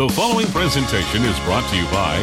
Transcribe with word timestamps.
The 0.00 0.08
following 0.08 0.46
presentation 0.46 1.24
is 1.24 1.38
brought 1.40 1.68
to 1.68 1.76
you 1.76 1.84
by 1.90 2.16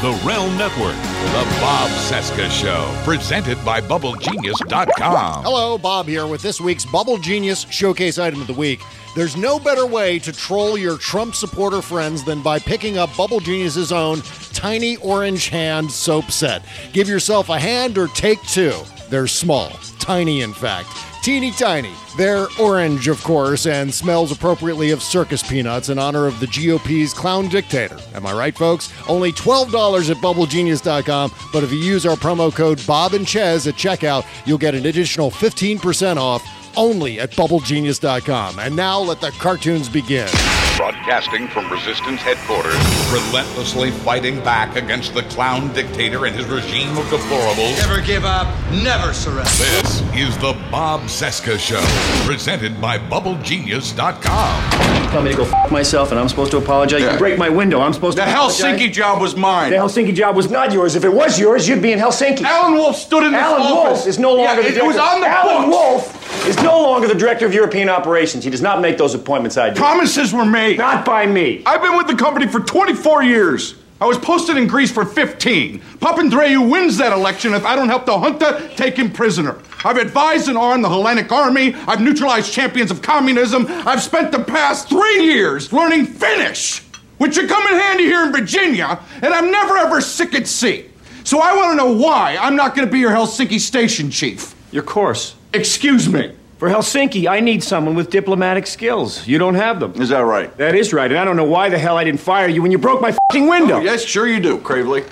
the 0.00 0.12
Realm 0.24 0.56
Network. 0.56 0.94
The 0.94 1.58
Bob 1.60 1.90
Cesca 1.90 2.48
Show, 2.48 2.96
presented 3.02 3.56
by 3.64 3.80
BubbleGenius.com. 3.80 5.42
Hello, 5.42 5.76
Bob 5.76 6.06
here 6.06 6.28
with 6.28 6.40
this 6.40 6.60
week's 6.60 6.86
Bubble 6.86 7.18
Genius 7.18 7.66
Showcase 7.68 8.20
Item 8.20 8.42
of 8.42 8.46
the 8.46 8.52
Week. 8.52 8.80
There's 9.16 9.36
no 9.36 9.58
better 9.58 9.86
way 9.86 10.20
to 10.20 10.32
troll 10.32 10.78
your 10.78 10.98
Trump 10.98 11.34
supporter 11.34 11.82
friends 11.82 12.22
than 12.22 12.42
by 12.42 12.60
picking 12.60 12.96
up 12.96 13.10
Bubble 13.16 13.40
Genius's 13.40 13.90
own 13.90 14.20
tiny 14.52 14.96
orange 14.98 15.48
hand 15.48 15.90
soap 15.90 16.30
set. 16.30 16.64
Give 16.92 17.08
yourself 17.08 17.48
a 17.48 17.58
hand 17.58 17.98
or 17.98 18.06
take 18.06 18.40
two. 18.42 18.78
They're 19.10 19.26
small, 19.26 19.70
tiny 20.06 20.42
in 20.42 20.54
fact, 20.54 20.88
teeny 21.20 21.50
tiny. 21.50 21.92
They're 22.16 22.46
orange, 22.60 23.08
of 23.08 23.20
course, 23.24 23.66
and 23.66 23.92
smells 23.92 24.30
appropriately 24.30 24.92
of 24.92 25.02
circus 25.02 25.42
peanuts 25.42 25.88
in 25.88 25.98
honor 25.98 26.26
of 26.26 26.38
the 26.38 26.46
GOP's 26.46 27.12
clown 27.12 27.48
dictator. 27.48 27.98
Am 28.14 28.24
I 28.24 28.32
right, 28.32 28.56
folks? 28.56 28.92
Only 29.08 29.32
$12 29.32 30.10
at 30.10 30.16
BubbleGenius.com, 30.18 31.32
but 31.52 31.64
if 31.64 31.72
you 31.72 31.78
use 31.78 32.06
our 32.06 32.14
promo 32.14 32.54
code 32.54 32.80
Bob 32.86 33.14
and 33.14 33.26
Chez 33.26 33.66
at 33.66 33.74
checkout, 33.74 34.24
you'll 34.46 34.58
get 34.58 34.76
an 34.76 34.86
additional 34.86 35.32
15% 35.32 36.18
off 36.18 36.46
only 36.76 37.18
at 37.18 37.32
BubbleGenius.com. 37.32 38.60
And 38.60 38.76
now 38.76 39.00
let 39.00 39.20
the 39.20 39.32
cartoons 39.32 39.88
begin. 39.88 40.28
Broadcasting 40.76 41.48
from 41.48 41.72
Resistance 41.72 42.20
headquarters, 42.20 42.74
relentlessly 43.10 43.90
fighting 43.90 44.38
back 44.44 44.76
against 44.76 45.14
the 45.14 45.22
clown 45.22 45.72
dictator 45.72 46.26
and 46.26 46.36
his 46.36 46.44
regime 46.46 46.90
of 46.98 47.04
deplorables. 47.06 47.78
Never 47.78 48.02
give 48.02 48.26
up, 48.26 48.46
never 48.70 49.14
surrender. 49.14 49.48
This 49.56 50.02
is 50.14 50.36
the 50.36 50.52
Bob 50.70 51.00
Cesca 51.08 51.58
Show, 51.58 51.80
presented 52.26 52.78
by 52.78 52.98
BubbleGenius.com. 52.98 55.02
You 55.02 55.08
tell 55.10 55.22
me 55.22 55.30
to 55.30 55.36
go 55.38 55.44
f- 55.44 55.70
myself 55.72 56.10
and 56.10 56.20
I'm 56.20 56.28
supposed 56.28 56.50
to 56.50 56.58
apologize. 56.58 57.00
You 57.00 57.16
break 57.18 57.38
my 57.38 57.48
window. 57.48 57.80
I'm 57.80 57.94
supposed 57.94 58.18
The 58.18 58.24
to 58.26 58.30
The 58.30 58.36
Helsinki 58.36 58.74
apologize? 58.74 58.96
job 58.96 59.20
was 59.22 59.34
mine. 59.34 59.70
The 59.70 59.76
Helsinki 59.78 60.14
job 60.14 60.36
was 60.36 60.50
not 60.50 60.72
yours. 60.72 60.94
If 60.94 61.04
it 61.04 61.12
was 61.12 61.40
yours, 61.40 61.66
you'd 61.66 61.80
be 61.82 61.92
in 61.92 61.98
Helsinki. 61.98 62.42
Alan 62.42 62.74
Wolf 62.74 62.96
stood 62.96 63.22
in 63.24 63.32
this 63.32 63.40
Alan 63.40 63.62
office. 63.62 63.98
Wolf 64.00 64.06
is 64.08 64.18
no 64.18 64.34
longer 64.34 64.60
Yeah, 64.60 64.70
the 64.72 64.76
it 64.76 64.84
was 64.86 64.96
director. 64.96 65.14
on 65.14 65.20
the 65.22 65.26
Alan 65.28 65.70
books. 65.70 66.12
Wolf 66.12 66.46
is 66.46 66.56
no 66.62 66.80
longer 66.82 67.08
the 67.08 67.14
director 67.14 67.46
of 67.46 67.54
European 67.54 67.88
operations. 67.88 68.44
He 68.44 68.50
does 68.50 68.62
not 68.62 68.80
make 68.80 68.98
those 68.98 69.14
appointments 69.14 69.56
I 69.56 69.70
do. 69.70 69.76
Promises 69.76 70.32
were 70.34 70.44
made. 70.44 70.65
Not 70.74 71.04
by 71.04 71.26
me. 71.26 71.62
I've 71.64 71.82
been 71.82 71.96
with 71.96 72.06
the 72.06 72.16
company 72.16 72.46
for 72.46 72.60
24 72.60 73.22
years. 73.22 73.76
I 73.98 74.04
was 74.04 74.18
posted 74.18 74.58
in 74.58 74.66
Greece 74.66 74.90
for 74.90 75.06
15. 75.06 75.80
Papandreou 75.98 76.70
wins 76.70 76.98
that 76.98 77.12
election 77.12 77.54
if 77.54 77.64
I 77.64 77.74
don't 77.74 77.88
help 77.88 78.04
the 78.04 78.18
junta 78.18 78.70
take 78.76 78.96
him 78.96 79.10
prisoner. 79.10 79.58
I've 79.84 79.96
advised 79.96 80.48
and 80.48 80.58
armed 80.58 80.84
the 80.84 80.88
Hellenic 80.88 81.32
army. 81.32 81.74
I've 81.86 82.02
neutralized 82.02 82.52
champions 82.52 82.90
of 82.90 83.00
communism. 83.00 83.66
I've 83.68 84.02
spent 84.02 84.32
the 84.32 84.44
past 84.44 84.88
three 84.88 85.24
years 85.24 85.72
learning 85.72 86.06
Finnish, 86.06 86.82
which 87.16 87.34
should 87.36 87.48
come 87.48 87.66
in 87.68 87.80
handy 87.80 88.04
here 88.04 88.26
in 88.26 88.32
Virginia, 88.32 88.98
and 89.22 89.32
I'm 89.32 89.50
never 89.50 89.78
ever 89.78 90.02
sick 90.02 90.34
at 90.34 90.46
sea. 90.46 90.86
So 91.24 91.40
I 91.40 91.56
want 91.56 91.70
to 91.70 91.76
know 91.76 91.92
why 91.92 92.36
I'm 92.38 92.54
not 92.54 92.74
going 92.74 92.86
to 92.86 92.92
be 92.92 92.98
your 92.98 93.12
Helsinki 93.12 93.58
station 93.60 94.10
chief. 94.10 94.54
Your 94.72 94.82
course. 94.82 95.36
Excuse 95.54 96.06
me. 96.06 96.32
For 96.58 96.70
Helsinki, 96.70 97.28
I 97.28 97.40
need 97.40 97.62
someone 97.62 97.94
with 97.94 98.08
diplomatic 98.08 98.66
skills. 98.66 99.26
You 99.26 99.36
don't 99.36 99.56
have 99.56 99.78
them. 99.78 99.92
Is 100.00 100.08
that 100.08 100.20
right? 100.20 100.56
That 100.56 100.74
is 100.74 100.90
right, 100.90 101.10
and 101.10 101.20
I 101.20 101.24
don't 101.24 101.36
know 101.36 101.44
why 101.44 101.68
the 101.68 101.78
hell 101.78 101.98
I 101.98 102.04
didn't 102.04 102.20
fire 102.20 102.48
you 102.48 102.62
when 102.62 102.72
you 102.72 102.78
broke 102.78 103.02
my 103.02 103.14
fing 103.30 103.46
window. 103.46 103.80
Yes, 103.80 104.02
sure 104.02 104.26
you 104.26 104.40
do, 104.40 104.58
Cravely. 104.60 105.04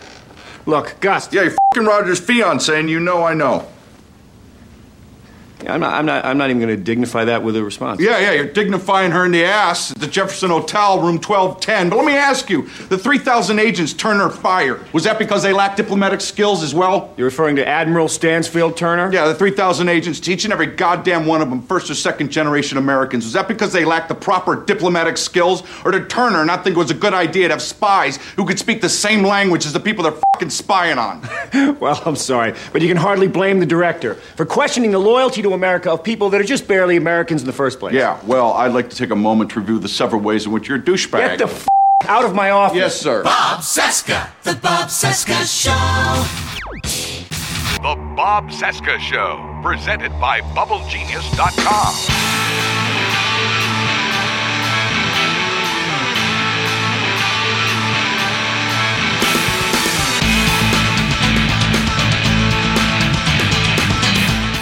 Look, 0.65 0.97
Gus. 1.01 1.31
Yeah, 1.35 1.43
you're 1.43 1.57
fing 1.75 1.85
Roger's 1.85 2.19
fiance, 2.19 2.81
and 2.81 2.89
you 2.89 2.99
know 2.99 3.23
I 3.23 3.35
know. 3.35 3.69
I'm 5.67 5.81
not. 5.81 5.95
I'm 5.95 6.07
not. 6.07 6.25
I'm 6.25 6.39
not 6.39 6.51
even 6.51 6.61
going 6.61 6.77
to 6.77 6.83
dignify 6.83 7.25
that 7.25 7.43
with 7.43 7.57
a 7.57 7.65
response. 7.65 8.01
Yeah, 8.01 8.19
yeah, 8.19 8.33
you're 8.33 8.47
dignifying 8.47 9.11
her 9.13 9.25
in 9.25 9.33
the 9.33 9.45
ass 9.45 9.91
at 9.93 9.99
the 9.99 10.07
Jefferson 10.07 10.51
Hotel, 10.51 10.97
room 10.99 11.17
1210. 11.17 11.91
But 11.91 11.97
let 11.97 12.05
me 12.05 12.17
ask 12.17 12.51
you 12.51 12.63
the 12.89 12.99
3,000 12.99 13.59
agents 13.59 13.93
Turner 13.93 14.31
fired, 14.31 14.81
was 14.93 15.05
that 15.05 15.19
because 15.19 15.43
they 15.43 15.53
lacked 15.53 15.77
diplomatic 15.77 16.21
skills 16.21 16.63
as 16.63 16.75
well? 16.75 17.13
You're 17.17 17.27
referring 17.27 17.57
to 17.57 17.67
Admiral 17.67 18.09
Stansfield 18.09 18.77
Turner? 18.77 19.13
Yeah, 19.13 19.27
the 19.27 19.35
3,000 19.35 19.89
agents, 19.89 20.27
each 20.29 20.45
and 20.45 20.53
every 20.53 20.67
goddamn 20.67 21.27
one 21.27 21.41
of 21.41 21.51
them, 21.51 21.63
first 21.63 21.91
or 21.91 21.95
second 21.95 22.31
generation 22.31 22.79
Americans. 22.79 23.25
Was 23.25 23.33
that 23.35 23.49
because 23.49 23.73
they 23.73 23.85
lacked 23.85 24.09
the 24.09 24.15
proper 24.15 24.57
diplomatic 24.65 25.17
skills? 25.17 25.63
Or 25.85 25.91
did 25.91 26.09
Turner 26.11 26.45
not 26.45 26.65
think 26.65 26.77
it 26.77 26.79
was 26.79 26.91
a 26.91 26.95
good 26.95 27.15
idea 27.15 27.49
to 27.49 27.55
have 27.55 27.63
spies 27.63 28.17
who 28.37 28.45
could 28.45 28.59
speak 28.59 28.81
the 28.81 28.89
same 28.89 29.23
language 29.23 29.67
as 29.67 29.73
the 29.73 29.81
people 29.81 30.05
they're 30.05 30.21
fucking 30.35 30.51
spying 30.51 30.99
on? 30.99 31.23
Well, 31.81 32.01
I'm 32.07 32.17
sorry, 32.17 32.55
but 32.73 32.83
you 32.83 32.89
can 32.89 32.97
hardly 32.97 33.27
blame 33.29 33.59
the 33.59 33.67
director 33.67 34.15
for 34.15 34.47
questioning 34.47 34.91
the 34.91 34.99
loyalty 34.99 35.43
to 35.43 35.54
America 35.55 35.91
of 35.91 36.05
people 36.05 36.31
that 36.31 36.41
are 36.41 36.45
just 36.45 36.69
barely 36.69 36.97
Americans 36.97 37.43
in 37.43 37.47
the 37.47 37.53
first 37.53 37.79
place. 37.81 37.95
yeah, 37.95 38.19
well, 38.27 38.53
I'd 38.53 38.73
like 38.73 38.91
to 38.91 38.97
take 38.97 39.11
a 39.11 39.17
moment 39.17 39.51
to 39.53 39.61
review 39.61 39.79
the 39.79 39.89
several 39.89 40.21
ways 40.21 40.45
in 40.47 40.53
which 40.53 40.69
you're 40.69 40.79
a 40.79 40.83
douchebag. 40.83 41.39
Get 41.39 41.39
the 41.39 41.45
f- 41.45 41.67
out 42.07 42.25
of 42.25 42.35
my 42.35 42.51
office. 42.51 42.77
Yes, 42.77 43.01
sir. 43.01 43.23
Bob 43.23 43.61
Cesca, 43.61 44.29
The 44.43 44.55
Bob 44.57 44.89
Cesca 44.89 45.45
Show. 45.47 45.71
The 47.83 47.97
Bob 48.17 48.51
Cesca 48.51 48.99
Show, 48.99 49.61
presented 49.63 50.11
by 50.21 50.41
BubbleGenius.com. 50.41 52.74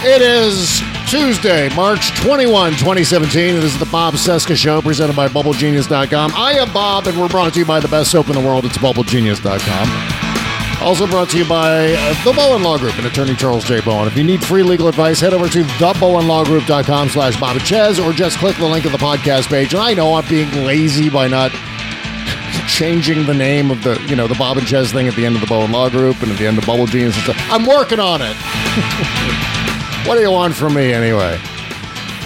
It 0.05 0.21
is 0.21 0.81
Tuesday, 1.09 1.73
March 1.75 2.13
21, 2.19 2.73
2017. 2.73 3.55
This 3.55 3.73
is 3.73 3.79
the 3.79 3.85
Bob 3.85 4.15
Cesca 4.15 4.53
Show 4.53 4.81
presented 4.81 5.15
by 5.15 5.29
BubbleGenius.com. 5.29 6.33
I 6.35 6.51
am 6.53 6.73
Bob, 6.73 7.07
and 7.07 7.17
we're 7.17 7.29
brought 7.29 7.53
to 7.53 7.59
you 7.59 7.65
by 7.65 7.79
the 7.79 7.87
best 7.87 8.11
soap 8.11 8.27
in 8.27 8.33
the 8.33 8.41
world. 8.41 8.65
It's 8.65 8.77
BubbleGenius.com. 8.77 10.85
Also 10.85 11.07
brought 11.07 11.29
to 11.29 11.37
you 11.37 11.47
by 11.47 11.87
the 12.25 12.33
Bowen 12.35 12.63
Law 12.63 12.77
Group 12.77 12.97
and 12.97 13.07
attorney 13.07 13.33
Charles 13.33 13.63
J. 13.63 13.79
Bowen. 13.79 14.09
If 14.09 14.17
you 14.17 14.25
need 14.25 14.43
free 14.43 14.61
legal 14.61 14.89
advice, 14.89 15.21
head 15.21 15.33
over 15.33 15.47
to 15.47 15.63
thebowenlawgroup.com 15.63 17.07
slash 17.07 17.39
Bob 17.39 17.55
and 17.55 17.65
Chez 17.65 17.97
or 17.97 18.11
just 18.11 18.37
click 18.39 18.57
the 18.57 18.67
link 18.67 18.83
of 18.83 18.91
the 18.91 18.97
podcast 18.97 19.47
page. 19.47 19.73
And 19.73 19.81
I 19.81 19.93
know 19.93 20.15
I'm 20.15 20.27
being 20.27 20.51
lazy 20.65 21.09
by 21.09 21.29
not 21.29 21.51
changing 22.67 23.25
the 23.25 23.33
name 23.33 23.71
of 23.71 23.83
the, 23.83 23.97
you 24.09 24.17
know, 24.17 24.27
the 24.27 24.35
Bob 24.35 24.57
and 24.57 24.67
Chez 24.67 24.91
thing 24.91 25.07
at 25.07 25.15
the 25.15 25.25
end 25.25 25.35
of 25.35 25.41
the 25.41 25.47
Bowen 25.47 25.71
Law 25.71 25.89
Group 25.89 26.21
and 26.21 26.29
at 26.29 26.37
the 26.37 26.45
end 26.45 26.57
of 26.57 26.65
Bubble 26.65 26.87
Genius 26.87 27.15
and 27.15 27.23
stuff. 27.23 27.37
I'm 27.49 27.65
working 27.65 28.01
on 28.01 28.19
it. 28.21 28.35
What 30.05 30.15
do 30.15 30.21
you 30.21 30.31
want 30.31 30.53
from 30.53 30.73
me 30.73 30.91
anyway? 30.91 31.39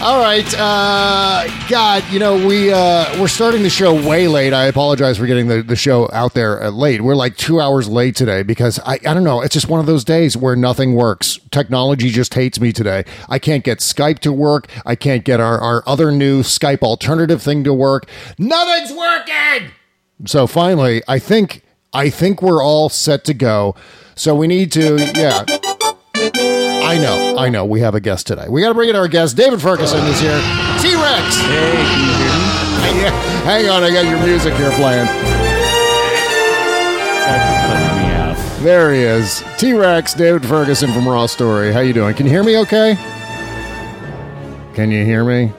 All 0.01 0.19
right, 0.19 0.51
uh, 0.57 1.47
God, 1.69 2.03
you 2.11 2.17
know 2.17 2.35
we 2.47 2.73
uh, 2.73 3.19
we're 3.21 3.27
starting 3.27 3.61
the 3.61 3.69
show 3.69 3.93
way 3.93 4.27
late. 4.27 4.51
I 4.51 4.65
apologize 4.65 5.19
for 5.19 5.27
getting 5.27 5.47
the, 5.47 5.61
the 5.61 5.75
show 5.75 6.09
out 6.11 6.33
there 6.33 6.63
uh, 6.63 6.69
late. 6.71 7.01
We're 7.01 7.16
like 7.16 7.37
two 7.37 7.61
hours 7.61 7.87
late 7.87 8.16
today 8.16 8.41
because 8.41 8.79
I 8.79 8.93
I 8.93 9.13
don't 9.13 9.23
know. 9.23 9.41
It's 9.41 9.53
just 9.53 9.67
one 9.69 9.79
of 9.79 9.85
those 9.85 10.03
days 10.03 10.35
where 10.35 10.55
nothing 10.55 10.95
works. 10.95 11.39
Technology 11.51 12.09
just 12.09 12.33
hates 12.33 12.59
me 12.59 12.71
today. 12.73 13.05
I 13.29 13.37
can't 13.37 13.63
get 13.63 13.77
Skype 13.77 14.19
to 14.19 14.33
work. 14.33 14.67
I 14.83 14.95
can't 14.95 15.23
get 15.23 15.39
our 15.39 15.59
our 15.59 15.83
other 15.85 16.11
new 16.11 16.41
Skype 16.41 16.81
alternative 16.81 17.43
thing 17.43 17.63
to 17.63 17.73
work. 17.73 18.09
Nothing's 18.39 18.91
working. 18.91 19.71
So 20.25 20.47
finally, 20.47 21.03
I 21.07 21.19
think 21.19 21.63
I 21.93 22.09
think 22.09 22.41
we're 22.41 22.63
all 22.63 22.89
set 22.89 23.23
to 23.25 23.35
go. 23.35 23.75
So 24.16 24.33
we 24.35 24.47
need 24.47 24.71
to 24.71 24.97
yeah. 25.16 25.45
I 26.87 26.97
know, 26.97 27.35
I 27.37 27.49
know. 27.49 27.65
We 27.65 27.81
have 27.81 27.95
a 27.95 27.99
guest 27.99 28.27
today. 28.27 28.45
We 28.47 28.61
got 28.61 28.69
to 28.69 28.73
bring 28.73 28.87
in 28.89 28.95
our 28.95 29.09
guest. 29.09 29.35
David 29.35 29.61
Ferguson 29.61 29.99
is 30.05 30.19
here. 30.21 30.39
T 30.79 30.95
Rex. 30.95 31.35
Hey, 31.35 31.75
can 31.75 31.99
you 31.99 32.15
hear 32.15 32.31
me? 32.31 33.43
Hang 33.43 33.69
on, 33.69 33.83
I 33.83 33.91
got 33.91 34.05
your 34.05 34.25
music 34.25 34.53
here 34.53 34.71
playing. 34.71 35.05
There 38.63 38.93
he 38.93 39.01
is. 39.01 39.43
T 39.57 39.73
Rex, 39.73 40.13
David 40.13 40.45
Ferguson 40.45 40.91
from 40.93 41.07
Raw 41.07 41.25
Story. 41.25 41.73
How 41.73 41.81
you 41.81 41.93
doing? 41.93 42.15
Can 42.15 42.25
you 42.25 42.31
hear 42.31 42.43
me 42.43 42.57
okay? 42.59 42.95
Can 44.73 44.89
you 44.89 45.03
hear 45.03 45.25
me? 45.25 45.51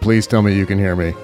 Please 0.00 0.26
tell 0.26 0.42
me 0.42 0.54
you 0.54 0.66
can 0.66 0.78
hear 0.78 0.96
me. 0.96 1.14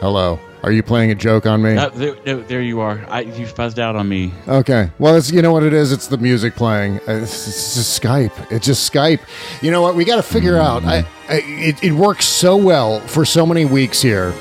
Hello. 0.00 0.38
Are 0.62 0.70
you 0.70 0.82
playing 0.84 1.10
a 1.10 1.14
joke 1.16 1.44
on 1.44 1.60
me? 1.60 1.76
Uh, 1.76 1.88
there, 1.88 2.14
no, 2.24 2.40
there 2.42 2.62
you 2.62 2.78
are. 2.80 3.04
I, 3.08 3.22
you 3.22 3.46
fuzzed 3.46 3.80
out 3.80 3.96
on 3.96 4.08
me. 4.08 4.32
Okay. 4.46 4.90
Well, 5.00 5.16
it's 5.16 5.32
you 5.32 5.42
know 5.42 5.52
what 5.52 5.64
it 5.64 5.72
is. 5.72 5.90
It's 5.90 6.06
the 6.06 6.18
music 6.18 6.54
playing. 6.54 6.98
Uh, 7.00 7.14
It's, 7.22 7.48
it's 7.48 7.74
just 7.74 8.00
Skype. 8.00 8.52
It's 8.52 8.64
just 8.64 8.92
Skype. 8.92 9.20
You 9.60 9.72
know 9.72 9.82
what? 9.82 9.96
We 9.96 10.04
got 10.04 10.16
to 10.16 10.22
figure 10.22 10.56
out. 10.58 10.84
I, 10.84 10.98
I 11.28 11.42
it, 11.46 11.82
it 11.82 11.92
works 11.92 12.26
so 12.26 12.56
well 12.56 13.00
for 13.00 13.24
so 13.24 13.44
many 13.44 13.64
weeks 13.64 14.00
here, 14.02 14.32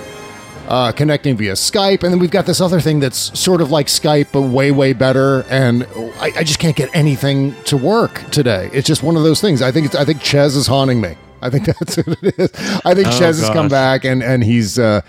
uh, 0.67 0.91
connecting 0.91 1.37
via 1.37 1.53
Skype, 1.53 2.03
and 2.03 2.13
then 2.13 2.19
we've 2.19 2.29
got 2.29 2.45
this 2.45 2.61
other 2.61 2.79
thing 2.79 2.99
that's 2.99 3.37
sort 3.39 3.59
of 3.59 3.71
like 3.71 3.87
Skype, 3.87 4.27
but 4.31 4.41
way 4.43 4.69
way 4.69 4.93
better. 4.93 5.43
And 5.49 5.87
I, 6.19 6.31
I 6.37 6.43
just 6.43 6.59
can't 6.59 6.75
get 6.75 6.95
anything 6.95 7.55
to 7.63 7.77
work 7.77 8.29
today. 8.29 8.69
It's 8.73 8.85
just 8.87 9.01
one 9.01 9.17
of 9.17 9.23
those 9.23 9.41
things. 9.41 9.63
I 9.63 9.71
think 9.71 9.87
it's, 9.87 9.95
I 9.95 10.05
think 10.05 10.21
Chez 10.21 10.55
is 10.55 10.67
haunting 10.67 11.01
me. 11.01 11.15
I 11.41 11.49
think 11.49 11.65
that's 11.79 11.97
what 11.97 12.21
it 12.21 12.37
is. 12.37 12.51
I 12.85 12.93
think 12.93 13.07
Oh, 13.07 13.11
Chez 13.11 13.39
has 13.39 13.49
come 13.49 13.69
back, 13.69 14.05
and 14.05 14.21
and 14.21 14.43
he's. 14.43 14.77
Uh, 14.77 15.01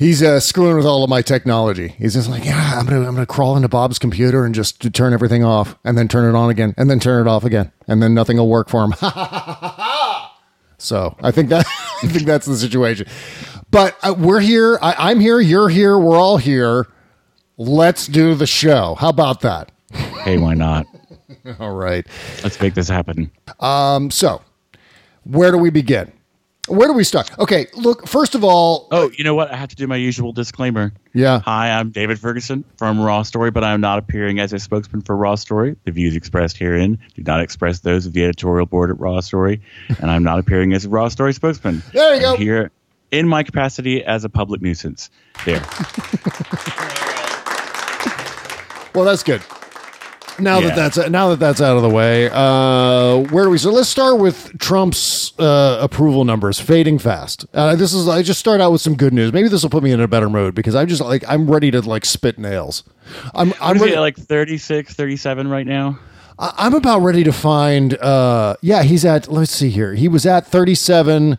He's 0.00 0.22
uh, 0.22 0.40
screwing 0.40 0.78
with 0.78 0.86
all 0.86 1.04
of 1.04 1.10
my 1.10 1.20
technology. 1.20 1.88
He's 1.98 2.14
just 2.14 2.30
like, 2.30 2.42
yeah, 2.42 2.78
I'm 2.78 2.86
gonna, 2.86 3.06
I'm 3.06 3.14
gonna 3.14 3.26
crawl 3.26 3.54
into 3.54 3.68
Bob's 3.68 3.98
computer 3.98 4.46
and 4.46 4.54
just 4.54 4.94
turn 4.94 5.12
everything 5.12 5.44
off, 5.44 5.76
and 5.84 5.98
then 5.98 6.08
turn 6.08 6.26
it 6.26 6.34
on 6.34 6.48
again, 6.48 6.72
and 6.78 6.88
then 6.88 6.98
turn 6.98 7.26
it 7.26 7.30
off 7.30 7.44
again, 7.44 7.70
and 7.86 8.02
then 8.02 8.14
nothing 8.14 8.38
will 8.38 8.48
work 8.48 8.70
for 8.70 8.82
him. 8.82 8.94
so 10.78 11.14
I 11.22 11.30
think 11.30 11.50
that, 11.50 11.66
I 12.02 12.06
think 12.06 12.24
that's 12.24 12.46
the 12.46 12.56
situation. 12.56 13.08
But 13.70 13.94
uh, 14.02 14.14
we're 14.16 14.40
here. 14.40 14.78
I, 14.80 15.10
I'm 15.10 15.20
here. 15.20 15.38
You're 15.38 15.68
here. 15.68 15.98
We're 15.98 16.16
all 16.16 16.38
here. 16.38 16.86
Let's 17.58 18.06
do 18.06 18.34
the 18.34 18.46
show. 18.46 18.94
How 18.94 19.10
about 19.10 19.42
that? 19.42 19.70
Hey, 20.20 20.36
why 20.38 20.52
not? 20.52 20.86
All 21.58 21.72
right. 21.72 22.06
Let's 22.42 22.60
make 22.60 22.74
this 22.74 22.88
happen. 22.88 23.30
Um, 23.58 24.10
so, 24.10 24.42
where 25.24 25.50
do 25.50 25.56
we 25.56 25.70
begin? 25.70 26.12
Where 26.70 26.86
do 26.86 26.94
we 26.94 27.02
start? 27.02 27.36
Okay, 27.40 27.66
look, 27.74 28.06
first 28.06 28.36
of 28.36 28.44
all, 28.44 28.86
Oh, 28.92 29.10
you 29.18 29.24
know 29.24 29.34
what? 29.34 29.50
I 29.52 29.56
have 29.56 29.70
to 29.70 29.76
do 29.76 29.88
my 29.88 29.96
usual 29.96 30.32
disclaimer. 30.32 30.92
yeah. 31.12 31.40
Hi, 31.40 31.72
I'm 31.72 31.90
David 31.90 32.20
Ferguson 32.20 32.64
from 32.76 33.00
Raw 33.00 33.22
Story, 33.24 33.50
but 33.50 33.64
I 33.64 33.72
am 33.72 33.80
not 33.80 33.98
appearing 33.98 34.38
as 34.38 34.52
a 34.52 34.58
spokesman 34.60 35.02
for 35.02 35.16
Raw 35.16 35.34
Story. 35.34 35.74
The 35.84 35.90
views 35.90 36.14
expressed 36.14 36.56
herein 36.58 36.96
do 37.16 37.22
not 37.24 37.40
express 37.40 37.80
those 37.80 38.06
of 38.06 38.12
the 38.12 38.22
editorial 38.22 38.66
board 38.66 38.90
at 38.90 39.00
Raw 39.00 39.18
Story, 39.18 39.60
and 40.00 40.12
I'm 40.12 40.22
not 40.22 40.38
appearing 40.38 40.72
as 40.72 40.84
a 40.84 40.88
Raw 40.88 41.08
Story 41.08 41.32
spokesman. 41.34 41.82
There 41.92 42.14
you 42.14 42.26
I'm 42.26 42.34
go. 42.34 42.36
Here 42.36 42.70
in 43.10 43.26
my 43.26 43.42
capacity 43.42 44.04
as 44.04 44.24
a 44.24 44.28
public 44.28 44.62
nuisance. 44.62 45.10
There. 45.44 45.62
Well, 48.92 49.04
that's 49.04 49.22
good. 49.22 49.40
Now 50.40 50.58
Yeah. 50.58 50.74
that 50.74 50.94
that's 50.96 51.10
now 51.10 51.28
that 51.28 51.38
that's 51.38 51.60
out 51.60 51.76
of 51.76 51.82
the 51.84 51.88
way, 51.88 52.28
uh, 52.32 53.18
where 53.32 53.44
do 53.44 53.50
we? 53.50 53.58
So 53.58 53.70
let's 53.70 53.88
start 53.88 54.18
with 54.18 54.58
Trump's 54.58 55.29
uh, 55.40 55.78
approval 55.80 56.24
numbers 56.24 56.60
fading 56.60 56.98
fast. 56.98 57.46
Uh, 57.54 57.74
this 57.74 57.92
is 57.92 58.06
I 58.08 58.22
just 58.22 58.38
start 58.38 58.60
out 58.60 58.70
with 58.72 58.80
some 58.80 58.94
good 58.96 59.12
news. 59.12 59.32
Maybe 59.32 59.48
this 59.48 59.62
will 59.62 59.70
put 59.70 59.82
me 59.82 59.90
in 59.92 60.00
a 60.00 60.06
better 60.08 60.28
mood 60.30 60.54
because 60.54 60.74
I'm 60.74 60.86
just 60.88 61.00
like 61.00 61.24
I'm 61.26 61.50
ready 61.50 61.70
to 61.70 61.80
like 61.80 62.04
spit 62.04 62.38
nails. 62.38 62.84
I'm 63.34 63.52
I'm 63.60 63.78
ready, 63.78 63.90
he 63.92 63.96
at, 63.96 64.00
like 64.00 64.16
36, 64.16 64.94
37 64.94 65.48
right 65.48 65.66
now? 65.66 65.98
I- 66.38 66.54
I'm 66.58 66.74
about 66.74 67.00
ready 67.00 67.24
to 67.24 67.32
find. 67.32 67.94
Uh, 67.98 68.54
yeah, 68.60 68.82
he's 68.82 69.04
at. 69.04 69.28
Let's 69.28 69.50
see 69.52 69.70
here. 69.70 69.94
He 69.94 70.08
was 70.08 70.26
at 70.26 70.46
37 70.46 71.38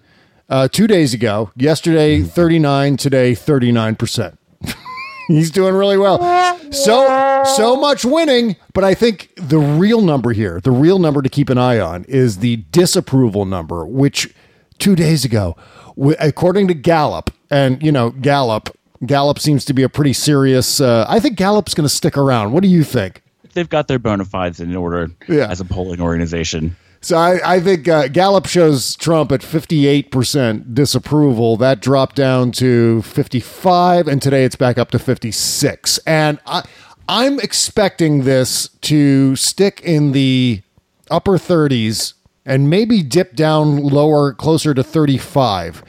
uh, 0.49 0.67
two 0.67 0.87
days 0.87 1.13
ago. 1.13 1.51
Yesterday 1.55 2.21
39. 2.23 2.97
Today 2.97 3.35
39 3.35 3.95
percent. 3.95 4.37
He's 5.35 5.51
doing 5.51 5.73
really 5.75 5.97
well. 5.97 6.19
So 6.71 7.43
so 7.55 7.75
much 7.75 8.05
winning, 8.05 8.55
but 8.73 8.83
I 8.83 8.93
think 8.93 9.31
the 9.35 9.57
real 9.59 10.01
number 10.01 10.31
here, 10.31 10.59
the 10.61 10.71
real 10.71 10.99
number 10.99 11.21
to 11.21 11.29
keep 11.29 11.49
an 11.49 11.57
eye 11.57 11.79
on, 11.79 12.03
is 12.05 12.37
the 12.39 12.57
disapproval 12.71 13.45
number, 13.45 13.85
which 13.85 14.33
two 14.79 14.95
days 14.95 15.25
ago, 15.25 15.55
according 16.19 16.67
to 16.69 16.73
Gallup, 16.73 17.31
and 17.49 17.81
you 17.83 17.91
know 17.91 18.11
Gallup, 18.11 18.69
Gallup 19.05 19.39
seems 19.39 19.65
to 19.65 19.73
be 19.73 19.83
a 19.83 19.89
pretty 19.89 20.13
serious. 20.13 20.79
Uh, 20.79 21.05
I 21.09 21.19
think 21.19 21.35
Gallup's 21.37 21.73
going 21.73 21.85
to 21.87 21.93
stick 21.93 22.17
around. 22.17 22.51
What 22.51 22.63
do 22.63 22.69
you 22.69 22.83
think? 22.83 23.21
They've 23.53 23.67
got 23.69 23.87
their 23.89 23.99
bona 23.99 24.23
fides 24.25 24.59
in 24.61 24.73
order 24.75 25.09
Yeah. 25.27 25.47
as 25.49 25.59
a 25.59 25.65
polling 25.65 25.99
organization. 25.99 26.75
So 27.03 27.17
I, 27.17 27.55
I 27.55 27.59
think 27.59 27.87
uh, 27.87 28.09
Gallup 28.09 28.45
shows 28.45 28.95
Trump 28.95 29.31
at 29.31 29.41
58% 29.41 30.75
disapproval. 30.75 31.57
That 31.57 31.81
dropped 31.81 32.15
down 32.15 32.51
to 32.53 33.01
55, 33.01 34.07
and 34.07 34.21
today 34.21 34.45
it's 34.45 34.55
back 34.55 34.77
up 34.77 34.91
to 34.91 34.99
56. 34.99 35.97
And 36.05 36.39
I, 36.45 36.63
I'm 37.09 37.39
expecting 37.39 38.23
this 38.23 38.67
to 38.81 39.35
stick 39.35 39.81
in 39.81 40.11
the 40.11 40.61
upper 41.09 41.39
30s 41.39 42.13
and 42.45 42.69
maybe 42.69 43.01
dip 43.01 43.35
down 43.35 43.77
lower, 43.77 44.33
closer 44.33 44.75
to 44.75 44.83
35 44.83 45.83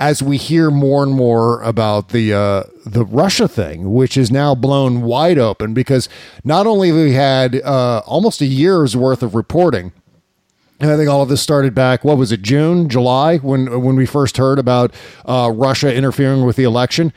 as 0.00 0.22
we 0.22 0.36
hear 0.36 0.70
more 0.70 1.02
and 1.02 1.12
more 1.12 1.60
about 1.62 2.10
the 2.10 2.32
uh, 2.32 2.62
the 2.86 3.04
Russia 3.04 3.48
thing, 3.48 3.92
which 3.92 4.16
is 4.16 4.30
now 4.30 4.54
blown 4.54 5.02
wide 5.02 5.38
open 5.38 5.74
because 5.74 6.08
not 6.44 6.66
only 6.66 6.88
have 6.88 6.96
we 6.96 7.12
had 7.12 7.56
uh, 7.62 8.02
almost 8.06 8.40
a 8.40 8.46
year's 8.46 8.96
worth 8.96 9.22
of 9.22 9.34
reporting, 9.34 9.92
and 10.80 10.90
I 10.90 10.96
think 10.96 11.08
all 11.08 11.22
of 11.22 11.28
this 11.28 11.42
started 11.42 11.74
back. 11.74 12.04
What 12.04 12.18
was 12.18 12.32
it? 12.32 12.42
June, 12.42 12.88
July, 12.88 13.38
when 13.38 13.82
when 13.82 13.96
we 13.96 14.06
first 14.06 14.36
heard 14.36 14.58
about 14.58 14.92
uh, 15.24 15.50
Russia 15.54 15.94
interfering 15.94 16.44
with 16.44 16.56
the 16.56 16.64
election. 16.64 17.12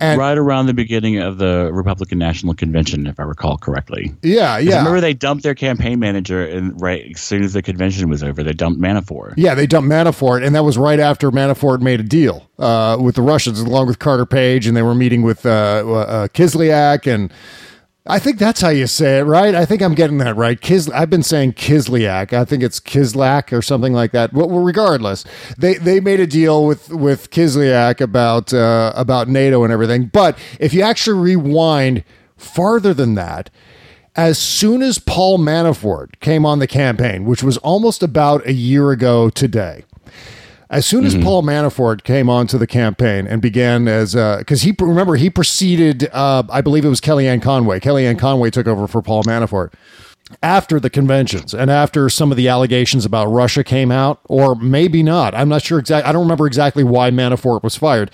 And 0.00 0.18
right 0.18 0.36
around 0.36 0.66
the 0.66 0.74
beginning 0.74 1.18
of 1.18 1.38
the 1.38 1.70
Republican 1.72 2.18
National 2.18 2.54
Convention, 2.54 3.06
if 3.06 3.20
I 3.20 3.22
recall 3.22 3.56
correctly. 3.56 4.12
Yeah, 4.20 4.58
yeah, 4.58 4.78
Remember, 4.78 5.00
they 5.00 5.14
dumped 5.14 5.44
their 5.44 5.54
campaign 5.54 6.00
manager, 6.00 6.44
and 6.44 6.78
right 6.82 7.12
as 7.14 7.20
soon 7.20 7.44
as 7.44 7.52
the 7.52 7.62
convention 7.62 8.10
was 8.10 8.22
over, 8.22 8.42
they 8.42 8.52
dumped 8.52 8.80
Manafort. 8.80 9.34
yeah, 9.36 9.54
they 9.54 9.66
dumped 9.66 9.88
Manafort, 9.88 10.44
and 10.44 10.54
that 10.56 10.64
was 10.64 10.76
right 10.76 10.98
after 10.98 11.30
Manafort 11.30 11.80
made 11.80 12.00
a 12.00 12.02
deal 12.02 12.46
uh, 12.58 12.98
with 13.00 13.14
the 13.14 13.22
Russians, 13.22 13.60
along 13.60 13.86
with 13.86 13.98
Carter 14.00 14.26
Page, 14.26 14.66
and 14.66 14.76
they 14.76 14.82
were 14.82 14.94
meeting 14.94 15.22
with 15.22 15.46
uh, 15.46 15.50
uh, 15.50 16.28
Kislyak, 16.28 17.06
and 17.10 17.32
I 18.08 18.20
think 18.20 18.38
that's 18.38 18.60
how 18.60 18.68
you 18.68 18.86
say 18.86 19.18
it, 19.18 19.22
right? 19.22 19.54
I 19.54 19.64
think 19.64 19.82
I'm 19.82 19.94
getting 19.94 20.18
that 20.18 20.36
right. 20.36 20.60
Kis, 20.60 20.88
I've 20.90 21.10
been 21.10 21.24
saying 21.24 21.54
Kislyak. 21.54 22.32
I 22.32 22.44
think 22.44 22.62
it's 22.62 22.78
Kislak 22.78 23.52
or 23.52 23.62
something 23.62 23.92
like 23.92 24.12
that. 24.12 24.32
Well, 24.32 24.48
regardless, 24.48 25.24
they 25.58 25.74
they 25.74 25.98
made 25.98 26.20
a 26.20 26.26
deal 26.26 26.66
with 26.66 26.90
with 26.90 27.30
Kislyak 27.30 28.00
about 28.00 28.54
uh, 28.54 28.92
about 28.94 29.28
NATO 29.28 29.64
and 29.64 29.72
everything. 29.72 30.06
But 30.06 30.38
if 30.60 30.72
you 30.72 30.82
actually 30.82 31.20
rewind 31.20 32.04
farther 32.36 32.94
than 32.94 33.16
that, 33.16 33.50
as 34.14 34.38
soon 34.38 34.82
as 34.82 34.98
Paul 34.98 35.38
Manafort 35.38 36.20
came 36.20 36.46
on 36.46 36.60
the 36.60 36.66
campaign, 36.68 37.24
which 37.24 37.42
was 37.42 37.56
almost 37.58 38.02
about 38.04 38.46
a 38.46 38.52
year 38.52 38.92
ago 38.92 39.30
today, 39.30 39.84
as 40.70 40.86
soon 40.86 41.04
as 41.04 41.14
Paul 41.16 41.42
Manafort 41.42 42.02
came 42.02 42.28
onto 42.28 42.58
the 42.58 42.66
campaign 42.66 43.26
and 43.26 43.40
began 43.40 43.86
as 43.88 44.14
because 44.14 44.62
he 44.62 44.74
remember 44.78 45.16
he 45.16 45.30
preceded 45.30 46.08
uh, 46.12 46.42
I 46.50 46.60
believe 46.60 46.84
it 46.84 46.88
was 46.88 47.00
Kellyanne 47.00 47.42
Conway. 47.42 47.80
Kellyanne 47.80 48.18
Conway 48.18 48.50
took 48.50 48.66
over 48.66 48.86
for 48.86 49.02
Paul 49.02 49.22
Manafort 49.24 49.72
after 50.42 50.80
the 50.80 50.90
conventions 50.90 51.54
and 51.54 51.70
after 51.70 52.08
some 52.08 52.30
of 52.30 52.36
the 52.36 52.48
allegations 52.48 53.04
about 53.04 53.26
Russia 53.26 53.62
came 53.62 53.92
out, 53.92 54.20
or 54.24 54.54
maybe 54.56 55.02
not. 55.02 55.34
I'm 55.34 55.48
not 55.48 55.62
sure 55.62 55.78
exactly. 55.78 56.08
I 56.08 56.12
don't 56.12 56.22
remember 56.22 56.46
exactly 56.46 56.84
why 56.84 57.10
Manafort 57.10 57.62
was 57.62 57.76
fired. 57.76 58.10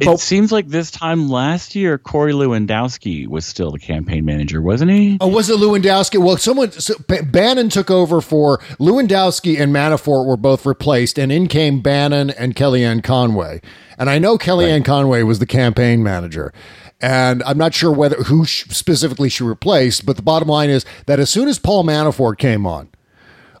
It 0.00 0.06
But- 0.06 0.18
seems 0.18 0.50
like 0.50 0.66
this 0.68 0.90
time 0.90 1.28
last 1.28 1.76
year, 1.76 1.98
Corey 1.98 2.32
Lewandowski 2.32 3.28
was 3.28 3.46
still 3.46 3.70
the 3.70 3.78
campaign 3.78 4.24
manager, 4.24 4.60
wasn't 4.60 4.90
he? 4.90 5.18
Oh, 5.20 5.28
was 5.28 5.48
it 5.48 5.56
Lewandowski? 5.58 6.18
Well, 6.20 6.36
someone 6.36 6.72
so 6.72 6.94
B- 7.08 7.20
Bannon 7.22 7.68
took 7.68 7.92
over 7.92 8.20
for 8.20 8.58
Lewandowski 8.80 9.60
and 9.60 9.72
Manafort 9.72 10.26
were 10.26 10.36
both 10.36 10.66
replaced, 10.66 11.16
and 11.16 11.30
in 11.30 11.46
came 11.46 11.80
Bannon 11.80 12.30
and 12.30 12.56
Kellyanne 12.56 13.04
Conway. 13.04 13.60
And 13.96 14.10
I 14.10 14.18
know 14.18 14.36
Kellyanne 14.36 14.84
Conway 14.84 15.22
was 15.22 15.38
the 15.38 15.46
campaign 15.46 16.02
manager, 16.02 16.52
and 17.00 17.40
I'm 17.44 17.58
not 17.58 17.72
sure 17.72 17.92
whether 17.92 18.16
who 18.24 18.44
sh- 18.44 18.64
specifically 18.70 19.28
she 19.28 19.44
replaced. 19.44 20.04
But 20.04 20.16
the 20.16 20.22
bottom 20.22 20.48
line 20.48 20.70
is 20.70 20.84
that 21.06 21.20
as 21.20 21.30
soon 21.30 21.46
as 21.46 21.60
Paul 21.60 21.84
Manafort 21.84 22.38
came 22.38 22.66
on, 22.66 22.88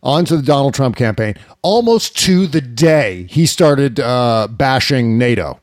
onto 0.02 0.36
the 0.36 0.42
Donald 0.42 0.74
Trump 0.74 0.96
campaign, 0.96 1.34
almost 1.62 2.18
to 2.24 2.48
the 2.48 2.60
day 2.60 3.26
he 3.30 3.46
started 3.46 4.00
uh, 4.00 4.48
bashing 4.50 5.16
NATO. 5.16 5.60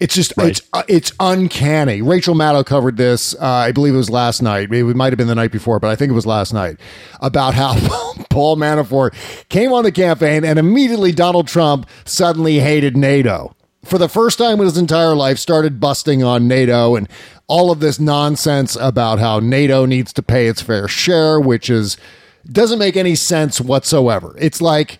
It's 0.00 0.14
just 0.14 0.32
it's 0.38 0.60
uh, 0.72 0.82
it's 0.88 1.12
uncanny. 1.20 2.02
Rachel 2.02 2.34
Maddow 2.34 2.64
covered 2.64 2.96
this. 2.96 3.34
Uh, 3.34 3.46
I 3.46 3.72
believe 3.72 3.94
it 3.94 3.98
was 3.98 4.10
last 4.10 4.42
night. 4.42 4.70
Maybe 4.70 4.88
it 4.88 4.96
might 4.96 5.12
have 5.12 5.18
been 5.18 5.26
the 5.26 5.34
night 5.34 5.52
before, 5.52 5.78
but 5.80 5.90
I 5.90 5.96
think 5.96 6.10
it 6.10 6.14
was 6.14 6.26
last 6.26 6.52
night 6.52 6.78
about 7.20 7.54
how 7.54 7.74
Paul 8.30 8.56
Manafort 8.56 9.14
came 9.48 9.72
on 9.72 9.84
the 9.84 9.92
campaign 9.92 10.44
and 10.44 10.58
immediately 10.58 11.12
Donald 11.12 11.48
Trump 11.48 11.88
suddenly 12.04 12.58
hated 12.60 12.96
NATO 12.96 13.54
for 13.84 13.98
the 13.98 14.08
first 14.08 14.38
time 14.38 14.58
in 14.58 14.64
his 14.64 14.78
entire 14.78 15.14
life. 15.14 15.38
Started 15.38 15.80
busting 15.80 16.22
on 16.22 16.48
NATO 16.48 16.96
and 16.96 17.08
all 17.46 17.70
of 17.70 17.80
this 17.80 18.00
nonsense 18.00 18.76
about 18.80 19.18
how 19.18 19.38
NATO 19.38 19.86
needs 19.86 20.12
to 20.14 20.22
pay 20.22 20.48
its 20.48 20.60
fair 20.60 20.88
share, 20.88 21.40
which 21.40 21.70
is 21.70 21.96
doesn't 22.50 22.78
make 22.78 22.96
any 22.96 23.14
sense 23.14 23.60
whatsoever. 23.60 24.34
It's 24.38 24.60
like 24.60 24.98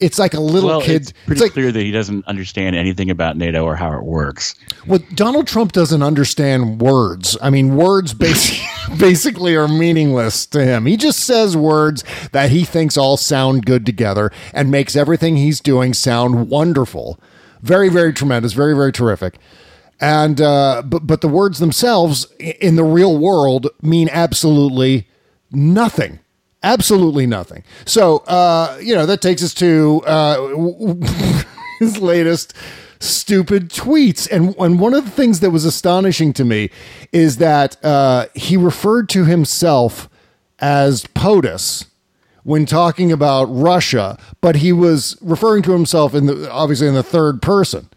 it's 0.00 0.18
like 0.18 0.34
a 0.34 0.40
little 0.40 0.68
Well, 0.68 0.80
kid. 0.82 1.02
it's 1.02 1.12
pretty 1.26 1.40
like 1.40 1.52
clear 1.52 1.72
that 1.72 1.80
he 1.80 1.90
doesn't 1.90 2.26
understand 2.26 2.76
anything 2.76 3.10
about 3.10 3.36
NATO 3.36 3.64
or 3.64 3.76
how 3.76 3.92
it 3.96 4.02
works. 4.04 4.54
Well, 4.86 5.00
Donald 5.14 5.46
Trump 5.46 5.72
doesn't 5.72 6.02
understand 6.02 6.80
words. 6.80 7.36
I 7.40 7.48
mean, 7.50 7.76
words 7.76 8.12
basi- 8.12 8.60
basically 8.98 9.56
are 9.56 9.68
meaningless 9.68 10.44
to 10.46 10.64
him. 10.64 10.86
He 10.86 10.96
just 10.96 11.20
says 11.20 11.56
words 11.56 12.04
that 12.32 12.50
he 12.50 12.64
thinks 12.64 12.96
all 12.96 13.16
sound 13.16 13.64
good 13.64 13.86
together 13.86 14.30
and 14.52 14.70
makes 14.70 14.96
everything 14.96 15.36
he's 15.36 15.60
doing 15.60 15.94
sound 15.94 16.50
wonderful. 16.50 17.18
Very, 17.62 17.88
very 17.88 18.12
tremendous. 18.12 18.52
Very, 18.52 18.74
very 18.74 18.92
terrific. 18.92 19.38
And 19.98 20.42
uh, 20.42 20.82
but 20.84 21.06
but 21.06 21.22
the 21.22 21.28
words 21.28 21.58
themselves 21.58 22.26
in 22.38 22.76
the 22.76 22.84
real 22.84 23.16
world 23.16 23.68
mean 23.80 24.10
absolutely 24.12 25.08
nothing. 25.50 26.18
Absolutely 26.66 27.26
nothing. 27.28 27.62
So 27.84 28.18
uh, 28.26 28.78
you 28.82 28.94
know 28.94 29.06
that 29.06 29.22
takes 29.22 29.42
us 29.42 29.54
to 29.54 30.02
uh, 30.04 30.54
his 31.78 31.98
latest 31.98 32.54
stupid 32.98 33.70
tweets. 33.70 34.28
And 34.30 34.54
and 34.58 34.80
one 34.80 34.92
of 34.92 35.04
the 35.04 35.10
things 35.12 35.40
that 35.40 35.50
was 35.50 35.64
astonishing 35.64 36.32
to 36.34 36.44
me 36.44 36.70
is 37.12 37.36
that 37.36 37.82
uh, 37.84 38.26
he 38.34 38.56
referred 38.56 39.08
to 39.10 39.24
himself 39.24 40.08
as 40.58 41.04
POTUS 41.14 41.86
when 42.42 42.66
talking 42.66 43.12
about 43.12 43.44
Russia, 43.44 44.18
but 44.40 44.56
he 44.56 44.72
was 44.72 45.16
referring 45.20 45.62
to 45.64 45.72
himself 45.72 46.14
in 46.14 46.26
the 46.26 46.50
obviously 46.50 46.88
in 46.88 46.94
the 46.94 47.02
third 47.02 47.42
person. 47.42 47.88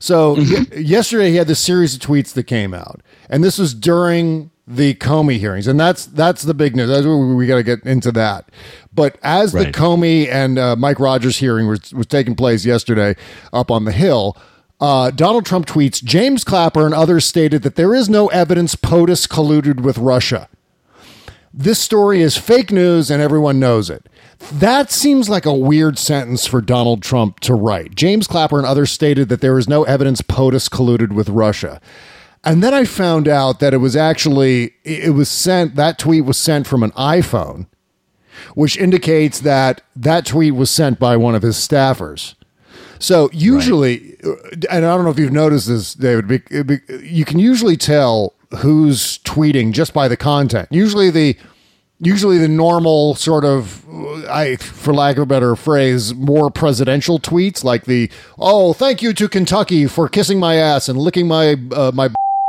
So 0.00 0.34
y- 0.34 0.66
yesterday 0.76 1.30
he 1.30 1.36
had 1.36 1.46
this 1.46 1.60
series 1.60 1.94
of 1.94 2.00
tweets 2.00 2.32
that 2.32 2.44
came 2.44 2.74
out, 2.74 3.02
and 3.28 3.44
this 3.44 3.58
was 3.58 3.72
during 3.72 4.50
the 4.76 4.94
Comey 4.94 5.38
hearings, 5.38 5.66
and 5.66 5.78
that's 5.78 6.06
that's 6.06 6.42
the 6.42 6.54
big 6.54 6.76
news. 6.76 6.88
That's 6.88 7.04
where 7.04 7.16
we, 7.16 7.46
got 7.46 7.56
to 7.56 7.62
get 7.62 7.82
into 7.84 8.12
that. 8.12 8.48
But 8.94 9.18
as 9.22 9.52
the 9.52 9.72
Comey 9.72 10.28
and 10.28 10.58
uh, 10.58 10.76
Mike 10.76 11.00
Rogers 11.00 11.38
hearing 11.38 11.66
was 11.66 11.92
was 11.92 12.06
taking 12.06 12.36
place 12.36 12.64
yesterday 12.64 13.16
up 13.52 13.70
on 13.70 13.84
the 13.84 13.92
Hill, 13.92 14.36
Uh, 14.80 15.10
Donald 15.10 15.44
Trump 15.44 15.66
tweets 15.66 16.02
James 16.02 16.42
Clapper 16.44 16.86
and 16.86 16.94
others 16.94 17.26
stated 17.26 17.62
that 17.62 17.74
there 17.76 17.94
is 17.94 18.08
no 18.08 18.28
evidence 18.28 18.74
POTUS 18.76 19.26
colluded 19.28 19.82
with 19.82 19.98
Russia. 19.98 20.48
This 21.52 21.78
story 21.78 22.22
is 22.22 22.38
fake 22.38 22.70
news 22.72 23.10
and 23.10 23.20
everyone 23.20 23.58
knows 23.60 23.90
it. 23.90 24.06
That 24.50 24.90
seems 24.90 25.28
like 25.28 25.44
a 25.44 25.52
weird 25.52 25.98
sentence 25.98 26.46
for 26.46 26.62
Donald 26.62 27.02
Trump 27.02 27.40
to 27.40 27.52
write. 27.54 27.94
James 27.94 28.26
Clapper 28.26 28.56
and 28.56 28.66
others 28.66 28.90
stated 28.90 29.28
that 29.28 29.42
there 29.42 29.58
is 29.58 29.68
no 29.68 29.82
evidence 29.84 30.22
POTUS 30.22 30.70
colluded 30.70 31.12
with 31.12 31.28
Russia. 31.28 31.78
And 32.42 32.62
then 32.62 32.72
I 32.72 32.84
found 32.84 33.28
out 33.28 33.60
that 33.60 33.74
it 33.74 33.78
was 33.78 33.94
actually 33.94 34.74
it 34.82 35.14
was 35.14 35.28
sent 35.28 35.76
that 35.76 35.98
tweet 35.98 36.24
was 36.24 36.38
sent 36.38 36.66
from 36.66 36.82
an 36.82 36.90
iPhone, 36.92 37.66
which 38.54 38.78
indicates 38.78 39.40
that 39.40 39.82
that 39.94 40.24
tweet 40.24 40.54
was 40.54 40.70
sent 40.70 40.98
by 40.98 41.16
one 41.16 41.34
of 41.34 41.42
his 41.42 41.56
staffers. 41.56 42.34
So 42.98 43.30
usually, 43.32 44.16
uh, 44.24 44.34
and 44.70 44.84
I 44.84 44.96
don't 44.96 45.04
know 45.04 45.10
if 45.10 45.18
you've 45.18 45.32
noticed 45.32 45.68
this, 45.68 45.94
David, 45.94 46.42
uh, 46.52 46.96
you 47.02 47.24
can 47.24 47.38
usually 47.38 47.76
tell 47.76 48.34
who's 48.58 49.18
tweeting 49.18 49.72
just 49.72 49.92
by 49.94 50.08
the 50.08 50.16
content. 50.16 50.68
Usually 50.70 51.10
the 51.10 51.36
usually 52.02 52.38
the 52.38 52.48
normal 52.48 53.14
sort 53.14 53.44
of 53.44 53.86
uh, 53.88 54.32
I 54.32 54.56
for 54.56 54.94
lack 54.94 55.16
of 55.16 55.22
a 55.22 55.26
better 55.26 55.56
phrase, 55.56 56.14
more 56.14 56.50
presidential 56.50 57.18
tweets 57.18 57.64
like 57.64 57.84
the 57.84 58.10
oh, 58.38 58.72
thank 58.72 59.02
you 59.02 59.12
to 59.12 59.28
Kentucky 59.28 59.86
for 59.86 60.08
kissing 60.08 60.38
my 60.38 60.56
ass 60.56 60.88
and 60.88 60.98
licking 60.98 61.28
my 61.28 61.56
uh, 61.72 61.92
my 61.94 62.08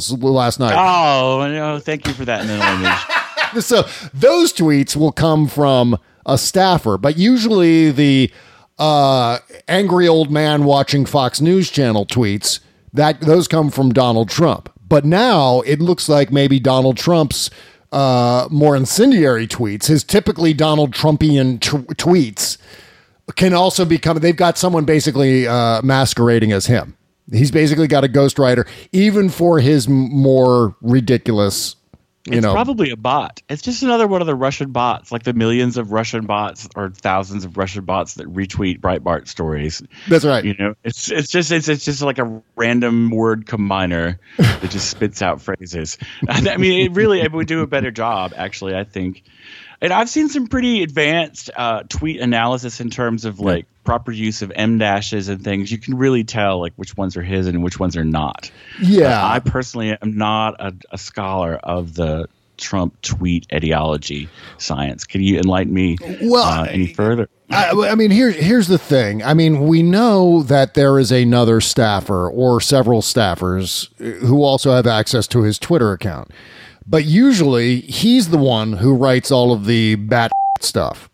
last 0.09 0.59
night. 0.59 0.73
Oh, 0.75 1.47
no, 1.47 1.79
thank 1.79 2.07
you 2.07 2.13
for 2.13 2.25
that 2.25 2.45
image. 2.45 3.63
so 3.63 3.83
those 4.13 4.53
tweets 4.53 4.95
will 4.95 5.11
come 5.11 5.47
from 5.47 5.97
a 6.25 6.37
staffer, 6.37 6.97
but 6.97 7.17
usually 7.17 7.91
the 7.91 8.31
uh, 8.79 9.39
angry 9.67 10.07
old 10.07 10.31
man 10.31 10.63
watching 10.63 11.05
Fox 11.05 11.41
News 11.41 11.69
Channel 11.69 12.05
tweets 12.05 12.59
that 12.93 13.21
those 13.21 13.47
come 13.47 13.69
from 13.69 13.91
Donald 13.91 14.29
Trump. 14.29 14.69
But 14.87 15.05
now 15.05 15.61
it 15.61 15.79
looks 15.79 16.09
like 16.09 16.31
maybe 16.31 16.59
Donald 16.59 16.97
Trump's 16.97 17.49
uh, 17.91 18.47
more 18.49 18.75
incendiary 18.75 19.47
tweets, 19.47 19.87
his 19.87 20.03
typically 20.03 20.53
Donald 20.53 20.91
Trumpian 20.93 21.59
t- 21.59 21.93
tweets, 21.95 22.57
can 23.35 23.53
also 23.53 23.85
become. 23.85 24.17
They've 24.19 24.35
got 24.35 24.57
someone 24.57 24.85
basically 24.85 25.47
uh, 25.47 25.81
masquerading 25.81 26.51
as 26.51 26.65
him. 26.65 26.97
He's 27.31 27.51
basically 27.51 27.87
got 27.87 28.03
a 28.03 28.07
ghostwriter, 28.07 28.67
even 28.91 29.29
for 29.29 29.59
his 29.59 29.87
more 29.87 30.75
ridiculous 30.81 31.75
you 32.25 32.33
it's 32.33 32.43
know, 32.43 32.53
probably 32.53 32.91
a 32.91 32.97
bot. 32.97 33.41
It's 33.49 33.63
just 33.63 33.81
another 33.81 34.07
one 34.07 34.21
of 34.21 34.27
the 34.27 34.35
Russian 34.35 34.71
bots, 34.71 35.11
like 35.11 35.23
the 35.23 35.33
millions 35.33 35.75
of 35.77 35.91
Russian 35.91 36.27
bots 36.27 36.69
or 36.75 36.91
thousands 36.91 37.45
of 37.45 37.57
Russian 37.57 37.83
bots 37.83 38.13
that 38.15 38.27
retweet 38.31 38.79
Breitbart 38.79 39.27
stories. 39.27 39.81
That's 40.07 40.23
right. 40.23 40.45
You 40.45 40.53
know, 40.53 40.75
it's 40.83 41.09
it's 41.09 41.29
just 41.29 41.51
it's 41.51 41.67
it's 41.67 41.83
just 41.83 42.03
like 42.03 42.19
a 42.19 42.41
random 42.55 43.09
word 43.09 43.47
combiner 43.47 44.19
that 44.37 44.69
just 44.69 44.91
spits 44.91 45.23
out 45.23 45.41
phrases. 45.41 45.97
I 46.29 46.57
mean, 46.57 46.85
it 46.85 46.95
really 46.95 47.21
it 47.21 47.31
would 47.31 47.47
do 47.47 47.61
a 47.61 47.67
better 47.67 47.89
job, 47.89 48.33
actually. 48.37 48.75
I 48.75 48.83
think 48.83 49.23
and 49.81 49.91
I've 49.91 50.09
seen 50.09 50.29
some 50.29 50.47
pretty 50.47 50.83
advanced 50.83 51.49
uh, 51.55 51.83
tweet 51.89 52.19
analysis 52.19 52.79
in 52.79 52.89
terms 52.89 53.25
of 53.25 53.39
like 53.39 53.65
proper 53.83 54.11
use 54.11 54.41
of 54.41 54.51
em 54.55 54.77
dashes 54.77 55.27
and 55.27 55.43
things. 55.43 55.71
You 55.71 55.79
can 55.79 55.97
really 55.97 56.23
tell 56.23 56.59
like 56.59 56.73
which 56.75 56.95
ones 56.95 57.17
are 57.17 57.23
his 57.23 57.47
and 57.47 57.63
which 57.63 57.79
ones 57.79 57.97
are 57.97 58.05
not. 58.05 58.51
Yeah, 58.79 59.25
I 59.25 59.39
personally 59.39 59.97
am 60.01 60.17
not 60.17 60.55
a, 60.59 60.73
a 60.91 60.97
scholar 60.97 61.55
of 61.55 61.95
the 61.95 62.27
Trump 62.57 63.01
tweet 63.01 63.47
ideology 63.51 64.29
science. 64.59 65.03
Can 65.05 65.21
you 65.21 65.39
enlighten 65.39 65.73
me 65.73 65.97
well, 66.21 66.43
uh, 66.43 66.65
any 66.65 66.93
further? 66.93 67.27
I, 67.49 67.71
I, 67.89 67.95
mean, 67.95 68.11
here, 68.11 68.31
here's 68.31 68.67
the 68.67 68.77
thing. 68.77 69.21
I 69.23 69.33
mean, 69.33 69.67
we 69.67 69.83
know 69.83 70.41
that 70.43 70.73
there 70.73 70.97
is 70.99 71.11
another 71.11 71.59
staffer 71.59 72.29
or 72.29 72.61
several 72.61 73.01
staffers 73.01 73.89
who 74.21 74.43
also 74.43 74.71
have 74.71 74.87
access 74.87 75.27
to 75.27 75.41
his 75.41 75.59
Twitter 75.59 75.91
account. 75.91 76.31
But 76.85 77.05
usually 77.05 77.81
he's 77.81 78.29
the 78.29 78.37
one 78.37 78.73
who 78.73 78.95
writes 78.95 79.31
all 79.31 79.53
of 79.53 79.65
the 79.65 79.95
bat 79.95 80.31
stuff. 80.59 81.09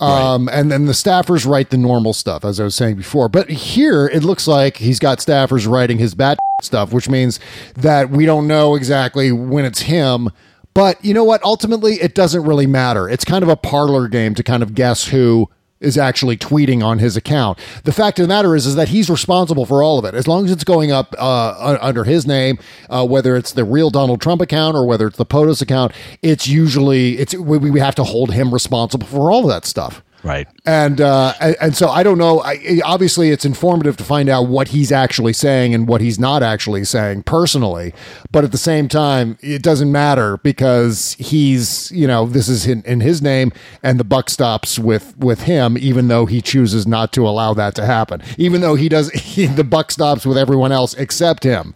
Um, 0.00 0.46
right. 0.46 0.58
and 0.58 0.70
then 0.70 0.86
the 0.86 0.92
staffers 0.92 1.46
write 1.46 1.70
the 1.70 1.76
normal 1.76 2.12
stuff, 2.12 2.44
as 2.44 2.60
I 2.60 2.64
was 2.64 2.74
saying 2.74 2.96
before. 2.96 3.28
But 3.28 3.50
here 3.50 4.06
it 4.06 4.22
looks 4.24 4.46
like 4.46 4.76
he's 4.76 4.98
got 4.98 5.18
staffers 5.18 5.68
writing 5.68 5.98
his 5.98 6.14
bat 6.14 6.38
stuff, 6.62 6.92
which 6.92 7.08
means 7.08 7.40
that 7.74 8.10
we 8.10 8.26
don't 8.26 8.46
know 8.46 8.74
exactly 8.74 9.32
when 9.32 9.64
it's 9.64 9.80
him. 9.80 10.30
But 10.74 11.04
you 11.04 11.14
know 11.14 11.24
what? 11.24 11.42
Ultimately, 11.42 11.94
it 11.94 12.14
doesn't 12.14 12.44
really 12.44 12.66
matter. 12.66 13.08
It's 13.08 13.24
kind 13.24 13.42
of 13.42 13.48
a 13.48 13.56
parlor 13.56 14.06
game 14.08 14.34
to 14.36 14.42
kind 14.44 14.62
of 14.62 14.74
guess 14.74 15.08
who 15.08 15.48
is 15.80 15.96
actually 15.96 16.36
tweeting 16.36 16.82
on 16.82 16.98
his 16.98 17.16
account. 17.16 17.58
The 17.84 17.92
fact 17.92 18.18
of 18.18 18.24
the 18.24 18.28
matter 18.28 18.56
is, 18.56 18.66
is 18.66 18.74
that 18.74 18.88
he's 18.88 19.08
responsible 19.08 19.64
for 19.64 19.82
all 19.82 19.98
of 19.98 20.04
it. 20.04 20.14
As 20.14 20.26
long 20.26 20.44
as 20.44 20.50
it's 20.50 20.64
going 20.64 20.90
up 20.90 21.14
uh, 21.18 21.78
under 21.80 22.04
his 22.04 22.26
name, 22.26 22.58
uh, 22.90 23.06
whether 23.06 23.36
it's 23.36 23.52
the 23.52 23.64
real 23.64 23.90
Donald 23.90 24.20
Trump 24.20 24.40
account 24.40 24.76
or 24.76 24.86
whether 24.86 25.06
it's 25.06 25.18
the 25.18 25.26
POTUS 25.26 25.62
account, 25.62 25.92
it's 26.22 26.48
usually 26.48 27.18
it's 27.18 27.34
we, 27.34 27.58
we 27.58 27.80
have 27.80 27.94
to 27.96 28.04
hold 28.04 28.32
him 28.32 28.52
responsible 28.52 29.06
for 29.06 29.30
all 29.30 29.42
of 29.42 29.48
that 29.48 29.64
stuff. 29.64 30.02
Right. 30.24 30.48
And 30.66 31.00
uh, 31.00 31.32
and 31.60 31.76
so 31.76 31.88
I 31.88 32.02
don't 32.02 32.18
know. 32.18 32.40
I, 32.42 32.80
obviously, 32.84 33.30
it's 33.30 33.44
informative 33.44 33.96
to 33.98 34.04
find 34.04 34.28
out 34.28 34.48
what 34.48 34.68
he's 34.68 34.90
actually 34.90 35.32
saying 35.32 35.74
and 35.74 35.86
what 35.86 36.00
he's 36.00 36.18
not 36.18 36.42
actually 36.42 36.84
saying 36.84 37.22
personally. 37.22 37.94
But 38.32 38.44
at 38.44 38.50
the 38.50 38.58
same 38.58 38.88
time, 38.88 39.38
it 39.40 39.62
doesn't 39.62 39.92
matter 39.92 40.38
because 40.38 41.14
he's 41.14 41.90
you 41.92 42.06
know 42.06 42.26
this 42.26 42.48
is 42.48 42.66
in, 42.66 42.82
in 42.82 43.00
his 43.00 43.22
name, 43.22 43.52
and 43.82 44.00
the 44.00 44.04
buck 44.04 44.28
stops 44.28 44.78
with 44.78 45.16
with 45.18 45.42
him, 45.42 45.78
even 45.78 46.08
though 46.08 46.26
he 46.26 46.42
chooses 46.42 46.86
not 46.86 47.12
to 47.12 47.26
allow 47.26 47.54
that 47.54 47.76
to 47.76 47.86
happen. 47.86 48.20
Even 48.38 48.60
though 48.60 48.74
he 48.74 48.88
does, 48.88 49.10
he, 49.12 49.46
the 49.46 49.64
buck 49.64 49.92
stops 49.92 50.26
with 50.26 50.36
everyone 50.36 50.72
else 50.72 50.94
except 50.94 51.44
him. 51.44 51.74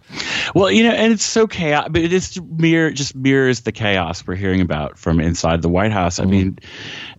Well, 0.53 0.69
you 0.69 0.83
know, 0.83 0.91
and 0.91 1.13
it's 1.13 1.25
so 1.25 1.47
chaos. 1.47 1.87
But 1.89 2.01
it's 2.01 2.39
mirror 2.41 2.91
just 2.91 3.15
mirrors 3.15 3.61
the 3.61 3.71
chaos 3.71 4.25
we're 4.27 4.35
hearing 4.35 4.61
about 4.61 4.97
from 4.97 5.21
inside 5.21 5.61
the 5.61 5.69
White 5.69 5.93
House. 5.93 6.19
I 6.19 6.23
mm-hmm. 6.23 6.31
mean, 6.31 6.59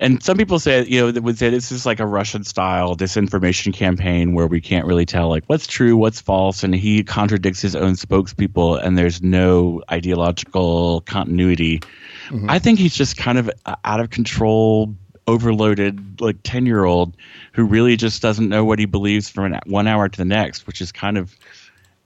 and 0.01 0.23
some 0.23 0.37
people 0.37 0.59
say 0.59 0.85
you 0.85 1.01
know 1.01 1.14
that 1.15 1.23
would 1.23 1.39
say 1.39 1.51
this 1.51 1.73
is 1.73 1.87
like 1.87 2.01
a 2.01 2.07
Russian 2.07 2.45
style 2.45 2.97
disinformation 2.97 3.73
campaign 3.73 4.35
where 4.35 4.47
we 4.47 4.61
can't 4.61 4.87
really 4.87 5.07
tell 5.07 5.29
like 5.29 5.45
what's 5.47 5.67
true, 5.67 5.97
what's 5.97 6.21
false, 6.21 6.63
and 6.63 6.75
he 6.75 7.03
contradicts 7.03 7.61
his 7.61 7.75
own 7.75 7.95
spokespeople, 7.95 8.83
and 8.83 8.99
there's 8.99 9.23
no 9.23 9.83
ideological 9.91 11.01
continuity. 11.03 11.81
Mm-hmm. 12.29 12.51
I 12.51 12.59
think 12.59 12.79
he's 12.79 12.95
just 12.95 13.17
kind 13.17 13.39
of 13.39 13.51
out 13.85 14.01
of 14.01 14.11
control, 14.11 14.95
overloaded, 15.27 16.21
like 16.21 16.37
ten 16.43 16.67
year 16.67 16.85
old 16.85 17.17
who 17.53 17.65
really 17.65 17.97
just 17.97 18.21
doesn't 18.23 18.49
know 18.49 18.65
what 18.65 18.79
he 18.79 18.87
believes 18.87 19.29
from 19.29 19.59
one 19.67 19.87
hour 19.87 20.09
to 20.09 20.19
the 20.19 20.25
next, 20.25 20.67
which 20.67 20.81
is 20.81 20.93
kind 20.93 21.19
of 21.19 21.35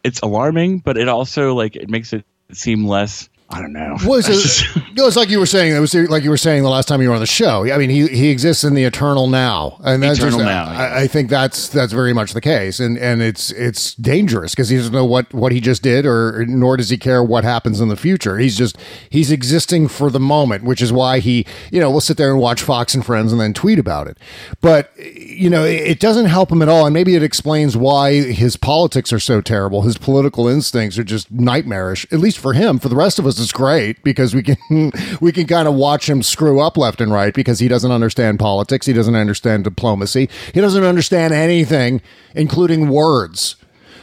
it's 0.04 0.20
alarming, 0.20 0.78
but 0.78 0.96
it 0.96 1.08
also 1.08 1.54
like 1.54 1.76
it 1.76 1.88
makes 1.88 2.12
it 2.12 2.24
seem 2.52 2.86
less 2.86 3.28
I 3.50 3.62
don't 3.62 3.72
know. 3.72 3.96
It's, 3.98 4.76
it 4.76 5.00
was 5.00 5.16
like 5.16 5.30
you 5.30 5.38
were 5.38 5.46
saying. 5.46 5.74
It 5.74 5.80
was 5.80 5.94
like 5.94 6.22
you 6.22 6.28
were 6.28 6.36
saying 6.36 6.64
the 6.64 6.68
last 6.68 6.86
time 6.86 7.00
you 7.00 7.08
were 7.08 7.14
on 7.14 7.20
the 7.20 7.26
show. 7.26 7.64
I 7.72 7.78
mean, 7.78 7.88
he 7.88 8.06
he 8.08 8.28
exists 8.28 8.62
in 8.62 8.74
the 8.74 8.84
eternal 8.84 9.26
now, 9.26 9.80
and 9.82 10.02
that's 10.02 10.18
eternal 10.18 10.40
just, 10.40 10.48
now. 10.50 10.66
I, 10.66 11.02
I, 11.02 11.06
think 11.06 11.30
that's 11.30 11.70
that's 11.70 11.94
very 11.94 12.12
much 12.12 12.34
the 12.34 12.42
case, 12.42 12.78
and 12.78 12.98
and 12.98 13.22
it's 13.22 13.50
it's 13.52 13.94
dangerous 13.94 14.54
because 14.54 14.68
he 14.68 14.76
doesn't 14.76 14.92
know 14.92 15.06
what 15.06 15.32
what 15.32 15.50
he 15.52 15.60
just 15.62 15.82
did, 15.82 16.04
or 16.04 16.44
nor 16.46 16.76
does 16.76 16.90
he 16.90 16.98
care 16.98 17.24
what 17.24 17.42
happens 17.42 17.80
in 17.80 17.88
the 17.88 17.96
future. 17.96 18.36
He's 18.36 18.56
just 18.56 18.76
he's 19.08 19.30
existing 19.30 19.88
for 19.88 20.10
the 20.10 20.20
moment, 20.20 20.64
which 20.64 20.82
is 20.82 20.92
why 20.92 21.20
he 21.20 21.46
you 21.72 21.80
know 21.80 21.90
will 21.90 22.02
sit 22.02 22.18
there 22.18 22.30
and 22.30 22.38
watch 22.38 22.60
Fox 22.60 22.94
and 22.94 23.04
Friends 23.04 23.32
and 23.32 23.40
then 23.40 23.54
tweet 23.54 23.78
about 23.78 24.08
it. 24.08 24.18
But 24.60 24.92
you 25.38 25.48
know, 25.48 25.64
it 25.64 26.00
doesn't 26.00 26.26
help 26.26 26.50
him 26.50 26.62
at 26.62 26.68
all, 26.68 26.84
and 26.84 26.92
maybe 26.92 27.14
it 27.14 27.22
explains 27.22 27.76
why 27.76 28.14
his 28.14 28.56
politics 28.56 29.12
are 29.12 29.20
so 29.20 29.40
terrible. 29.40 29.82
His 29.82 29.96
political 29.96 30.48
instincts 30.48 30.98
are 30.98 31.04
just 31.04 31.30
nightmarish, 31.30 32.06
at 32.12 32.18
least 32.18 32.38
for 32.38 32.54
him. 32.54 32.78
For 32.78 32.88
the 32.88 32.96
rest 32.96 33.18
of 33.18 33.26
us 33.26 33.38
it's 33.38 33.52
great 33.52 34.02
because 34.02 34.34
we 34.34 34.42
can 34.42 34.92
we 35.20 35.30
can 35.30 35.46
kind 35.46 35.68
of 35.68 35.74
watch 35.74 36.08
him 36.08 36.22
screw 36.22 36.60
up 36.60 36.76
left 36.76 37.00
and 37.00 37.12
right 37.12 37.32
because 37.32 37.60
he 37.60 37.68
doesn't 37.68 37.92
understand 37.92 38.38
politics, 38.38 38.86
he 38.86 38.92
doesn't 38.92 39.14
understand 39.14 39.64
diplomacy, 39.64 40.28
he 40.52 40.60
doesn't 40.60 40.84
understand 40.84 41.32
anything, 41.32 42.02
including 42.34 42.88
words. 42.88 43.56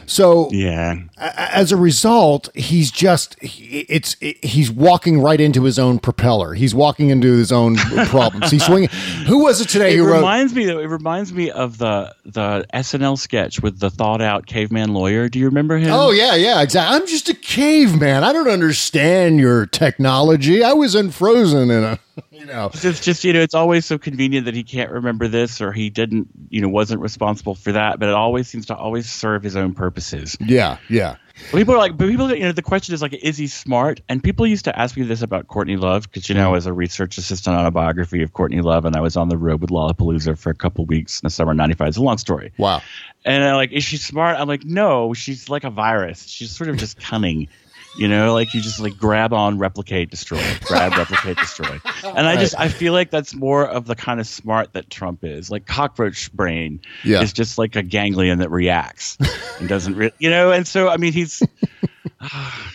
So 0.06 0.48
yeah, 0.52 1.00
as 1.18 1.72
a 1.72 1.76
result, 1.76 2.48
he's 2.54 2.90
just 2.90 3.36
it's 3.40 4.16
he's 4.20 4.70
walking 4.70 5.20
right 5.20 5.40
into 5.40 5.64
his 5.64 5.78
own 5.78 5.98
propeller. 5.98 6.54
He's 6.54 6.74
walking 6.74 7.10
into 7.10 7.32
his 7.32 7.50
own 7.50 7.76
problems. 8.06 8.50
He's 8.50 8.64
swinging. 8.64 8.88
Who 9.26 9.42
was 9.42 9.60
it 9.60 9.68
today? 9.68 9.94
It 9.94 9.98
who 9.98 10.12
reminds 10.12 10.54
wrote, 10.54 10.76
me. 10.76 10.82
It 10.82 10.88
reminds 10.88 11.32
me 11.32 11.50
of 11.50 11.78
the 11.78 12.14
the 12.24 12.66
SNL 12.72 13.18
sketch 13.18 13.60
with 13.60 13.80
the 13.80 13.90
thought 13.90 14.22
out 14.22 14.46
caveman 14.46 14.94
lawyer. 14.94 15.28
Do 15.28 15.38
you 15.38 15.46
remember 15.46 15.76
him? 15.76 15.90
Oh 15.90 16.10
yeah, 16.10 16.34
yeah, 16.34 16.62
exactly. 16.62 16.96
I'm 16.96 17.06
just 17.06 17.28
a 17.28 17.34
caveman. 17.34 18.22
I 18.22 18.32
don't 18.32 18.48
understand 18.48 19.38
your 19.40 19.66
technology. 19.66 20.62
I 20.62 20.72
was 20.72 20.94
unfrozen 20.94 21.70
in 21.70 21.82
a 21.82 21.98
you 22.30 22.46
know, 22.46 22.70
It's 22.72 23.00
just 23.00 23.24
you 23.24 23.32
know, 23.32 23.40
it's 23.40 23.54
always 23.54 23.86
so 23.86 23.98
convenient 23.98 24.46
that 24.46 24.54
he 24.54 24.62
can't 24.62 24.90
remember 24.90 25.28
this 25.28 25.60
or 25.60 25.72
he 25.72 25.90
didn't, 25.90 26.28
you 26.48 26.60
know, 26.60 26.68
wasn't 26.68 27.00
responsible 27.00 27.54
for 27.54 27.72
that. 27.72 27.98
But 27.98 28.08
it 28.08 28.14
always 28.14 28.48
seems 28.48 28.66
to 28.66 28.76
always 28.76 29.10
serve 29.10 29.42
his 29.42 29.56
own 29.56 29.74
purposes. 29.74 30.36
yeah, 30.40 30.78
yeah. 30.88 31.16
People 31.52 31.74
are 31.74 31.78
like, 31.78 31.98
but 31.98 32.08
people, 32.08 32.34
you 32.34 32.44
know, 32.44 32.52
the 32.52 32.62
question 32.62 32.94
is 32.94 33.02
like, 33.02 33.12
is 33.12 33.36
he 33.36 33.46
smart? 33.46 34.00
And 34.08 34.22
people 34.22 34.46
used 34.46 34.64
to 34.64 34.78
ask 34.78 34.96
me 34.96 35.02
this 35.02 35.20
about 35.20 35.48
Courtney 35.48 35.76
Love 35.76 36.04
because 36.04 36.30
you 36.30 36.34
know, 36.34 36.48
mm-hmm. 36.48 36.56
as 36.56 36.66
a 36.66 36.72
research 36.72 37.18
assistant 37.18 37.56
on 37.56 37.66
a 37.66 37.70
biography 37.70 38.22
of 38.22 38.32
Courtney 38.32 38.62
Love, 38.62 38.86
and 38.86 38.96
I 38.96 39.00
was 39.00 39.16
on 39.16 39.28
the 39.28 39.36
road 39.36 39.60
with 39.60 39.70
Lollapalooza 39.70 40.38
for 40.38 40.48
a 40.48 40.54
couple 40.54 40.86
weeks 40.86 41.20
in 41.20 41.26
the 41.26 41.30
summer 41.30 41.50
of 41.50 41.58
'95. 41.58 41.88
It's 41.88 41.96
a 41.98 42.02
long 42.02 42.16
story. 42.16 42.52
Wow. 42.56 42.80
And 43.26 43.44
I'm 43.44 43.56
like, 43.56 43.72
is 43.72 43.84
she 43.84 43.98
smart? 43.98 44.38
I'm 44.38 44.48
like, 44.48 44.64
no, 44.64 45.12
she's 45.12 45.50
like 45.50 45.64
a 45.64 45.70
virus. 45.70 46.26
She's 46.26 46.52
sort 46.52 46.70
of 46.70 46.78
just 46.78 46.98
cunning. 47.00 47.48
You 47.98 48.08
know, 48.08 48.34
like 48.34 48.52
you 48.54 48.60
just 48.60 48.78
like 48.80 48.98
grab 48.98 49.32
on, 49.32 49.58
replicate, 49.58 50.10
destroy, 50.10 50.42
grab, 50.62 50.92
replicate, 50.96 51.38
destroy. 51.38 51.80
And 52.04 52.26
I 52.26 52.36
just 52.36 52.54
I 52.58 52.68
feel 52.68 52.92
like 52.92 53.10
that's 53.10 53.34
more 53.34 53.66
of 53.66 53.86
the 53.86 53.94
kind 53.94 54.20
of 54.20 54.26
smart 54.26 54.74
that 54.74 54.90
Trump 54.90 55.24
is. 55.24 55.50
Like 55.50 55.66
cockroach 55.66 56.30
brain 56.32 56.80
Yeah. 57.04 57.22
is 57.22 57.32
just 57.32 57.56
like 57.58 57.74
a 57.76 57.82
ganglion 57.82 58.40
that 58.40 58.50
reacts 58.50 59.16
and 59.58 59.68
doesn't, 59.68 59.94
re- 59.96 60.12
you 60.18 60.28
know. 60.30 60.52
And 60.52 60.66
so 60.66 60.88
I 60.88 60.98
mean, 60.98 61.12
he's 61.14 61.42
ah, 62.20 62.72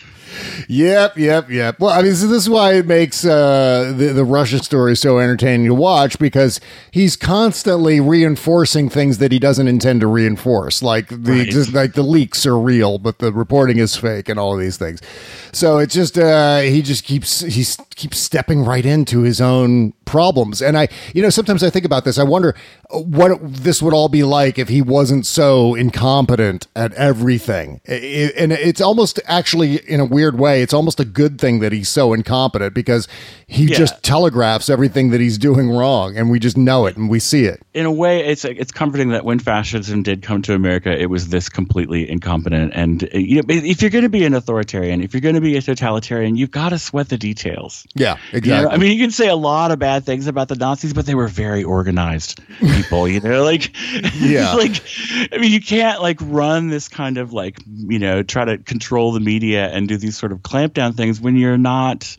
Yep, 0.68 1.16
yep, 1.18 1.50
yep. 1.50 1.80
Well, 1.80 1.90
I 1.90 2.02
mean, 2.02 2.14
so 2.14 2.26
this 2.26 2.42
is 2.44 2.50
why 2.50 2.74
it 2.74 2.86
makes 2.86 3.24
uh, 3.24 3.92
the 3.96 4.06
the 4.12 4.24
Russia 4.24 4.58
story 4.58 4.96
so 4.96 5.18
entertaining 5.18 5.66
to 5.66 5.74
watch 5.74 6.18
because 6.18 6.60
he's 6.90 7.16
constantly 7.16 8.00
reinforcing 8.00 8.88
things 8.88 9.18
that 9.18 9.32
he 9.32 9.38
doesn't 9.38 9.68
intend 9.68 10.00
to 10.00 10.06
reinforce, 10.06 10.82
like 10.82 11.08
the 11.08 11.32
Right. 11.32 11.40
exist, 11.46 11.72
like 11.72 11.94
the 11.94 12.02
leaks 12.02 12.44
are 12.46 12.58
real, 12.58 12.98
but 12.98 13.18
the 13.18 13.32
reporting 13.32 13.78
is 13.78 13.96
fake, 13.96 14.28
and 14.28 14.38
all 14.38 14.54
of 14.54 14.60
these 14.60 14.76
things. 14.76 15.00
So 15.52 15.78
it's 15.78 15.94
just 15.94 16.18
uh, 16.18 16.60
he 16.60 16.82
just 16.82 17.04
keeps 17.04 17.40
he 17.40 17.64
keeps 17.94 18.18
stepping 18.18 18.64
right 18.64 18.86
into 18.86 19.20
his 19.22 19.40
own 19.40 19.92
problems, 20.04 20.60
and 20.62 20.76
I, 20.78 20.88
you 21.14 21.22
know, 21.22 21.30
sometimes 21.30 21.62
I 21.62 21.70
think 21.70 21.84
about 21.84 22.04
this. 22.04 22.18
I 22.18 22.22
wonder 22.24 22.54
uh, 22.90 22.98
what 23.00 23.38
this 23.42 23.80
would 23.82 23.94
all 23.94 24.08
be 24.08 24.22
like 24.24 24.58
if 24.58 24.68
he 24.68 24.82
wasn't 24.82 25.26
so 25.26 25.74
incompetent 25.74 26.66
at 26.76 26.92
everything, 26.94 27.80
I- 27.88 27.92
I- 27.92 28.32
and 28.38 28.52
it's 28.52 28.80
almost 28.80 29.20
actually 29.26 29.76
in 29.88 30.00
a 30.00 30.04
weird 30.04 30.31
way, 30.36 30.62
it's 30.62 30.72
almost 30.74 31.00
a 31.00 31.04
good 31.04 31.40
thing 31.40 31.60
that 31.60 31.72
he's 31.72 31.88
so 31.88 32.12
incompetent 32.12 32.74
because 32.74 33.08
he 33.46 33.64
Yeah. 33.66 33.76
just 33.76 34.02
telegraphs 34.02 34.68
everything 34.70 35.10
that 35.10 35.20
he's 35.20 35.38
doing 35.38 35.70
wrong, 35.70 36.16
and 36.16 36.30
we 36.30 36.38
just 36.38 36.56
know 36.56 36.86
it 36.86 36.96
and 36.96 37.08
we 37.10 37.18
see 37.18 37.44
it. 37.44 37.60
in 37.74 37.86
a 37.86 37.92
way, 37.92 38.24
it's 38.26 38.44
it's 38.44 38.70
comforting 38.70 39.08
that 39.10 39.24
when 39.24 39.38
fascism 39.38 40.02
did 40.02 40.22
come 40.22 40.42
to 40.42 40.54
America, 40.54 40.90
it 40.96 41.08
was 41.08 41.28
this 41.28 41.48
completely 41.48 42.08
incompetent. 42.10 42.72
And 42.74 43.04
uh, 43.04 43.18
you 43.18 43.36
know, 43.36 43.42
if 43.48 43.80
you're 43.80 43.90
going 43.90 44.04
to 44.04 44.10
be 44.10 44.24
an 44.24 44.34
authoritarian, 44.34 45.02
if 45.02 45.14
you're 45.14 45.20
going 45.22 45.34
to 45.36 45.40
be 45.40 45.56
a 45.56 45.62
totalitarian, 45.62 46.36
you've 46.36 46.50
got 46.50 46.68
to 46.70 46.78
sweat 46.78 47.08
the 47.08 47.16
details. 47.18 47.86
Yeah, 47.94 48.16
You 48.32 48.38
exactly. 48.38 48.68
know, 48.68 48.74
I 48.74 48.76
mean, 48.78 48.92
you 48.96 49.02
can 49.02 49.10
say 49.10 49.28
a 49.28 49.36
lot 49.36 49.70
of 49.70 49.78
bad 49.78 50.04
things 50.04 50.26
about 50.26 50.48
the 50.48 50.56
Nazis, 50.56 50.92
but 50.92 51.06
they 51.06 51.14
were 51.14 51.28
very 51.28 51.64
organized 51.64 52.40
people. 52.60 53.08
You 53.08 53.20
know, 53.20 53.42
like, 53.52 53.70
Yeah. 54.20 54.52
like, 54.62 54.82
I 55.32 55.38
mean, 55.38 55.50
you 55.52 55.60
can't 55.60 56.02
like 56.02 56.18
run 56.20 56.68
this 56.68 56.88
kind 56.88 57.16
of 57.18 57.32
like, 57.32 57.58
you 57.88 57.98
know, 57.98 58.22
try 58.22 58.44
to 58.44 58.58
control 58.58 59.12
the 59.12 59.20
media 59.20 59.68
and 59.70 59.88
do 59.88 59.96
these 59.96 60.18
sort 60.22 60.30
of 60.30 60.40
clamp 60.44 60.72
down 60.72 60.92
things 60.92 61.20
when 61.20 61.34
you're 61.36 61.58
not 61.58 62.16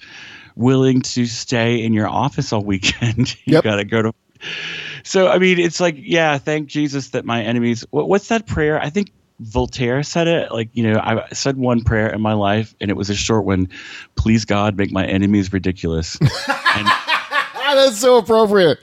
willing 0.57 1.01
to 1.01 1.25
stay 1.25 1.81
in 1.85 1.93
your 1.93 2.09
office 2.09 2.51
all 2.51 2.61
weekend. 2.61 3.33
you 3.45 3.53
Yep. 3.53 3.63
got 3.63 3.75
to 3.77 3.85
go 3.85 4.01
to. 4.01 4.13
So, 5.05 5.29
I 5.29 5.37
mean, 5.37 5.57
it's 5.57 5.79
like, 5.79 5.95
yeah, 5.97 6.37
thank 6.37 6.67
Jesus 6.67 7.11
that 7.11 7.23
my 7.23 7.41
enemies. 7.43 7.85
What, 7.91 8.09
what's 8.09 8.27
that 8.27 8.45
prayer? 8.45 8.77
I 8.77 8.89
think 8.89 9.13
Voltaire 9.39 10.03
said 10.03 10.27
it. 10.27 10.51
Like, 10.51 10.69
you 10.73 10.83
know, 10.83 10.99
I 10.99 11.29
said 11.31 11.55
one 11.55 11.81
prayer 11.85 12.09
in 12.13 12.19
my 12.19 12.33
life, 12.33 12.75
and 12.81 12.91
it 12.91 12.97
was 12.97 13.09
a 13.09 13.15
short 13.15 13.45
one. 13.45 13.69
Please 14.17 14.43
God, 14.43 14.75
make 14.77 14.91
my 14.91 15.05
enemies 15.05 15.53
ridiculous, 15.53 16.17
and, 16.75 16.87
that's 17.55 17.97
so 17.99 18.17
appropriate. 18.17 18.79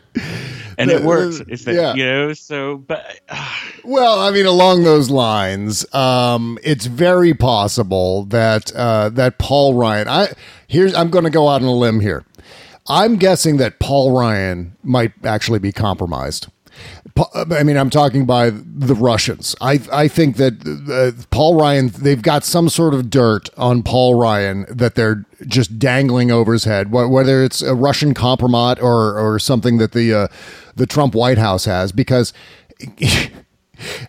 and 0.78 0.90
it 0.90 1.02
works. 1.02 1.42
It's 1.46 1.64
that, 1.66 1.74
Yeah. 1.74 1.94
you 1.94 2.04
know. 2.06 2.32
So, 2.32 2.78
but 2.78 3.20
uh, 3.28 3.54
Well, 3.84 4.20
I 4.20 4.30
mean, 4.30 4.46
along 4.46 4.84
those 4.84 5.10
lines, 5.10 5.92
um, 5.94 6.58
it's 6.62 6.86
very 6.86 7.34
possible 7.34 8.24
that 8.26 8.74
uh, 8.74 9.08
that 9.10 9.38
Paul 9.38 9.74
Ryan. 9.74 10.08
I 10.08 10.32
here's 10.66 10.94
I'm 10.94 11.10
going 11.10 11.24
to 11.24 11.30
go 11.30 11.48
out 11.48 11.62
on 11.62 11.68
a 11.68 11.74
limb 11.74 12.00
here. 12.00 12.24
I'm 12.88 13.16
guessing 13.16 13.58
that 13.58 13.78
Paul 13.78 14.16
Ryan 14.18 14.76
might 14.82 15.12
actually 15.24 15.58
be 15.58 15.72
compromised. 15.72 16.48
I 17.46 17.62
mean, 17.62 17.76
I'm 17.76 17.90
talking 17.90 18.24
by 18.24 18.50
the 18.50 18.94
Russians. 18.94 19.54
I 19.60 19.80
I 19.92 20.08
think 20.08 20.36
that 20.36 20.54
uh, 20.90 21.22
Paul 21.30 21.56
Ryan. 21.56 21.88
They've 21.88 22.22
got 22.22 22.44
some 22.44 22.68
sort 22.68 22.94
of 22.94 23.10
dirt 23.10 23.50
on 23.56 23.82
Paul 23.82 24.14
Ryan 24.14 24.66
that 24.68 24.94
they're 24.94 25.24
just 25.46 25.78
dangling 25.78 26.30
over 26.30 26.52
his 26.52 26.64
head. 26.64 26.92
Whether 26.92 27.42
it's 27.42 27.62
a 27.62 27.74
Russian 27.74 28.14
compromat 28.14 28.82
or 28.82 29.18
or 29.18 29.38
something 29.38 29.78
that 29.78 29.92
the 29.92 30.14
uh, 30.14 30.28
the 30.76 30.86
Trump 30.86 31.14
White 31.14 31.38
House 31.38 31.64
has, 31.66 31.92
because 31.92 32.32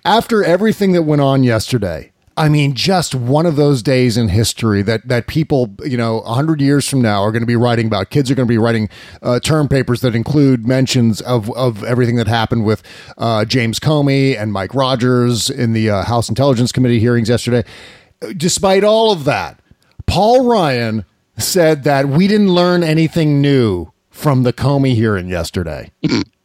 after 0.06 0.44
everything 0.44 0.92
that 0.94 1.04
went 1.04 1.22
on 1.22 1.44
yesterday, 1.44 2.12
I 2.38 2.48
mean, 2.48 2.74
just 2.74 3.14
one 3.14 3.46
of 3.46 3.56
those 3.56 3.84
days 3.84 4.18
in 4.18 4.30
history 4.30 4.82
that 4.84 5.08
that 5.08 5.28
people, 5.28 5.76
you 5.84 5.98
know, 5.98 6.22
hundred 6.22 6.62
years 6.62 6.88
from 6.88 7.02
now 7.02 7.22
are 7.22 7.32
going 7.32 7.42
to 7.42 7.48
be 7.48 7.58
writing 7.58 7.88
about. 7.88 8.10
Kids 8.10 8.32
are 8.32 8.36
going 8.36 8.48
to 8.48 8.52
be 8.52 8.58
writing 8.58 8.90
uh, 9.22 9.40
term 9.40 9.68
papers 9.68 10.02
that 10.02 10.16
include 10.16 10.66
mentions 10.66 11.22
of 11.22 11.52
of 11.52 11.84
everything 11.84 12.16
that 12.16 12.28
happened 12.28 12.66
with 12.66 12.84
uh, 13.18 13.44
James 13.46 13.80
Comey 13.80 14.40
and 14.40 14.54
Mike 14.54 14.74
Rogers 14.74 15.50
in 15.50 15.74
the 15.74 15.90
uh, 15.90 16.04
House 16.04 16.30
Intelligence 16.30 16.72
Committee 16.72 17.00
hearings 17.00 17.28
yesterday. 17.28 17.64
Despite 18.38 18.84
all 18.84 19.12
of 19.12 19.26
that, 19.26 19.60
Paul 20.06 20.46
Ryan 20.46 21.06
said 21.38 21.84
that 21.84 22.08
we 22.08 22.28
didn't 22.28 22.54
learn 22.54 22.84
anything 22.84 23.42
new 23.42 23.92
from 24.10 24.44
the 24.44 24.54
Comey 24.54 24.96
hearing 24.96 25.28
yesterday. 25.28 25.92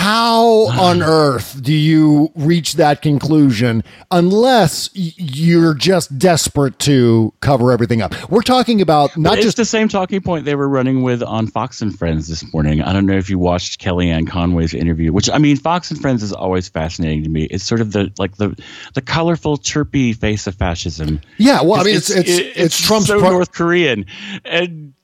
How 0.00 0.68
on 0.80 1.02
earth 1.02 1.62
do 1.62 1.74
you 1.74 2.32
reach 2.34 2.74
that 2.74 3.02
conclusion 3.02 3.84
unless 4.10 4.88
you're 4.94 5.74
just 5.74 6.18
desperate 6.18 6.78
to 6.80 7.34
cover 7.40 7.70
everything 7.70 8.00
up? 8.00 8.14
We're 8.30 8.40
talking 8.40 8.80
about 8.80 9.14
not 9.18 9.34
it's 9.34 9.44
just 9.44 9.58
the 9.58 9.66
same 9.66 9.88
talking 9.88 10.22
point 10.22 10.46
they 10.46 10.54
were 10.54 10.70
running 10.70 11.02
with 11.02 11.22
on 11.22 11.48
Fox 11.48 11.82
and 11.82 11.96
Friends 11.96 12.28
this 12.28 12.50
morning. 12.54 12.80
I 12.80 12.94
don't 12.94 13.04
know 13.04 13.18
if 13.18 13.28
you 13.28 13.38
watched 13.38 13.78
Kellyanne 13.78 14.26
Conway's 14.26 14.72
interview, 14.72 15.12
which 15.12 15.28
I 15.28 15.36
mean, 15.36 15.58
Fox 15.58 15.90
and 15.90 16.00
Friends 16.00 16.22
is 16.22 16.32
always 16.32 16.66
fascinating 16.70 17.22
to 17.24 17.28
me. 17.28 17.44
It's 17.50 17.64
sort 17.64 17.82
of 17.82 17.92
the 17.92 18.10
like 18.18 18.38
the 18.38 18.58
the 18.94 19.02
colorful, 19.02 19.58
chirpy 19.58 20.14
face 20.14 20.46
of 20.46 20.54
fascism. 20.54 21.20
yeah. 21.36 21.60
Well, 21.60 21.78
I 21.78 21.84
mean, 21.84 21.96
it's 21.96 22.08
it's 22.08 22.30
it's, 22.30 22.80
Trump's 22.80 23.08
so 23.08 23.20
pro- 23.20 23.32
North 23.32 23.52
Korean, 23.52 24.06
and 24.46 24.94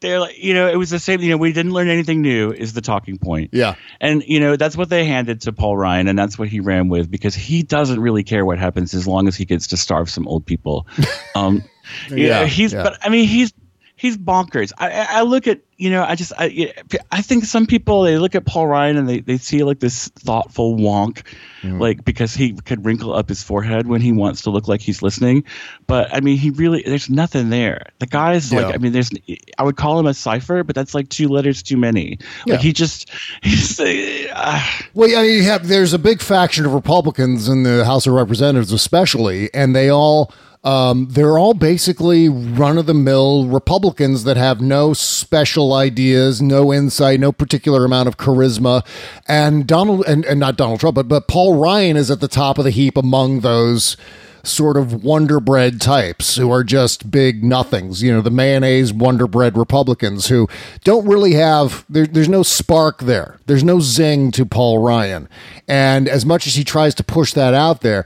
they're 0.00 0.20
like, 0.20 0.38
you 0.38 0.54
know, 0.54 0.68
it 0.68 0.76
was 0.76 0.90
the 0.90 0.98
same. 0.98 1.20
You 1.20 1.30
know, 1.30 1.36
we 1.36 1.52
didn't 1.52 1.72
learn 1.72 1.88
anything 1.88 2.22
new. 2.22 2.52
Is 2.52 2.72
the 2.72 2.80
talking 2.80 3.18
point? 3.18 3.50
Yeah. 3.52 3.74
and 4.00 4.22
you 4.26 4.40
know 4.40 4.56
that's 4.56 4.76
what 4.76 4.88
they 4.88 5.04
handed 5.04 5.40
to 5.42 5.52
Paul 5.52 5.76
Ryan, 5.76 6.08
and 6.08 6.18
that's 6.18 6.38
what 6.38 6.48
he 6.48 6.60
ran 6.60 6.88
with 6.88 7.10
because 7.10 7.34
he 7.34 7.62
doesn't 7.62 8.00
really 8.00 8.22
care 8.24 8.44
what 8.44 8.58
happens 8.58 8.94
as 8.94 9.06
long 9.06 9.28
as 9.28 9.36
he 9.36 9.44
gets 9.44 9.68
to 9.68 9.76
starve 9.76 10.08
some 10.10 10.26
old 10.28 10.44
people. 10.46 10.86
Um, 11.34 11.62
Yeah, 12.10 12.16
yeah, 12.40 12.44
he's. 12.46 12.72
yeah. 12.72 12.82
But 12.82 12.98
I 13.02 13.08
mean, 13.08 13.26
he's 13.28 13.52
he's 13.96 14.16
bonkers. 14.18 14.72
I 14.78 15.06
I 15.08 15.22
look 15.22 15.46
at 15.46 15.60
you 15.78 15.90
know, 15.90 16.02
I 16.02 16.16
just 16.16 16.32
I 16.36 16.72
I 17.12 17.22
think 17.22 17.44
some 17.44 17.64
people 17.66 18.02
they 18.02 18.18
look 18.18 18.34
at 18.34 18.44
Paul 18.44 18.66
Ryan 18.66 18.96
and 18.96 19.08
they 19.08 19.20
they 19.20 19.38
see 19.38 19.62
like 19.62 19.78
this 19.78 20.08
thoughtful 20.08 20.76
wonk, 20.76 21.22
Mm. 21.62 21.80
like 21.80 22.04
because 22.04 22.34
he 22.34 22.52
could 22.52 22.84
wrinkle 22.84 23.12
up 23.14 23.28
his 23.28 23.42
forehead 23.42 23.88
when 23.88 24.00
he 24.00 24.12
wants 24.12 24.42
to 24.42 24.50
look 24.50 24.68
like 24.68 24.80
he's 24.80 25.02
listening, 25.02 25.42
but 25.88 26.08
I 26.14 26.20
mean, 26.20 26.36
he 26.36 26.50
really 26.50 26.82
there's 26.86 27.10
nothing 27.10 27.50
there. 27.50 27.86
The 27.98 28.06
guy's 28.06 28.52
Yeah. 28.52 28.60
like, 28.66 28.74
I 28.76 28.78
mean, 28.78 28.92
there's 28.92 29.10
I 29.58 29.64
would 29.64 29.76
call 29.76 29.98
him 29.98 30.06
a 30.06 30.14
cipher, 30.14 30.62
but 30.62 30.76
that's 30.76 30.94
like 30.94 31.08
two 31.08 31.26
letters 31.28 31.60
too 31.62 31.76
many. 31.76 32.18
Yeah. 32.46 32.54
Like 32.54 32.60
he 32.62 32.72
just 32.72 33.10
he's. 33.42 33.78
Uh, 33.80 34.62
Well, 34.94 35.08
yeah, 35.08 35.22
you 35.22 35.42
have 35.44 35.66
there's 35.68 35.92
a 35.92 35.98
big 35.98 36.20
faction 36.20 36.64
of 36.66 36.74
Republicans 36.74 37.48
in 37.48 37.62
the 37.64 37.84
House 37.84 38.06
of 38.06 38.12
Representatives, 38.14 38.72
especially, 38.72 39.52
and 39.54 39.74
they 39.74 39.88
all 39.90 40.32
um, 40.64 41.06
they're 41.10 41.38
all 41.38 41.54
basically 41.54 42.28
run 42.28 42.78
of 42.78 42.86
the 42.86 42.94
mill 42.94 43.46
Republicans 43.46 44.24
that 44.24 44.36
have 44.36 44.60
no 44.60 44.92
special 44.92 45.72
ideas, 45.72 46.42
no 46.42 46.72
insight, 46.72 47.20
no 47.20 47.30
particular 47.32 47.84
amount 47.84 48.08
of 48.08 48.16
charisma, 48.16 48.84
and 49.28 49.66
Donald 49.66 50.04
and, 50.06 50.24
and 50.24 50.40
not 50.40 50.56
Donald 50.56 50.80
Trump, 50.80 50.96
but 50.96 51.08
but 51.08 51.28
Paul 51.28 51.58
Ryan 51.58 51.96
is 51.96 52.10
at 52.10 52.20
the 52.20 52.28
top 52.28 52.58
of 52.58 52.64
the 52.64 52.70
heap 52.70 52.96
among 52.96 53.40
those 53.40 53.96
sort 54.44 54.76
of 54.76 55.04
wonder 55.04 55.40
bread 55.40 55.80
types 55.80 56.36
who 56.36 56.50
are 56.50 56.64
just 56.64 57.10
big 57.10 57.44
nothings. 57.44 58.02
You 58.02 58.12
know 58.12 58.20
the 58.20 58.30
mayonnaise 58.30 58.92
wonder 58.92 59.26
bread 59.26 59.56
republicans 59.56 60.28
who 60.28 60.48
don't 60.84 61.06
really 61.06 61.34
have 61.34 61.84
there, 61.88 62.06
there's 62.06 62.28
no 62.28 62.42
spark 62.42 63.00
there. 63.00 63.38
There's 63.46 63.64
no 63.64 63.80
zing 63.80 64.32
to 64.32 64.44
paul 64.44 64.78
ryan. 64.78 65.28
And 65.68 66.08
as 66.08 66.26
much 66.26 66.46
as 66.46 66.56
he 66.56 66.64
tries 66.64 66.94
to 66.96 67.04
push 67.04 67.32
that 67.34 67.54
out 67.54 67.82
there 67.82 68.04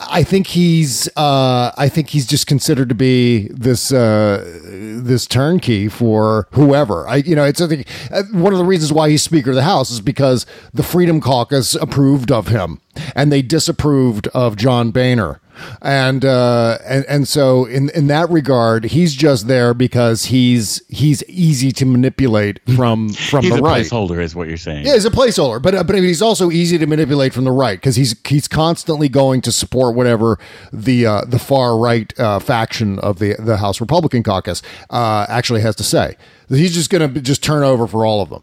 I 0.00 0.24
think 0.24 0.48
he's 0.48 1.08
uh, 1.16 1.70
I 1.76 1.88
think 1.88 2.08
he's 2.08 2.26
just 2.26 2.46
considered 2.46 2.88
to 2.88 2.94
be 2.96 3.48
this 3.48 3.92
uh, 3.92 4.42
this 4.64 5.26
turnkey 5.26 5.88
for 5.88 6.48
whoever. 6.52 7.06
I 7.06 7.16
you 7.16 7.36
know 7.36 7.44
it's 7.44 7.60
I 7.60 7.68
think 7.68 7.86
uh, 8.10 8.24
one 8.32 8.52
of 8.52 8.58
the 8.58 8.64
reasons 8.64 8.92
why 8.92 9.08
he's 9.08 9.22
Speaker 9.22 9.50
of 9.50 9.56
the 9.56 9.62
House 9.62 9.90
is 9.90 10.00
because 10.00 10.46
the 10.72 10.82
Freedom 10.82 11.20
Caucus 11.20 11.76
approved 11.76 12.32
of 12.32 12.48
him 12.48 12.80
and 13.14 13.30
they 13.30 13.40
disapproved 13.40 14.26
of 14.28 14.56
John 14.56 14.90
Boehner 14.90 15.40
and 15.82 16.24
uh, 16.24 16.78
and 16.84 17.04
and 17.06 17.28
so 17.28 17.64
in 17.64 17.90
in 17.90 18.06
that 18.08 18.30
regard, 18.30 18.84
he's 18.84 19.14
just 19.14 19.46
there 19.48 19.74
because 19.74 20.26
he's 20.26 20.82
he's 20.88 21.22
easy 21.24 21.72
to 21.72 21.84
manipulate 21.84 22.60
from 22.74 23.10
from 23.10 23.44
He's 23.44 23.52
the 23.52 23.60
a 23.60 23.62
right. 23.62 23.84
placeholder, 23.84 24.20
is 24.20 24.34
what 24.34 24.48
you're 24.48 24.56
saying. 24.56 24.86
Yeah, 24.86 24.94
he's 24.94 25.04
a 25.04 25.10
placeholder, 25.10 25.60
but 25.60 25.74
uh, 25.74 25.84
but 25.84 25.96
he's 25.96 26.22
also 26.22 26.50
easy 26.50 26.78
to 26.78 26.86
manipulate 26.86 27.32
from 27.32 27.44
the 27.44 27.52
right 27.52 27.78
because 27.78 27.96
he's 27.96 28.14
he's 28.26 28.48
constantly 28.48 29.08
going 29.08 29.40
to 29.42 29.52
support 29.52 29.94
whatever 29.94 30.38
the 30.72 31.06
uh, 31.06 31.24
the 31.26 31.38
far 31.38 31.78
right 31.78 32.18
uh, 32.18 32.38
faction 32.38 32.98
of 33.00 33.18
the 33.18 33.34
the 33.38 33.58
House 33.58 33.80
Republican 33.80 34.22
caucus 34.22 34.62
uh, 34.90 35.26
actually 35.28 35.60
has 35.60 35.76
to 35.76 35.84
say. 35.84 36.16
He's 36.48 36.74
just 36.74 36.90
going 36.90 37.14
to 37.14 37.20
just 37.20 37.42
turn 37.42 37.62
over 37.62 37.86
for 37.86 38.04
all 38.04 38.20
of 38.20 38.30
them. 38.30 38.42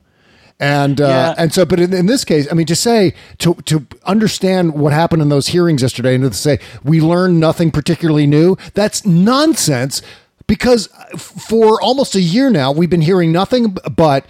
And 0.62 1.02
uh, 1.02 1.08
Yeah. 1.08 1.36
and 1.40 1.52
so, 1.52 1.66
but 1.66 1.80
in, 1.80 1.92
in 1.92 2.06
this 2.06 2.24
case, 2.24 2.48
I 2.52 2.54
mean, 2.54 2.68
to 2.68 2.76
say 2.76 3.14
to 3.40 3.56
to 3.66 3.86
understand 4.06 4.76
what 4.76 4.94
happened 4.94 5.22
in 5.24 5.30
those 5.30 5.48
hearings 5.48 5.82
yesterday, 5.82 6.14
and 6.16 6.24
to 6.24 6.32
say 6.34 6.60
we 6.84 7.02
learned 7.02 7.40
nothing 7.40 7.72
particularly 7.72 8.28
new, 8.28 8.56
that's 8.76 9.04
nonsense. 9.06 10.02
Because 10.48 10.88
for 11.18 11.82
almost 11.82 12.14
a 12.14 12.20
year 12.22 12.50
now, 12.50 12.72
we've 12.74 12.90
been 12.90 13.02
hearing 13.02 13.32
nothing 13.32 13.78
but 13.96 14.26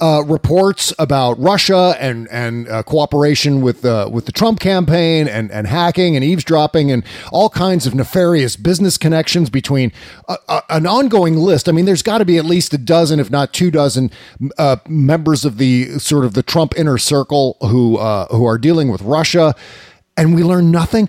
uh, 0.00 0.22
reports 0.26 0.92
about 0.98 1.38
Russia 1.38 1.96
and 2.00 2.28
and 2.30 2.68
uh, 2.68 2.82
cooperation 2.82 3.60
with 3.60 3.84
uh, 3.84 4.08
with 4.12 4.26
the 4.26 4.32
Trump 4.32 4.60
campaign 4.60 5.28
and 5.28 5.50
and 5.52 5.66
hacking 5.66 6.16
and 6.16 6.24
eavesdropping 6.24 6.90
and 6.90 7.04
all 7.30 7.48
kinds 7.48 7.86
of 7.86 7.94
nefarious 7.94 8.56
business 8.56 8.98
connections 8.98 9.50
between 9.50 9.92
a, 10.28 10.36
a, 10.48 10.62
an 10.70 10.86
ongoing 10.86 11.36
list. 11.36 11.68
I 11.68 11.72
mean, 11.72 11.84
there's 11.84 12.02
got 12.02 12.18
to 12.18 12.24
be 12.24 12.38
at 12.38 12.44
least 12.44 12.74
a 12.74 12.78
dozen, 12.78 13.20
if 13.20 13.30
not 13.30 13.52
two 13.52 13.70
dozen, 13.70 14.10
uh, 14.58 14.76
members 14.88 15.44
of 15.44 15.58
the 15.58 15.98
sort 15.98 16.24
of 16.24 16.34
the 16.34 16.42
Trump 16.42 16.76
inner 16.76 16.98
circle 16.98 17.56
who 17.60 17.96
uh, 17.96 18.26
who 18.26 18.44
are 18.44 18.58
dealing 18.58 18.90
with 18.90 19.02
Russia. 19.02 19.54
And 20.16 20.36
we 20.36 20.44
learn 20.44 20.70
nothing. 20.70 21.08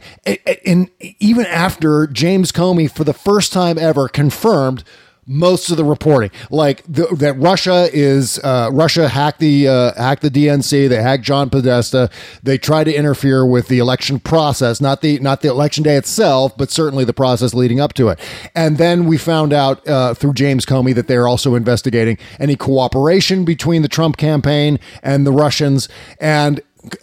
And 0.66 0.90
even 1.20 1.46
after 1.46 2.08
James 2.08 2.52
Comey, 2.52 2.90
for 2.90 3.04
the 3.04 3.14
first 3.14 3.54
time 3.54 3.78
ever, 3.78 4.08
confirmed 4.08 4.84
most 5.28 5.72
of 5.72 5.78
the 5.78 5.84
reporting, 5.84 6.30
like 6.52 6.84
the, 6.88 7.08
that 7.18 7.34
Russia 7.34 7.90
is 7.92 8.40
uh, 8.40 8.70
Russia 8.72 9.08
hacked 9.10 9.40
the 9.40 9.68
uh, 9.68 9.94
hacked 9.96 10.22
the 10.22 10.30
DNC, 10.30 10.88
they 10.90 11.02
hacked 11.02 11.24
John 11.24 11.50
Podesta, 11.50 12.10
they 12.44 12.58
tried 12.58 12.86
to 12.86 12.94
interfere 12.94 13.46
with 13.46 13.68
the 13.68 13.80
election 13.80 14.20
process, 14.20 14.80
not 14.80 15.02
the 15.02 15.20
not 15.20 15.42
the 15.42 15.48
election 15.48 15.84
day 15.84 15.96
itself, 15.96 16.56
but 16.58 16.70
certainly 16.70 17.06
the 17.06 17.14
process 17.14 17.54
leading 17.54 17.80
up 17.80 17.94
to 17.94 18.10
it. 18.10 18.20
And 18.54 18.78
then 18.78 19.06
we 19.06 19.18
found 19.18 19.52
out 19.54 19.88
uh, 19.88 20.14
through 20.14 20.34
James 20.34 20.66
Comey 20.66 20.94
that 20.94 21.08
they're 21.08 21.28
also 21.28 21.56
investigating 21.56 22.18
any 22.40 22.56
cooperation 22.56 23.46
between 23.46 23.82
the 23.82 23.88
Trump 23.88 24.18
campaign 24.18 24.80
and 25.02 25.26
the 25.26 25.32
Russians. 25.32 25.90
And 26.20 26.62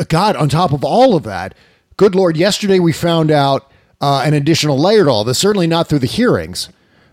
God, 0.08 0.36
on 0.36 0.48
top 0.48 0.72
of 0.72 0.84
all 0.84 1.16
of 1.16 1.24
that, 1.24 1.54
good 1.96 2.14
Lord, 2.14 2.36
yesterday 2.36 2.78
we 2.78 2.92
found 2.92 3.30
out 3.30 3.70
uh, 4.00 4.22
an 4.24 4.34
additional 4.34 4.78
layer 4.78 5.04
to 5.04 5.10
all 5.10 5.24
this, 5.24 5.38
certainly 5.38 5.66
not 5.66 5.88
through 5.88 6.00
the 6.00 6.06
hearings, 6.06 6.68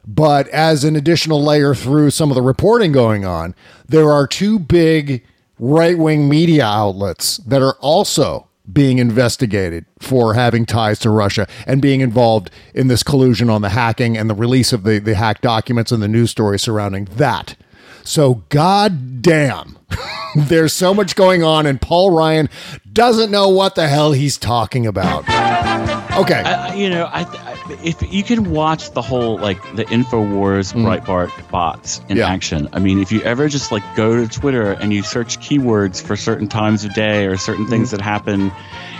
but 0.10 0.48
as 0.48 0.84
an 0.84 0.95
additional 0.95 1.43
layer 1.43 1.76
through 1.76 2.10
some 2.10 2.32
of 2.32 2.36
the 2.36 2.41
reporting 2.41 2.91
going 2.91 3.26
on, 3.26 3.54
there 3.88 4.12
are 4.12 4.26
two 4.26 4.58
big 4.58 5.24
right 5.60 6.00
wing 6.00 6.28
media 6.28 6.65
outlets 6.65 7.38
that 7.38 7.62
are 7.62 7.76
also 7.80 8.48
being 8.74 8.98
investigated 8.98 9.86
for 10.00 10.34
having 10.34 10.65
ties 10.65 10.98
to 10.98 11.12
Russia 11.12 11.48
and 11.67 11.80
being 11.80 12.02
involved 12.02 12.50
in 12.74 12.88
this 12.88 13.04
collusion 13.04 13.52
on 13.52 13.62
the 13.62 13.69
hacking 13.69 14.17
and 14.17 14.28
the 14.28 14.34
release 14.34 14.74
of 14.74 14.82
the, 14.82 14.98
the 14.98 15.13
hacked 15.13 15.43
documents 15.43 15.91
and 15.91 16.02
the 16.02 16.08
news 16.08 16.32
story 16.32 16.58
surrounding 16.58 17.06
that. 17.06 17.56
So, 18.04 18.43
god 18.50 19.22
damn, 19.22 19.78
there's 20.36 20.74
so 20.74 20.95
much 20.95 21.15
going 21.15 21.43
on, 21.43 21.67
and 21.67 21.80
Paul 21.80 22.10
Ryan 22.10 22.50
doesn't 22.91 23.30
know 23.30 23.50
what 23.50 23.76
the 23.76 23.88
hell 23.88 24.13
he's 24.13 24.39
talking 24.39 24.88
about. 24.88 26.09
Okay. 26.22 26.42
I, 26.42 26.74
you 26.76 26.90
know, 26.90 27.06
I, 27.06 27.22
I 27.22 27.78
if 27.84 28.02
you 28.14 28.24
can 28.24 28.52
watch 28.52 28.92
the 28.92 29.02
whole 29.02 29.38
like 29.38 29.62
the 29.76 29.86
Infowars 29.86 30.74
Breitbart 30.74 31.32
bots 31.52 32.00
in 32.10 32.18
Mm. 32.18 32.20
Yeah. 32.20 32.28
action. 32.30 32.70
I 32.74 32.80
mean, 32.80 33.00
if 33.00 33.12
you 33.12 33.22
ever 33.22 33.48
just 33.48 33.72
like 33.72 33.84
go 33.96 34.16
to 34.16 34.28
Twitter 34.28 34.72
and 34.72 34.92
you 34.92 35.04
search 35.04 35.40
keywords 35.40 36.02
for 36.02 36.16
certain 36.16 36.48
times 36.48 36.84
of 36.84 36.94
day 36.94 37.26
or 37.28 37.38
certain 37.38 37.66
Mm. 37.66 37.70
things 37.70 37.92
that 37.92 38.02
happen 38.02 38.52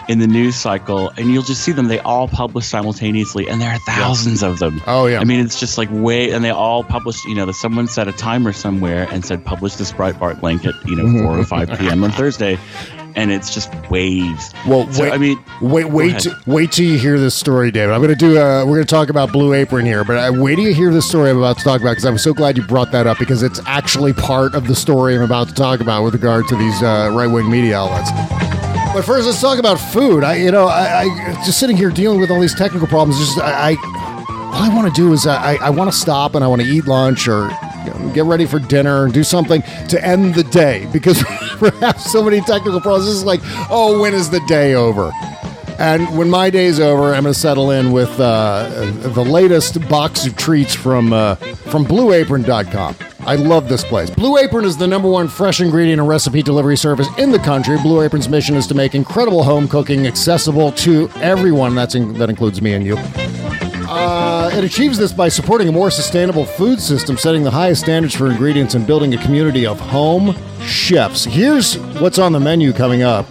in 0.08 0.18
the 0.20 0.28
news 0.28 0.56
cycle, 0.56 1.10
and 1.18 1.32
you'll 1.32 1.44
just 1.44 1.62
see 1.64 1.72
them. 1.72 1.88
They 1.88 2.00
all 2.00 2.28
publish 2.28 2.66
simultaneously, 2.66 3.48
and 3.48 3.62
there 3.62 3.72
are 3.72 3.78
thousands 3.80 4.42
of 4.42 4.58
them. 4.58 4.82
Oh, 4.88 5.06
yeah. 5.06 5.20
I 5.20 5.24
mean, 5.24 5.40
it's 5.40 5.60
just 5.60 5.78
like 5.78 5.88
way, 5.92 6.32
and 6.32 6.44
they 6.44 6.50
all 6.50 6.84
publish. 6.84 7.24
You 7.26 7.36
know, 7.36 7.46
that 7.46 7.54
someone 7.54 7.88
set 7.88 8.08
a 8.08 8.12
timer 8.12 8.52
somewhere 8.52 9.08
and 9.12 9.24
said 9.24 9.46
publish 9.46 9.76
this 9.76 9.92
Breitbart 9.92 10.42
link 10.42 10.66
at 10.66 10.74
you 10.88 10.96
know 10.96 11.22
four 11.24 11.38
or 11.38 11.46
five 11.46 11.70
p.m. 11.78 12.04
on 12.04 12.10
Thursday. 12.22 12.58
And 13.20 13.32
it's 13.34 13.54
just 13.54 13.70
waves. 13.90 14.54
Well, 14.66 14.90
So, 14.94 15.04
wait, 15.04 15.12
I 15.12 15.18
mean, 15.18 15.44
wait, 15.62 15.86
wait, 15.86 16.20
t- 16.20 16.32
wait 16.46 16.72
till 16.72 16.86
you 16.86 16.98
hear 16.98 17.20
this 17.20 17.36
story, 17.36 17.70
David. 17.70 17.94
I'm 17.94 18.00
going 18.02 18.10
to 18.10 18.16
do. 18.16 18.40
Uh, 18.40 18.64
we're 18.66 18.76
going 18.76 18.86
to 18.88 18.96
talk 18.96 19.10
about 19.10 19.34
Blue 19.34 19.54
Apron 19.54 19.86
here, 19.86 20.06
but 20.06 20.16
uh, 20.16 20.32
wait 20.34 20.56
till 20.56 20.64
you 20.64 20.74
hear 20.74 20.90
this 20.94 21.06
story 21.08 21.30
I'm 21.30 21.38
about 21.38 21.58
to 21.58 21.64
talk 21.66 21.82
about 21.82 21.92
because 21.92 22.06
I'm 22.06 22.18
so 22.18 22.34
glad 22.34 22.56
you 22.56 22.64
brought 22.66 22.94
that 22.94 23.08
up 23.08 23.20
because 23.20 23.44
it's 23.44 23.60
actually 23.66 24.14
part 24.14 24.56
of 24.56 24.68
the 24.68 24.76
story 24.76 25.18
I'm 25.18 25.22
about 25.22 25.50
to 25.50 25.54
talk 25.54 25.82
about 25.82 26.04
with 26.04 26.14
regard 26.14 26.48
to 26.48 26.56
these 26.56 26.82
uh, 26.82 27.10
right 27.14 27.28
wing 27.28 27.52
media 27.52 27.78
outlets. 27.78 28.10
But 28.94 29.04
first, 29.04 29.26
let's 29.28 29.42
talk 29.42 29.60
about 29.60 29.76
food. 29.76 30.24
I, 30.24 30.36
you 30.36 30.52
know, 30.52 30.68
I, 30.68 31.02
I 31.02 31.34
just 31.46 31.60
sitting 31.60 31.76
here 31.76 31.90
dealing 31.90 32.22
with 32.22 32.32
all 32.32 32.40
these 32.40 32.56
technical 32.56 32.88
problems. 32.88 33.20
Just 33.20 33.38
I, 33.40 33.72
I 33.72 33.76
all 34.54 34.64
I 34.64 34.74
want 34.74 34.88
to 34.94 35.00
do 35.02 35.12
is 35.12 35.28
I, 35.28 35.56
I 35.56 35.70
want 35.70 35.92
to 35.92 35.98
stop 35.98 36.36
and 36.36 36.44
I 36.44 36.48
want 36.48 36.62
to 36.62 36.68
eat 36.68 36.86
lunch 36.86 37.28
or 37.28 37.50
get 38.14 38.26
ready 38.26 38.46
for 38.46 38.60
dinner 38.60 39.06
and 39.06 39.14
do 39.14 39.24
something 39.24 39.62
to 39.90 40.04
end 40.06 40.36
the 40.36 40.44
day 40.44 40.88
because 40.92 41.24
we 41.62 41.70
have 41.80 42.00
so 42.00 42.24
many 42.24 42.42
technical 42.42 42.82
problems. 42.82 43.08
Is 43.08 43.24
like, 43.24 43.42
oh, 43.70 44.00
when 44.02 44.14
is 44.14 44.30
the 44.30 44.42
day 44.48 44.74
over? 44.76 45.12
And 45.80 46.18
when 46.18 46.30
my 46.30 46.50
day's 46.50 46.78
over, 46.82 47.14
I'm 47.14 47.24
going 47.24 47.34
to 47.34 47.40
settle 47.40 47.72
in 47.72 47.94
with 47.94 48.20
uh, 48.20 48.68
the 49.14 49.24
latest 49.24 49.88
box 49.88 50.26
of 50.26 50.36
treats 50.36 50.76
from 50.76 51.14
uh, 51.14 51.36
from 51.36 51.86
BlueApron.com. 51.86 52.96
I 53.22 53.36
love 53.36 53.70
this 53.70 53.86
place. 53.86 54.10
Blue 54.10 54.38
Apron 54.38 54.66
is 54.66 54.76
the 54.76 54.88
number 54.88 55.10
one 55.10 55.30
fresh 55.30 55.62
ingredient 55.62 56.02
and 56.02 56.10
recipe 56.10 56.42
delivery 56.42 56.76
service 56.76 57.08
in 57.18 57.32
the 57.32 57.40
country. 57.40 57.78
Blue 57.78 58.02
Apron's 58.02 58.28
mission 58.28 58.56
is 58.56 58.68
to 58.68 58.76
make 58.76 58.94
incredible 58.94 59.44
home 59.44 59.70
cooking 59.70 60.06
accessible 60.06 60.74
to 60.74 61.10
everyone. 61.22 61.76
That's 61.76 61.96
in, 61.96 62.14
that 62.16 62.30
includes 62.30 62.62
me 62.62 62.74
and 62.74 62.86
you. 62.86 62.98
Uh, 63.92 64.52
it 64.54 64.64
achieves 64.64 65.00
this 65.00 65.12
by 65.12 65.28
supporting 65.28 65.68
a 65.68 65.72
more 65.72 65.90
sustainable 65.90 66.46
food 66.46 66.80
system, 66.80 67.18
setting 67.18 67.44
the 67.44 67.50
highest 67.50 67.82
standards 67.82 68.14
for 68.14 68.30
ingredients, 68.30 68.76
and 68.76 68.86
building 68.86 69.16
a 69.16 69.18
community 69.24 69.66
of 69.66 69.80
home 69.80 70.36
chefs. 70.62 71.24
Here's 71.26 71.76
what's 72.00 72.20
on 72.20 72.32
the 72.32 72.40
menu 72.40 72.72
coming 72.72 73.02
up 73.02 73.26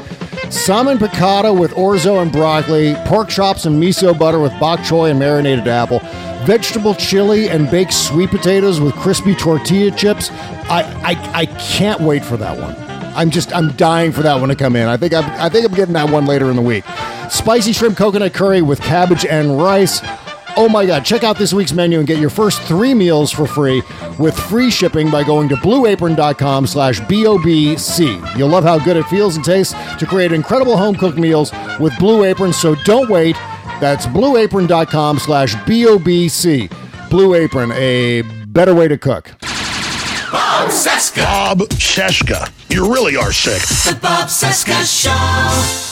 salmon 0.51 0.99
piccata 0.99 1.57
with 1.57 1.71
orzo 1.73 2.23
and 2.23 2.33
broccoli, 2.33 2.95
pork 3.05 3.29
chops 3.29 3.67
and 3.67 3.81
miso 3.81 4.19
butter 4.19 4.41
with 4.41 4.53
bok 4.59 4.81
choy 4.81 5.11
and 5.11 5.19
marinated 5.19 5.69
apple, 5.69 6.01
vegetable 6.45 6.95
chili 6.95 7.49
and 7.51 7.71
baked 7.71 7.93
sweet 7.93 8.31
potatoes 8.31 8.81
with 8.81 8.95
crispy 8.95 9.35
tortilla 9.35 9.91
chips. 9.93 10.31
I, 10.71 10.83
I, 11.05 11.41
I 11.41 11.47
can't 11.47 12.01
wait 12.01 12.25
for 12.25 12.37
that 12.37 12.59
one. 12.59 12.75
I'm 13.15 13.31
just 13.31 13.55
I'm 13.55 13.73
dying 13.73 14.13
for 14.13 14.23
that 14.23 14.41
one 14.41 14.49
to 14.49 14.57
come 14.57 14.75
in. 14.75 14.89
I 14.89 14.97
think 14.97 15.13
I'm 15.13 15.25
I 15.41 15.49
think 15.49 15.67
I'm 15.67 15.75
getting 15.75 15.95
that 15.95 16.11
one 16.11 16.27
later 16.27 16.51
in 16.51 16.57
the 16.57 16.63
week. 16.63 16.85
Spicy 17.31 17.73
shrimp 17.73 17.97
coconut 17.97 18.33
curry 18.33 18.63
with 18.63 18.81
cabbage 18.81 19.27
and 19.27 19.61
rice. 19.61 20.01
Oh 20.61 20.69
my 20.69 20.85
god, 20.85 21.05
check 21.05 21.23
out 21.23 21.39
this 21.39 21.53
week's 21.53 21.73
menu 21.73 21.99
and 22.01 22.07
get 22.07 22.19
your 22.19 22.31
first 22.31 22.61
three 22.63 22.93
meals 22.93 23.31
for 23.31 23.47
free 23.47 23.81
with 24.19 24.37
free 24.37 24.73
shipping 24.73 25.09
by 25.09 25.23
going 25.23 25.49
to 25.51 25.55
blueapron.com 25.55 26.67
slash 26.67 26.99
BOBC. 27.03 28.37
You'll 28.37 28.49
love 28.49 28.65
how 28.65 28.77
good 28.81 28.97
it 28.97 29.05
feels 29.05 29.37
and 29.37 29.45
tastes 29.45 29.73
to 29.99 30.05
create 30.05 30.33
incredible 30.33 30.77
home 30.77 30.97
cooked 30.97 31.17
meals 31.17 31.53
with 31.79 31.97
Blue 32.01 32.25
Apron, 32.25 32.53
so 32.53 32.75
don't 32.75 33.09
wait. 33.09 33.37
That's 33.81 34.07
blueapron.com 34.07 35.21
slash 35.21 35.55
BOBC. 35.55 37.09
Blue 37.09 37.35
Apron, 37.35 37.71
a 37.77 38.23
better 38.49 38.75
way 38.75 38.89
to 38.89 38.99
cook. 38.99 39.37
Bob 40.33 40.71
Cesca. 40.71 41.23
Bob 41.23 41.59
Cesca. 41.69 42.51
You 42.69 42.93
really 42.93 43.15
are 43.17 43.33
sick. 43.33 43.63
The 43.93 43.97
Bob 44.01 44.27
Cesca 44.27 44.83
Show. 44.85 45.88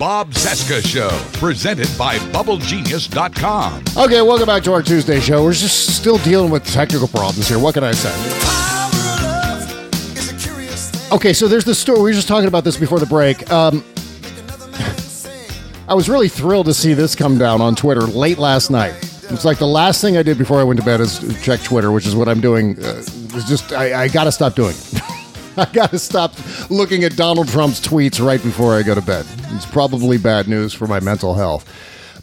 Bob 0.00 0.30
Cesca 0.30 0.82
Show, 0.82 1.10
presented 1.38 1.86
by 1.98 2.16
BubbleGenius.com. 2.32 3.84
Okay, 4.02 4.22
welcome 4.22 4.46
back 4.46 4.62
to 4.62 4.72
our 4.72 4.82
Tuesday 4.82 5.20
show. 5.20 5.44
We're 5.44 5.52
just 5.52 5.94
still 5.94 6.16
dealing 6.16 6.50
with 6.50 6.64
technical 6.64 7.06
problems 7.06 7.46
here. 7.46 7.58
What 7.58 7.74
can 7.74 7.84
I 7.84 7.92
say? 7.92 8.08
Okay, 11.14 11.34
so 11.34 11.48
there's 11.48 11.66
the 11.66 11.74
story. 11.74 11.98
We 11.98 12.04
were 12.04 12.12
just 12.14 12.28
talking 12.28 12.48
about 12.48 12.64
this 12.64 12.78
before 12.78 12.98
the 12.98 13.04
break. 13.04 13.52
Um, 13.52 13.84
I 15.86 15.92
was 15.92 16.08
really 16.08 16.30
thrilled 16.30 16.64
to 16.64 16.74
see 16.74 16.94
this 16.94 17.14
come 17.14 17.36
down 17.36 17.60
on 17.60 17.74
Twitter 17.74 18.00
late 18.00 18.38
last 18.38 18.70
night. 18.70 18.94
It's 19.28 19.44
like 19.44 19.58
the 19.58 19.66
last 19.66 20.00
thing 20.00 20.16
I 20.16 20.22
did 20.22 20.38
before 20.38 20.60
I 20.60 20.64
went 20.64 20.80
to 20.80 20.86
bed 20.86 21.02
is 21.02 21.20
check 21.44 21.60
Twitter, 21.60 21.92
which 21.92 22.06
is 22.06 22.16
what 22.16 22.26
I'm 22.26 22.40
doing. 22.40 22.82
Uh, 22.82 23.04
it's 23.34 23.46
just 23.46 23.74
I, 23.74 24.04
I 24.04 24.08
got 24.08 24.24
to 24.24 24.32
stop 24.32 24.54
doing 24.54 24.74
it. 24.74 25.02
I 25.56 25.66
got 25.72 25.90
to 25.90 25.98
stop 25.98 26.32
looking 26.70 27.04
at 27.04 27.16
Donald 27.16 27.48
Trump's 27.48 27.80
tweets 27.80 28.24
right 28.24 28.42
before 28.42 28.74
I 28.74 28.82
go 28.82 28.94
to 28.94 29.02
bed. 29.02 29.26
It's 29.50 29.66
probably 29.66 30.16
bad 30.16 30.48
news 30.48 30.72
for 30.72 30.86
my 30.86 31.00
mental 31.00 31.34
health. 31.34 31.68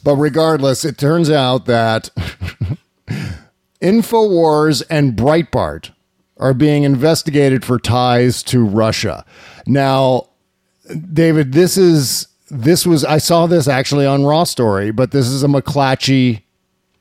But 0.03 0.15
regardless, 0.15 0.85
it 0.85 0.97
turns 0.97 1.29
out 1.29 1.65
that 1.65 2.09
InfoWars 3.81 4.83
and 4.89 5.13
Breitbart 5.13 5.91
are 6.37 6.53
being 6.53 6.83
investigated 6.83 7.65
for 7.65 7.79
ties 7.79 8.43
to 8.43 8.63
Russia. 8.63 9.25
Now, 9.65 10.29
David, 11.13 11.51
this 11.51 11.77
is 11.77 12.27
this 12.49 12.85
was 12.85 13.03
I 13.03 13.17
saw 13.17 13.45
this 13.45 13.67
actually 13.67 14.05
on 14.05 14.23
Raw 14.23 14.45
Story, 14.45 14.91
but 14.91 15.11
this 15.11 15.27
is 15.27 15.43
a 15.43 15.47
McClatchy 15.47 16.43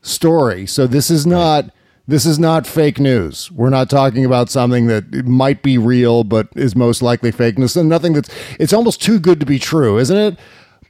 story. 0.02 0.66
So 0.66 0.86
this 0.86 1.10
is 1.10 1.26
not 1.26 1.70
this 2.08 2.24
is 2.24 2.38
not 2.38 2.66
fake 2.66 3.00
news. 3.00 3.50
We're 3.50 3.70
not 3.70 3.90
talking 3.90 4.24
about 4.24 4.48
something 4.48 4.86
that 4.86 5.26
might 5.26 5.62
be 5.62 5.76
real 5.78 6.24
but 6.24 6.48
is 6.54 6.76
most 6.76 7.02
likely 7.02 7.32
fake 7.32 7.58
news. 7.58 7.76
And 7.76 7.88
nothing 7.88 8.12
that's 8.12 8.30
it's 8.58 8.72
almost 8.72 9.02
too 9.02 9.18
good 9.18 9.40
to 9.40 9.46
be 9.46 9.58
true, 9.58 9.98
isn't 9.98 10.16
it? 10.16 10.38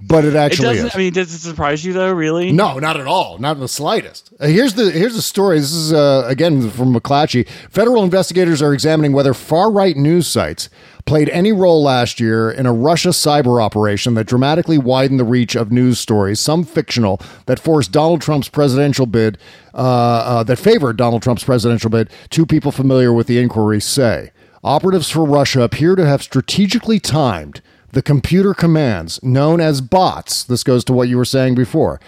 But 0.01 0.25
it 0.25 0.35
It 0.35 0.37
actually 0.37 0.75
doesn't. 0.75 0.87
is. 0.89 0.95
I 0.95 0.99
mean, 0.99 1.13
does 1.13 1.33
it 1.33 1.39
surprise 1.39 1.85
you 1.85 1.93
though? 1.93 2.13
Really? 2.13 2.53
No, 2.53 2.79
not 2.79 2.99
at 3.01 3.07
all. 3.07 3.39
Not 3.39 3.57
in 3.57 3.61
the 3.61 3.69
slightest. 3.69 4.31
Uh, 4.39 4.47
here's 4.47 4.75
the 4.75 4.91
here's 4.91 5.17
the 5.17 5.23
story. 5.23 5.59
This 5.59 5.73
is 5.73 5.93
uh, 5.93 6.25
again 6.27 6.69
from 6.71 6.95
McClatchy. 6.95 7.49
Federal 7.71 8.05
investigators 8.05 8.61
are 8.61 8.75
examining 8.75 9.13
whether 9.13 9.33
far 9.33 9.71
right 9.71 9.97
news 9.97 10.27
sites 10.27 10.69
played 11.07 11.29
any 11.31 11.53
role 11.53 11.83
last 11.85 12.19
year 12.19 12.51
in 12.51 12.67
a 12.67 12.73
Russia 12.73 13.11
cyber 13.11 13.63
operation 13.63 14.15
that 14.15 14.27
dramatically 14.27 14.77
widened 14.77 15.21
the 15.21 15.25
reach 15.25 15.55
of 15.55 15.71
news 15.71 15.99
stories, 16.01 16.41
some 16.41 16.65
fictional, 16.65 17.21
that 17.47 17.61
forced 17.61 17.93
Donald 17.93 18.21
Trump's 18.21 18.49
presidential 18.49 19.07
bid, 19.07 19.39
uh, 19.73 19.77
uh, 19.79 20.43
that 20.43 20.57
favored 20.57 20.97
Donald 20.97 21.23
Trump's 21.23 21.45
presidential 21.45 21.89
bid. 21.91 22.11
Two 22.29 22.45
people 22.45 22.73
familiar 22.73 23.13
with 23.13 23.29
the 23.29 23.39
inquiry 23.39 23.81
say 23.81 24.31
operatives 24.65 25.09
for 25.09 25.25
Russia 25.25 25.63
appear 25.63 25.95
to 25.95 26.05
have 26.05 26.23
strategically 26.23 26.99
timed 26.99 27.63
the 27.97 28.03
computer 28.03 28.53
commands 28.53 29.19
known 29.23 29.59
as 29.59 29.81
bots. 29.81 30.45
This 30.45 30.63
goes 30.63 30.85
to 30.85 30.93
what 30.93 31.09
you 31.09 31.17
were 31.17 31.25
saying 31.25 31.55
before. 31.55 31.99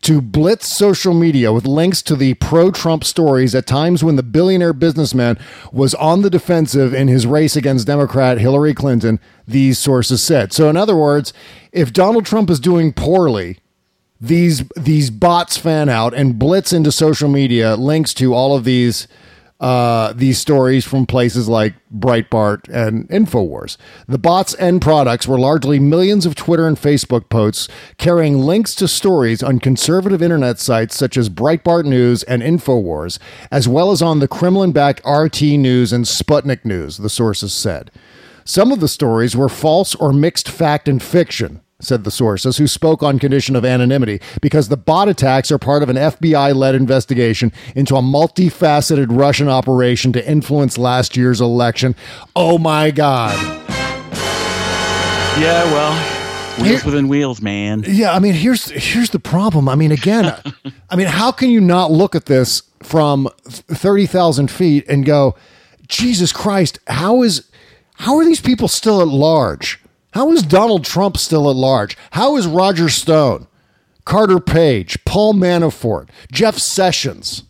To 0.00 0.22
blitz 0.22 0.66
social 0.68 1.12
media 1.12 1.52
with 1.52 1.66
links 1.66 2.00
to 2.04 2.16
the 2.16 2.32
pro 2.32 2.70
Trump 2.70 3.04
stories 3.04 3.54
at 3.54 3.66
times 3.66 4.02
when 4.02 4.16
the 4.16 4.22
billionaire 4.22 4.72
businessman 4.72 5.38
was 5.70 5.94
on 5.96 6.22
the 6.22 6.30
defensive 6.30 6.94
in 6.94 7.08
his 7.08 7.26
race 7.26 7.56
against 7.56 7.86
Democrat 7.86 8.38
Hillary 8.38 8.72
Clinton, 8.72 9.20
these 9.46 9.78
sources 9.78 10.22
said. 10.22 10.54
So, 10.54 10.70
in 10.70 10.78
other 10.78 10.96
words, 10.96 11.34
if 11.72 11.92
Donald 11.92 12.24
Trump 12.24 12.48
is 12.48 12.58
doing 12.58 12.94
poorly, 12.94 13.58
these 14.18 14.66
these 14.74 15.10
bots 15.10 15.58
fan 15.58 15.90
out 15.90 16.14
and 16.14 16.38
blitz 16.38 16.72
into 16.72 16.90
social 16.90 17.28
media 17.28 17.76
links 17.76 18.14
to 18.14 18.32
all 18.32 18.56
of 18.56 18.64
these 18.64 19.06
uh, 19.64 20.12
these 20.12 20.38
stories 20.38 20.84
from 20.84 21.06
places 21.06 21.48
like 21.48 21.72
Breitbart 21.90 22.68
and 22.68 23.08
Infowars. 23.08 23.78
The 24.06 24.18
bots' 24.18 24.54
end 24.58 24.82
products 24.82 25.26
were 25.26 25.38
largely 25.38 25.78
millions 25.78 26.26
of 26.26 26.34
Twitter 26.34 26.68
and 26.68 26.76
Facebook 26.76 27.30
posts 27.30 27.66
carrying 27.96 28.40
links 28.40 28.74
to 28.74 28.86
stories 28.86 29.42
on 29.42 29.60
conservative 29.60 30.20
internet 30.20 30.58
sites 30.58 30.94
such 30.94 31.16
as 31.16 31.30
Breitbart 31.30 31.86
News 31.86 32.24
and 32.24 32.42
Infowars, 32.42 33.18
as 33.50 33.66
well 33.66 33.90
as 33.90 34.02
on 34.02 34.18
the 34.18 34.28
Kremlin-backed 34.28 35.00
RT 35.06 35.40
News 35.40 35.94
and 35.94 36.04
Sputnik 36.04 36.66
News. 36.66 36.98
The 36.98 37.08
sources 37.08 37.54
said. 37.54 37.90
Some 38.44 38.70
of 38.70 38.80
the 38.80 38.88
stories 38.88 39.34
were 39.34 39.48
false 39.48 39.94
or 39.94 40.12
mixed 40.12 40.50
fact 40.50 40.88
and 40.88 41.02
fiction, 41.02 41.62
said 41.80 42.04
the 42.04 42.10
sources, 42.10 42.56
who 42.56 42.66
spoke 42.66 43.02
on 43.02 43.18
condition 43.18 43.56
of 43.56 43.64
anonymity, 43.64 44.20
because 44.40 44.68
the 44.68 44.76
bot 44.76 45.08
attacks 45.08 45.50
are 45.50 45.58
part 45.58 45.82
of 45.82 45.88
an 45.88 45.96
FBI 45.96 46.54
led 46.54 46.74
investigation 46.74 47.52
into 47.74 47.96
a 47.96 48.00
multifaceted 48.00 49.06
Russian 49.10 49.48
operation 49.48 50.12
to 50.12 50.28
influence 50.30 50.78
last 50.78 51.16
year's 51.16 51.40
election. 51.40 51.94
Oh 52.36 52.58
my 52.58 52.90
God. 52.90 53.34
Yeah. 55.40 55.64
Well, 55.64 56.62
wheels 56.62 56.82
Here- 56.82 56.90
within 56.90 57.08
wheels, 57.08 57.42
man. 57.42 57.84
Yeah, 57.86 58.12
I 58.12 58.20
mean, 58.20 58.34
here's 58.34 58.66
here's 58.70 59.10
the 59.10 59.18
problem. 59.18 59.68
I 59.68 59.74
mean, 59.74 59.90
again, 59.90 60.32
I 60.90 60.96
mean, 60.96 61.08
how 61.08 61.32
can 61.32 61.50
you 61.50 61.60
not 61.60 61.90
look 61.90 62.14
at 62.14 62.26
this 62.26 62.62
from 62.82 63.28
thirty 63.48 64.06
thousand 64.06 64.50
feet 64.50 64.84
and 64.88 65.04
go, 65.04 65.34
Jesus 65.88 66.32
Christ, 66.32 66.78
how 66.86 67.22
is 67.24 67.50
how 67.96 68.16
are 68.16 68.24
these 68.24 68.40
people 68.40 68.68
still 68.68 69.00
at 69.00 69.08
large? 69.08 69.80
How 70.14 70.30
is 70.30 70.44
Donald 70.44 70.84
Trump 70.84 71.16
still 71.16 71.50
at 71.50 71.56
large? 71.56 71.96
How 72.12 72.36
is 72.36 72.46
Roger 72.46 72.88
Stone, 72.88 73.48
Carter 74.04 74.38
Page, 74.38 75.04
Paul 75.04 75.34
Manafort, 75.34 76.08
Jeff 76.30 76.56
Sessions? 76.56 77.42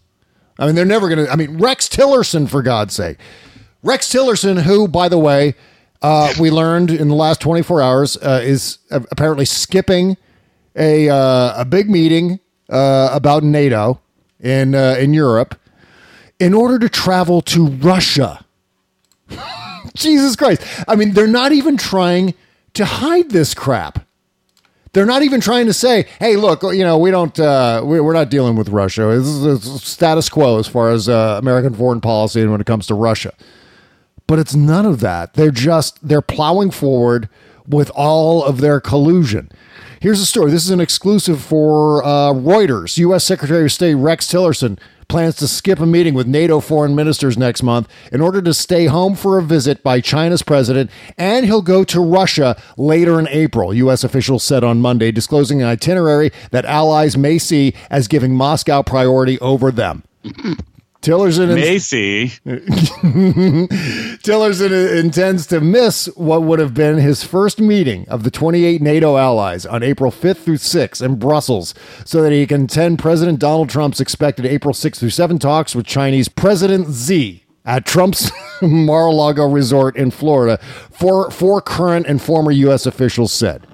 I 0.58 0.64
mean, 0.64 0.74
they're 0.74 0.86
never 0.86 1.10
going 1.10 1.26
to. 1.26 1.30
I 1.30 1.36
mean, 1.36 1.58
Rex 1.58 1.90
Tillerson, 1.90 2.48
for 2.48 2.62
God's 2.62 2.94
sake. 2.94 3.18
Rex 3.82 4.10
Tillerson, 4.10 4.62
who, 4.62 4.88
by 4.88 5.10
the 5.10 5.18
way, 5.18 5.54
uh, 6.00 6.32
we 6.40 6.50
learned 6.50 6.90
in 6.90 7.08
the 7.08 7.14
last 7.14 7.42
24 7.42 7.82
hours, 7.82 8.16
uh, 8.16 8.40
is 8.42 8.78
apparently 8.90 9.44
skipping 9.44 10.16
a, 10.74 11.10
uh, 11.10 11.60
a 11.60 11.66
big 11.66 11.90
meeting 11.90 12.40
uh, 12.70 13.10
about 13.12 13.42
NATO 13.42 14.00
in, 14.40 14.74
uh, 14.74 14.96
in 14.98 15.12
Europe 15.12 15.60
in 16.40 16.54
order 16.54 16.78
to 16.78 16.88
travel 16.88 17.42
to 17.42 17.66
Russia. 17.66 18.42
Jesus 19.94 20.34
Christ. 20.34 20.62
I 20.88 20.96
mean, 20.96 21.12
they're 21.12 21.26
not 21.26 21.52
even 21.52 21.76
trying 21.76 22.32
to 22.74 22.84
hide 22.84 23.30
this 23.30 23.54
crap. 23.54 24.06
They're 24.92 25.06
not 25.06 25.22
even 25.22 25.40
trying 25.40 25.66
to 25.66 25.72
say, 25.72 26.06
"Hey, 26.20 26.36
look, 26.36 26.62
you 26.62 26.84
know, 26.84 26.98
we 26.98 27.10
don't, 27.10 27.38
uh, 27.40 27.82
we, 27.84 28.00
we're 28.00 28.12
not 28.12 28.30
dealing 28.30 28.54
with 28.54 28.68
Russia. 28.68 29.02
This 29.18 29.26
is 29.26 29.82
status 29.82 30.28
quo 30.28 30.58
as 30.58 30.68
far 30.68 30.90
as 30.90 31.08
uh, 31.08 31.38
American 31.40 31.74
foreign 31.74 32.00
policy 32.00 32.42
and 32.42 32.52
when 32.52 32.60
it 32.60 32.66
comes 32.66 32.86
to 32.88 32.94
Russia." 32.94 33.32
But 34.26 34.38
it's 34.38 34.54
none 34.54 34.86
of 34.86 35.00
that. 35.00 35.34
They're 35.34 35.50
just 35.50 36.06
they're 36.06 36.22
plowing 36.22 36.70
forward 36.70 37.28
with 37.66 37.90
all 37.94 38.44
of 38.44 38.60
their 38.60 38.80
collusion. 38.80 39.50
Here's 40.00 40.20
a 40.20 40.26
story. 40.26 40.50
This 40.50 40.64
is 40.64 40.70
an 40.70 40.80
exclusive 40.80 41.42
for 41.42 42.04
uh, 42.04 42.32
Reuters. 42.32 42.98
U.S. 42.98 43.24
Secretary 43.24 43.64
of 43.64 43.72
State 43.72 43.94
Rex 43.94 44.26
Tillerson 44.26 44.78
plans 45.08 45.36
to 45.36 45.48
skip 45.48 45.78
a 45.78 45.86
meeting 45.86 46.14
with 46.14 46.26
NATO 46.26 46.60
foreign 46.60 46.94
ministers 46.94 47.38
next 47.38 47.62
month 47.62 47.88
in 48.12 48.20
order 48.20 48.40
to 48.42 48.54
stay 48.54 48.86
home 48.86 49.14
for 49.14 49.38
a 49.38 49.42
visit 49.42 49.82
by 49.82 50.00
China's 50.00 50.42
president, 50.42 50.90
and 51.16 51.46
he'll 51.46 51.62
go 51.62 51.84
to 51.84 52.00
Russia 52.00 52.60
later 52.76 53.18
in 53.18 53.28
April, 53.28 53.72
U.S. 53.74 54.04
officials 54.04 54.42
said 54.42 54.64
on 54.64 54.80
Monday, 54.80 55.10
disclosing 55.12 55.62
an 55.62 55.68
itinerary 55.68 56.32
that 56.50 56.64
allies 56.64 57.16
may 57.16 57.38
see 57.38 57.74
as 57.90 58.08
giving 58.08 58.34
Moscow 58.34 58.82
priority 58.82 59.38
over 59.40 59.70
them. 59.70 60.02
Tillerson 61.04 61.50
and 61.50 61.56
Macy. 61.56 62.28
Tillerson 64.22 64.98
intends 64.98 65.46
to 65.48 65.60
miss 65.60 66.06
what 66.16 66.42
would 66.44 66.58
have 66.58 66.72
been 66.72 66.96
his 66.96 67.22
first 67.22 67.60
meeting 67.60 68.08
of 68.08 68.22
the 68.22 68.30
28 68.30 68.80
NATO 68.80 69.18
allies 69.18 69.66
on 69.66 69.82
April 69.82 70.10
5th 70.10 70.38
through 70.38 70.56
6th 70.56 71.02
in 71.04 71.16
Brussels 71.16 71.74
so 72.06 72.22
that 72.22 72.32
he 72.32 72.46
can 72.46 72.64
attend 72.64 72.98
President 72.98 73.38
Donald 73.38 73.68
Trump's 73.68 74.00
expected 74.00 74.46
April 74.46 74.72
6th 74.72 74.96
through 74.96 75.10
7 75.10 75.38
talks 75.38 75.74
with 75.74 75.84
Chinese 75.84 76.28
President 76.28 76.94
Xi 76.94 77.44
at 77.66 77.84
Trump's 77.84 78.30
Mar-a-Lago 78.62 79.46
resort 79.46 79.96
in 79.96 80.10
Florida, 80.10 80.58
four, 80.90 81.30
four 81.30 81.60
current 81.60 82.06
and 82.06 82.22
former 82.22 82.50
U.S. 82.50 82.86
officials 82.86 83.32
said. 83.32 83.66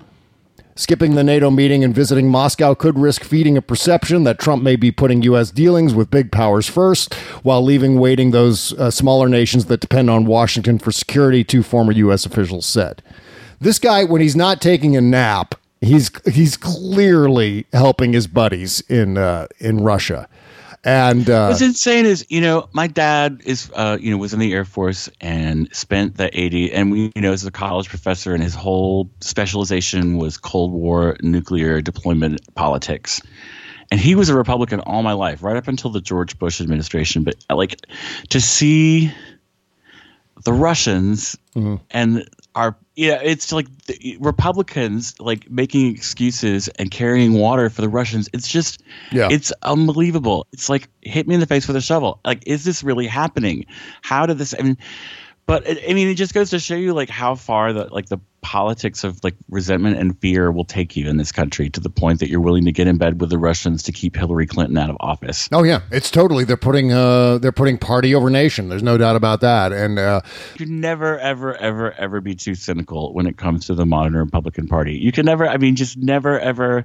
Skipping 0.81 1.15
the 1.15 1.23
NATO 1.23 1.51
meeting 1.51 1.85
and 1.85 1.95
visiting 1.95 2.31
Moscow 2.31 2.73
could 2.73 2.99
risk 2.99 3.23
feeding 3.23 3.55
a 3.55 3.61
perception 3.61 4.25
that 4.25 4.39
Trump 4.39 4.63
may 4.63 4.77
be 4.77 4.91
putting 4.91 5.21
U.S. 5.25 5.51
dealings 5.51 5.93
with 5.93 6.11
big 6.11 6.33
powers 6.33 6.71
first, 6.71 7.13
while 7.43 7.63
leaving 7.63 8.01
waiting 8.01 8.31
those 8.31 8.73
uh, 8.73 8.91
smaller 8.91 9.29
nations 9.29 9.67
that 9.67 9.81
depend 9.81 10.09
on 10.09 10.25
Washington 10.25 10.79
for 10.79 10.91
security, 10.91 11.45
two 11.45 11.63
former 11.63 11.93
U.S. 11.93 12.25
officials 12.25 12.65
said. 12.65 13.03
This 13.61 13.79
guy, 13.79 14.05
when 14.05 14.23
he's 14.23 14.35
not 14.35 14.63
taking 14.63 14.97
a 14.97 15.03
nap, 15.03 15.55
he's 15.83 16.11
he's 16.27 16.57
clearly 16.57 17.67
helping 17.75 18.15
his 18.15 18.27
buddies 18.27 18.81
in 18.89 19.19
uh, 19.19 19.49
in 19.59 19.85
Russia. 19.85 20.31
And 20.83 21.29
uh, 21.29 21.49
What's 21.49 21.61
insane 21.61 22.07
is, 22.07 22.25
you 22.31 22.41
know, 22.41 22.69
my 22.73 22.87
dad 22.87 23.43
is, 23.45 23.71
uh, 23.75 23.99
you 24.01 24.11
know, 24.11 24.17
was 24.17 24.33
in 24.33 24.41
the 24.41 24.53
Air 24.55 24.65
Force 24.65 25.11
and 25.21 25.69
spent 25.75 26.17
the 26.17 26.31
80, 26.39 26.73
and 26.73 26.91
we, 26.91 27.13
you 27.15 27.21
know, 27.21 27.33
as 27.33 27.45
a 27.45 27.51
college 27.51 27.89
professor, 27.89 28.33
and 28.33 28.43
his 28.43 28.55
whole 28.55 29.11
specialization 29.21 30.17
was 30.17 30.39
Cold 30.39 30.73
War 30.73 31.17
nuclear 31.23 31.83
deployment 31.83 32.55
politics. 32.55 33.21
And 33.91 34.01
he 34.01 34.15
was 34.15 34.29
a 34.29 34.37
Republican 34.37 34.81
all 34.81 35.03
my 35.03 35.13
life, 35.13 35.43
right 35.43 35.57
up 35.57 35.69
until 35.69 35.91
the 35.91 36.01
George 36.01 36.39
Bush 36.39 36.61
administration. 36.61 37.25
But 37.25 37.35
like 37.51 37.77
to 38.31 38.41
see 38.41 39.13
the 40.45 40.53
Russians 40.53 41.37
and 41.91 42.29
our 42.61 42.77
yeah, 42.95 43.19
it's 43.23 43.51
like 43.53 43.67
the 43.87 44.19
Republicans 44.21 45.19
like 45.19 45.51
making 45.51 45.95
excuses 45.95 46.69
and 46.69 46.91
carrying 46.91 47.33
water 47.33 47.71
for 47.71 47.81
the 47.81 47.89
Russians. 47.89 48.29
It's 48.35 48.47
just 48.47 48.83
Yeah. 49.11 49.29
it's 49.31 49.53
unbelievable. 49.63 50.47
It's 50.53 50.69
like 50.69 50.89
hit 51.01 51.27
me 51.27 51.35
in 51.35 51.41
the 51.41 51.47
face 51.47 51.67
with 51.67 51.77
a 51.77 51.81
shovel. 51.81 52.21
Like, 52.25 52.43
is 52.47 52.65
this 52.65 52.83
really 52.83 53.07
happening? 53.07 53.65
How 54.03 54.27
did 54.27 54.37
this? 54.37 54.55
I 54.59 54.63
mean, 54.63 54.77
but 55.47 55.67
it, 55.67 55.79
I 55.89 55.95
mean, 55.95 56.09
it 56.09 56.17
just 56.17 56.35
goes 56.35 56.51
to 56.51 56.59
show 56.59 56.75
you 56.75 56.93
like 56.93 57.09
how 57.09 57.35
far 57.35 57.73
the 57.73 57.89
like 57.91 58.07
the 58.07 58.19
politics 58.43 59.05
of 59.05 59.23
like 59.23 59.35
resentment 59.49 59.97
and 59.99 60.19
fear 60.21 60.51
will 60.51 60.65
take 60.65 60.97
you 60.97 61.09
in 61.09 61.17
this 61.17 61.33
country 61.33 61.69
to 61.71 61.81
the 61.81 61.91
point 61.91 62.21
that 62.21 62.29
you're 62.29 62.41
willing 62.41 62.65
to 62.65 62.73
get 62.73 62.87
in 62.87 62.97
bed 62.97 63.21
with 63.21 63.31
the 63.31 63.39
Russians 63.39 63.83
to 63.85 63.93
keep 63.93 64.17
Hillary 64.17 64.47
Clinton 64.47 64.79
out 64.79 64.91
of 64.91 64.97
office. 65.01 65.49
Oh 65.53 65.63
yeah, 65.63 65.81
it's 65.91 66.11
totally 66.11 66.45
they're 66.45 66.57
putting 66.57 66.93
uh 66.93 67.39
they're 67.39 67.53
putting 67.53 67.79
party 67.79 68.15
over 68.15 68.31
nation. 68.31 68.69
There's 68.69 68.83
no 68.83 68.97
doubt 68.99 69.17
about 69.17 69.41
that. 69.41 69.73
And 69.73 69.99
uh, 69.99 70.21
You 70.55 70.67
can 70.67 70.81
never, 70.81 71.19
ever, 71.19 71.57
ever, 71.57 71.93
ever 71.93 72.21
be 72.21 72.35
too 72.35 72.55
cynical 72.55 73.13
when 73.13 73.27
it 73.27 73.37
comes 73.37 73.67
to 73.67 73.75
the 73.75 73.87
modern 73.87 74.15
Republican 74.15 74.69
Party. 74.69 74.97
You 74.97 75.13
can 75.13 75.27
never, 75.27 75.47
I 75.47 75.57
mean, 75.57 75.77
just 75.77 75.97
never, 75.97 76.39
ever, 76.39 76.85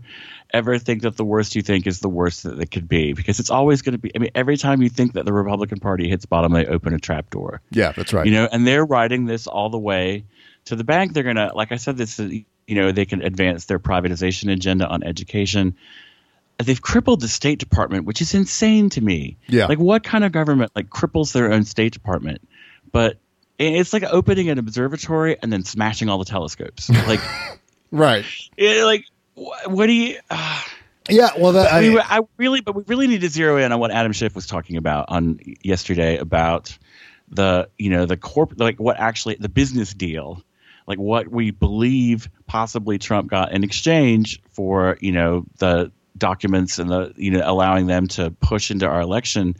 ever 0.53 0.77
think 0.77 1.01
that 1.03 1.17
the 1.17 1.25
worst 1.25 1.55
you 1.55 1.61
think 1.61 1.87
is 1.87 1.99
the 1.99 2.09
worst 2.09 2.43
that 2.43 2.59
it 2.59 2.71
could 2.71 2.87
be 2.87 3.13
because 3.13 3.39
it's 3.39 3.49
always 3.49 3.81
going 3.81 3.93
to 3.93 3.99
be. 3.99 4.11
I 4.15 4.19
mean, 4.19 4.31
every 4.35 4.57
time 4.57 4.81
you 4.81 4.89
think 4.89 5.13
that 5.13 5.25
the 5.25 5.33
Republican 5.33 5.79
Party 5.79 6.09
hits 6.09 6.25
bottom, 6.25 6.53
they 6.53 6.65
open 6.65 6.93
a 6.93 6.99
trap 6.99 7.29
door. 7.29 7.61
yeah, 7.71 7.91
that's 7.91 8.13
right. 8.13 8.25
You 8.25 8.31
know, 8.33 8.47
and 8.51 8.65
they're 8.67 8.85
riding 8.85 9.25
this 9.25 9.47
all 9.47 9.69
the 9.69 9.79
way 9.79 10.25
to 10.65 10.75
the 10.75 10.84
bank. 10.84 11.13
They're 11.13 11.23
going 11.23 11.36
to, 11.36 11.51
like 11.54 11.71
I 11.71 11.78
said, 11.78 11.97
this 11.97 12.19
is, 12.19 12.32
you 12.67 12.75
know, 12.75 12.91
they 12.91 13.06
can 13.06 13.21
advance 13.21 13.65
their 13.65 13.80
privatization 13.80 14.51
agenda 14.51 14.88
on 14.88 15.04
education. 15.04 15.75
They've 16.58 16.82
crippled 16.82 17.21
the 17.21 17.28
State 17.28 17.60
Department, 17.60 18.06
which 18.06 18.21
is 18.21 18.34
insane 18.34 18.89
to 18.91 19.01
me. 19.01 19.38
Yeah. 19.47 19.67
Like, 19.67 19.80
what 19.80 20.04
kind 20.04 20.23
of 20.23 20.32
government 20.32 20.71
like 20.75 20.89
cripples 20.89 21.34
their 21.34 21.51
own 21.51 21.65
State 21.65 21.93
Department? 21.93 22.47
But 22.91 23.17
it's 23.60 23.93
like 23.93 24.04
opening 24.04 24.49
an 24.49 24.58
observatory 24.58 25.38
and 25.41 25.51
then 25.51 25.63
smashing 25.63 26.10
all 26.10 26.17
the 26.17 26.25
telescopes. 26.25 26.89
Like, 27.08 27.21
right. 27.91 28.25
it, 28.58 28.84
like, 28.84 29.06
wh- 29.36 29.69
what 29.69 29.88
do 29.88 29.93
you? 29.93 30.17
Uh, 30.30 30.62
Yeah. 31.10 31.30
Well, 31.38 31.51
that 31.54 31.71
I, 31.71 31.82
mean, 31.82 31.99
I, 31.99 32.17
I 32.17 32.21
really, 32.38 32.62
but 32.62 32.75
we 32.75 32.84
really 32.88 33.08
need 33.08 33.21
to 33.21 33.30
zero 33.30 33.58
in 33.58 33.71
on 33.71 33.80
what 33.80 33.91
Adam 33.91 34.12
Schiff 34.12 34.34
was 34.34 34.47
talking 34.47 34.78
about 34.78 35.06
on 35.10 35.39
yesterday 35.62 36.17
about 36.17 36.75
the, 37.30 37.69
you 37.78 37.89
know, 37.89 38.06
the 38.06 38.17
corp, 38.17 38.54
like 38.58 38.80
what 38.80 38.97
actually 38.99 39.36
the 39.36 39.49
business 39.49 39.93
deal, 39.93 40.41
like 40.88 41.00
what 41.00 41.28
we 41.28 41.52
believe 41.52 42.30
possibly 42.48 42.98
Trump 42.98 43.30
got 43.30 43.52
in 43.52 43.63
exchange 43.63 44.41
for, 44.52 44.98
you 45.02 45.12
know, 45.12 45.45
the 45.58 45.91
documents 46.17 46.80
and 46.80 46.89
the, 46.89 47.13
you 47.17 47.32
know, 47.32 47.41
allowing 47.43 47.88
them 47.88 48.08
to 48.08 48.32
push 48.32 48.71
into 48.71 48.88
our 48.88 49.02
election 49.02 49.56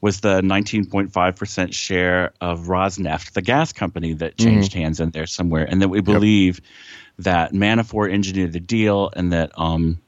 was 0.00 0.20
the 0.20 0.42
19.5% 0.42 1.74
share 1.74 2.32
of 2.40 2.66
Rosneft, 2.66 3.32
the 3.32 3.42
gas 3.42 3.72
company 3.72 4.12
that 4.14 4.36
changed 4.36 4.74
hands 4.74 5.00
in 5.00 5.10
there 5.10 5.26
somewhere. 5.26 5.64
And 5.64 5.80
that 5.80 5.88
we 5.88 6.02
believe 6.02 6.60
that 7.18 7.52
Manafort 7.52 8.12
engineered 8.12 8.52
the 8.52 8.60
deal 8.60 9.10
and 9.16 9.32
that, 9.32 9.52
um, 9.58 9.98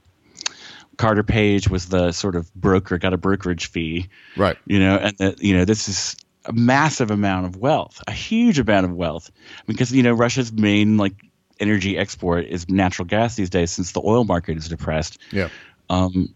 Carter 0.99 1.23
Page 1.23 1.69
was 1.69 1.87
the 1.87 2.13
sort 2.13 2.37
of 2.37 2.53
broker, 2.55 2.99
got 2.99 3.15
a 3.15 3.17
brokerage 3.17 3.71
fee, 3.71 4.09
right. 4.37 4.59
you 4.67 4.81
know, 4.81 4.97
and 4.97 5.17
that 5.19 5.41
you 5.41 5.57
know 5.57 5.65
this 5.65 5.89
is 5.89 6.17
a 6.49 6.53
massive 6.53 7.11
amount 7.11 7.47
of 7.47 7.57
wealth, 7.57 8.03
a 8.07 8.13
huge 8.13 8.59
amount 8.59 8.87
of 8.87 8.93
wealth, 8.93 9.31
because 9.67 9.93
you 9.93 10.03
know 10.03 10.13
Russia's 10.13 10.53
main 10.53 10.97
like 10.97 11.15
energy 11.61 11.99
export 11.99 12.47
is 12.47 12.69
natural 12.69 13.07
gas 13.07 13.37
these 13.37 13.51
days 13.51 13.71
since 13.71 13.93
the 13.93 14.01
oil 14.05 14.25
market 14.25 14.57
is 14.57 14.69
depressed. 14.69 15.19
Yeah. 15.31 15.49
Um, 15.91 16.35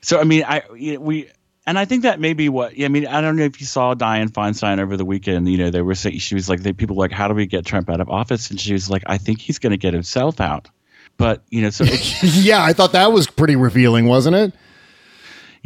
so 0.00 0.18
I 0.18 0.24
mean, 0.24 0.44
I 0.44 0.62
we 0.98 1.30
and 1.66 1.78
I 1.78 1.84
think 1.84 2.02
that 2.02 2.20
may 2.20 2.32
be 2.32 2.48
what 2.48 2.72
I 2.80 2.88
mean. 2.88 3.06
I 3.06 3.20
don't 3.20 3.36
know 3.36 3.44
if 3.44 3.60
you 3.60 3.66
saw 3.66 3.94
Dianne 3.94 4.30
Feinstein 4.30 4.80
over 4.80 4.96
the 4.96 5.04
weekend. 5.04 5.48
You 5.48 5.58
know, 5.58 5.70
they 5.70 5.82
were 5.82 5.94
saying 5.94 6.18
she 6.18 6.34
was 6.34 6.48
like, 6.48 6.60
they, 6.60 6.72
people 6.72 6.96
were 6.96 7.04
like, 7.04 7.12
how 7.12 7.28
do 7.28 7.34
we 7.34 7.46
get 7.46 7.66
Trump 7.66 7.90
out 7.90 8.00
of 8.00 8.08
office? 8.08 8.50
And 8.50 8.60
she 8.60 8.72
was 8.72 8.88
like, 8.88 9.02
I 9.06 9.18
think 9.18 9.40
he's 9.40 9.58
going 9.58 9.72
to 9.72 9.76
get 9.76 9.92
himself 9.92 10.40
out. 10.40 10.68
But 11.16 11.42
you 11.50 11.62
know, 11.62 11.70
so 11.70 11.84
yeah, 12.22 12.62
I 12.62 12.72
thought 12.72 12.92
that 12.92 13.12
was 13.12 13.26
pretty 13.26 13.56
revealing, 13.56 14.06
wasn't 14.06 14.36
it? 14.36 14.54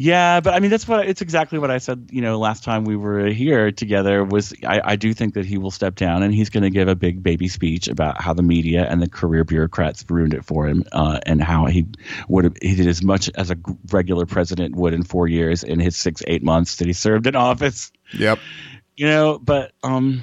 Yeah, 0.02 0.40
but 0.40 0.54
I 0.54 0.60
mean 0.60 0.70
that's 0.70 0.88
what 0.88 1.06
it's 1.06 1.20
exactly 1.20 1.58
what 1.58 1.70
I 1.70 1.76
said. 1.76 2.08
You 2.10 2.22
know, 2.22 2.38
last 2.38 2.64
time 2.64 2.84
we 2.84 2.96
were 2.96 3.26
here 3.26 3.70
together 3.70 4.24
was 4.24 4.54
I, 4.66 4.80
I 4.82 4.96
do 4.96 5.12
think 5.12 5.34
that 5.34 5.44
he 5.44 5.58
will 5.58 5.70
step 5.70 5.94
down 5.94 6.22
and 6.22 6.32
he's 6.32 6.48
going 6.48 6.62
to 6.62 6.70
give 6.70 6.88
a 6.88 6.94
big 6.94 7.22
baby 7.22 7.48
speech 7.48 7.86
about 7.86 8.18
how 8.18 8.32
the 8.32 8.42
media 8.42 8.86
and 8.88 9.02
the 9.02 9.10
career 9.10 9.44
bureaucrats 9.44 10.02
ruined 10.08 10.32
it 10.32 10.42
for 10.42 10.66
him, 10.66 10.84
uh, 10.92 11.20
and 11.26 11.42
how 11.42 11.66
he 11.66 11.84
would 12.28 12.44
have 12.44 12.56
he 12.62 12.74
did 12.76 12.86
as 12.86 13.02
much 13.02 13.28
as 13.34 13.50
a 13.50 13.58
regular 13.92 14.24
president 14.24 14.74
would 14.74 14.94
in 14.94 15.02
four 15.02 15.28
years 15.28 15.62
in 15.62 15.78
his 15.78 15.98
six 15.98 16.22
eight 16.26 16.42
months 16.42 16.76
that 16.76 16.86
he 16.86 16.94
served 16.94 17.26
in 17.26 17.36
office. 17.36 17.92
Yep. 18.14 18.38
You 18.96 19.06
know, 19.06 19.38
but 19.38 19.72
um, 19.82 20.22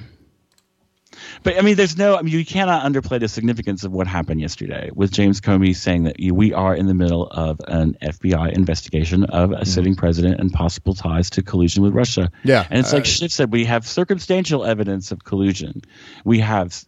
but 1.47 1.57
I 1.57 1.61
mean, 1.61 1.77
there's 1.77 1.97
no. 1.97 2.17
I 2.17 2.23
mean, 2.23 2.33
you 2.33 2.43
cannot 2.43 2.83
underplay 2.83 3.21
the 3.21 3.29
significance 3.29 3.85
of 3.85 3.93
what 3.93 4.05
happened 4.05 4.41
yesterday 4.41 4.91
with 4.93 5.13
James 5.13 5.39
Comey 5.39 5.73
saying 5.73 6.03
that 6.03 6.17
we 6.19 6.51
are 6.51 6.75
in 6.75 6.87
the 6.87 6.93
middle 6.93 7.27
of 7.27 7.61
an 7.69 7.95
FBI 8.01 8.51
investigation 8.51 9.23
of 9.23 9.53
a 9.53 9.65
sitting 9.65 9.95
president 9.95 10.41
and 10.41 10.51
possible 10.51 10.93
ties 10.93 11.29
to 11.29 11.41
collusion 11.41 11.83
with 11.83 11.93
Russia. 11.93 12.29
Yeah, 12.43 12.67
and 12.69 12.81
it's 12.81 12.91
like 12.91 13.03
uh, 13.03 13.05
Schiff 13.05 13.31
said, 13.31 13.53
we 13.53 13.63
have 13.63 13.87
circumstantial 13.87 14.65
evidence 14.65 15.13
of 15.13 15.23
collusion. 15.23 15.83
We 16.25 16.39
have 16.39 16.83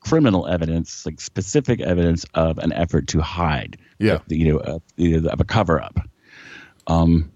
criminal 0.00 0.46
evidence, 0.46 1.06
like 1.06 1.18
specific 1.18 1.80
evidence 1.80 2.26
of 2.34 2.58
an 2.58 2.74
effort 2.74 3.06
to 3.08 3.22
hide. 3.22 3.78
Yeah. 3.98 4.18
you 4.28 4.52
know, 4.52 4.58
of, 4.58 4.82
you 4.96 5.22
know, 5.22 5.30
of 5.30 5.40
a 5.40 5.44
cover 5.44 5.80
up. 5.80 5.98
Um. 6.86 7.31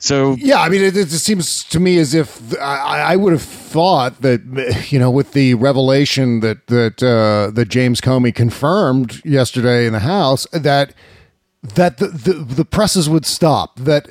So 0.00 0.36
Yeah, 0.38 0.60
I 0.60 0.68
mean, 0.68 0.82
it, 0.82 0.96
it 0.96 1.08
seems 1.10 1.64
to 1.64 1.80
me 1.80 1.98
as 1.98 2.14
if 2.14 2.56
I, 2.60 3.12
I 3.12 3.16
would 3.16 3.32
have 3.32 3.42
thought 3.42 4.20
that 4.22 4.86
you 4.90 4.98
know, 4.98 5.10
with 5.10 5.32
the 5.32 5.54
revelation 5.54 6.40
that 6.40 6.66
that 6.68 7.02
uh, 7.02 7.50
that 7.52 7.68
James 7.68 8.00
Comey 8.00 8.34
confirmed 8.34 9.24
yesterday 9.24 9.86
in 9.86 9.92
the 9.92 10.00
House, 10.00 10.46
that 10.52 10.94
that 11.62 11.98
the, 11.98 12.08
the 12.08 12.32
the 12.32 12.64
presses 12.64 13.08
would 13.08 13.26
stop. 13.26 13.76
That 13.78 14.08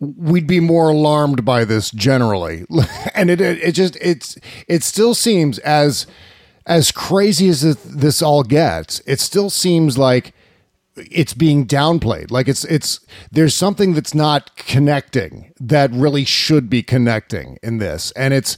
we'd 0.00 0.46
be 0.46 0.60
more 0.60 0.90
alarmed 0.90 1.44
by 1.44 1.64
this 1.64 1.90
generally, 1.90 2.64
and 3.14 3.30
it 3.30 3.40
it, 3.40 3.62
it 3.62 3.72
just 3.72 3.96
it's 4.00 4.36
it 4.66 4.82
still 4.82 5.14
seems 5.14 5.58
as 5.60 6.06
as 6.66 6.92
crazy 6.92 7.48
as 7.48 7.62
this, 7.62 7.76
this 7.76 8.22
all 8.22 8.42
gets. 8.42 9.00
It 9.06 9.20
still 9.20 9.50
seems 9.50 9.96
like 9.96 10.34
it's 11.10 11.34
being 11.34 11.66
downplayed 11.66 12.30
like 12.30 12.48
it's 12.48 12.64
it's 12.64 13.00
there's 13.30 13.54
something 13.54 13.94
that's 13.94 14.14
not 14.14 14.54
connecting 14.56 15.52
that 15.60 15.90
really 15.92 16.24
should 16.24 16.68
be 16.68 16.82
connecting 16.82 17.58
in 17.62 17.78
this 17.78 18.10
and 18.12 18.34
it's 18.34 18.56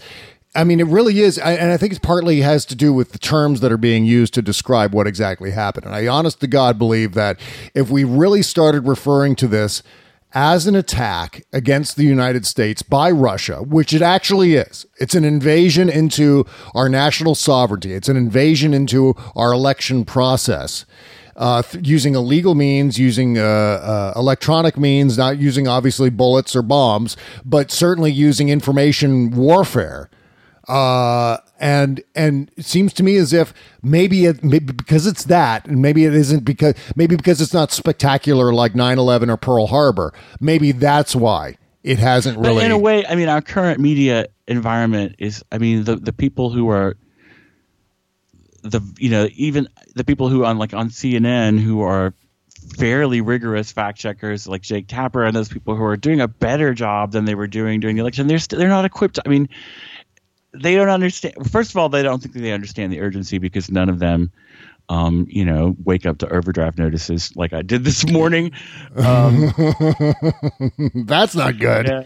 i 0.54 0.64
mean 0.64 0.80
it 0.80 0.86
really 0.86 1.20
is 1.20 1.38
and 1.38 1.70
i 1.70 1.76
think 1.76 1.92
it 1.92 2.02
partly 2.02 2.40
has 2.40 2.64
to 2.64 2.74
do 2.74 2.92
with 2.92 3.12
the 3.12 3.18
terms 3.18 3.60
that 3.60 3.72
are 3.72 3.78
being 3.78 4.04
used 4.04 4.34
to 4.34 4.42
describe 4.42 4.92
what 4.92 5.06
exactly 5.06 5.50
happened 5.50 5.86
and 5.86 5.94
i 5.94 6.06
honest 6.06 6.40
to 6.40 6.46
god 6.46 6.78
believe 6.78 7.14
that 7.14 7.38
if 7.74 7.90
we 7.90 8.04
really 8.04 8.42
started 8.42 8.86
referring 8.86 9.34
to 9.36 9.46
this 9.46 9.82
as 10.32 10.66
an 10.66 10.76
attack 10.76 11.44
against 11.52 11.96
the 11.96 12.04
United 12.04 12.46
States 12.46 12.82
by 12.82 13.10
Russia, 13.10 13.62
which 13.62 13.92
it 13.92 14.02
actually 14.02 14.54
is. 14.54 14.86
It's 14.98 15.14
an 15.14 15.24
invasion 15.24 15.88
into 15.88 16.46
our 16.74 16.88
national 16.88 17.34
sovereignty. 17.34 17.94
It's 17.94 18.08
an 18.08 18.16
invasion 18.16 18.72
into 18.72 19.14
our 19.34 19.52
election 19.52 20.04
process. 20.04 20.86
Uh, 21.40 21.62
th- 21.62 21.88
using 21.88 22.14
illegal 22.14 22.54
means, 22.54 22.98
using 22.98 23.38
uh, 23.38 23.42
uh, 23.42 24.12
electronic 24.14 24.76
means, 24.76 25.16
not 25.16 25.38
using 25.38 25.66
obviously 25.66 26.10
bullets 26.10 26.54
or 26.54 26.60
bombs, 26.60 27.16
but 27.44 27.70
certainly 27.70 28.12
using 28.12 28.50
information 28.50 29.30
warfare 29.30 30.10
uh, 30.70 31.38
and 31.58 32.00
and 32.14 32.50
it 32.56 32.64
seems 32.64 32.92
to 32.92 33.02
me 33.02 33.16
as 33.16 33.32
if 33.32 33.52
maybe 33.82 34.26
it 34.26 34.44
maybe 34.44 34.72
because 34.72 35.04
it's 35.04 35.24
that, 35.24 35.66
and 35.66 35.82
maybe 35.82 36.04
it 36.04 36.14
isn't 36.14 36.44
because 36.44 36.74
maybe 36.94 37.16
because 37.16 37.40
it's 37.40 37.52
not 37.52 37.72
spectacular 37.72 38.52
like 38.52 38.74
9-11 38.74 39.30
or 39.30 39.36
Pearl 39.36 39.66
Harbor. 39.66 40.14
Maybe 40.38 40.70
that's 40.70 41.16
why 41.16 41.56
it 41.82 41.98
hasn't 41.98 42.38
really. 42.38 42.56
But 42.56 42.64
in 42.66 42.70
a 42.70 42.78
way, 42.78 43.04
I 43.04 43.16
mean, 43.16 43.28
our 43.28 43.42
current 43.42 43.80
media 43.80 44.26
environment 44.46 45.16
is, 45.18 45.44
I 45.50 45.58
mean, 45.58 45.82
the, 45.84 45.96
the 45.96 46.12
people 46.12 46.50
who 46.50 46.68
are 46.68 46.96
the, 48.62 48.80
you 48.98 49.10
know, 49.10 49.28
even 49.34 49.68
the 49.94 50.04
people 50.04 50.28
who 50.28 50.44
on 50.44 50.58
like 50.58 50.74
on 50.74 50.90
CNN 50.90 51.60
who 51.60 51.82
are 51.82 52.14
fairly 52.76 53.20
rigorous 53.20 53.72
fact 53.72 53.98
checkers 53.98 54.46
like 54.46 54.62
Jake 54.62 54.86
Tapper 54.86 55.24
and 55.24 55.34
those 55.34 55.48
people 55.48 55.74
who 55.74 55.84
are 55.84 55.96
doing 55.96 56.20
a 56.20 56.28
better 56.28 56.74
job 56.74 57.12
than 57.12 57.24
they 57.24 57.34
were 57.34 57.46
doing 57.46 57.80
during 57.80 57.96
the 57.96 58.02
election, 58.02 58.26
they're 58.26 58.38
st- 58.38 58.58
they're 58.58 58.68
not 58.68 58.84
equipped. 58.84 59.18
I 59.24 59.28
mean, 59.28 59.48
they 60.52 60.74
don't 60.74 60.88
understand. 60.88 61.50
First 61.50 61.70
of 61.70 61.76
all, 61.76 61.88
they 61.88 62.02
don't 62.02 62.20
think 62.20 62.34
they 62.34 62.52
understand 62.52 62.92
the 62.92 63.00
urgency 63.00 63.38
because 63.38 63.70
none 63.70 63.88
of 63.88 63.98
them, 63.98 64.32
um, 64.88 65.26
you 65.28 65.44
know, 65.44 65.76
wake 65.84 66.06
up 66.06 66.18
to 66.18 66.28
overdraft 66.32 66.78
notices 66.78 67.34
like 67.36 67.52
I 67.52 67.62
did 67.62 67.84
this 67.84 68.08
morning. 68.10 68.52
Um, 68.96 69.52
that's 70.94 71.34
not 71.34 71.58
good. 71.58 71.86
yeah. 71.86 72.02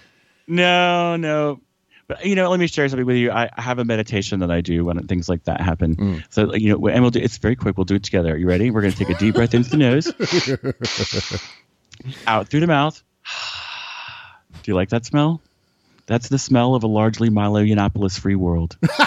No, 0.46 1.16
no. 1.16 1.60
But 2.06 2.26
you 2.26 2.34
know, 2.34 2.50
let 2.50 2.60
me 2.60 2.66
share 2.66 2.86
something 2.88 3.06
with 3.06 3.16
you. 3.16 3.30
I, 3.30 3.48
I 3.56 3.62
have 3.62 3.78
a 3.78 3.84
meditation 3.84 4.40
that 4.40 4.50
I 4.50 4.60
do 4.60 4.84
when 4.84 5.06
things 5.06 5.28
like 5.28 5.44
that 5.44 5.60
happen. 5.60 5.94
So 6.30 6.54
you 6.54 6.70
know, 6.70 6.86
and 6.88 7.02
we'll 7.02 7.10
do. 7.10 7.20
It's 7.20 7.38
very 7.38 7.56
quick. 7.56 7.78
We'll 7.78 7.84
do 7.84 7.94
it 7.94 8.02
together. 8.02 8.34
Are 8.34 8.36
you 8.36 8.46
ready? 8.46 8.70
We're 8.70 8.82
going 8.82 8.92
to 8.92 8.98
take 8.98 9.10
a 9.10 9.18
deep 9.18 9.36
breath 9.36 9.54
into 9.54 9.70
the 9.70 9.76
nose, 9.78 10.08
out 12.26 12.48
through 12.48 12.60
the 12.60 12.66
mouth. 12.66 13.02
Do 14.62 14.70
you 14.70 14.74
like 14.74 14.90
that 14.90 15.04
smell? 15.04 15.40
That's 16.06 16.28
the 16.28 16.38
smell 16.38 16.74
of 16.74 16.84
a 16.84 16.86
largely 16.86 17.30
Milo 17.30 17.62
Yiannopoulos 17.62 18.18
free 18.18 18.34
world. 18.34 18.76
All 18.98 19.06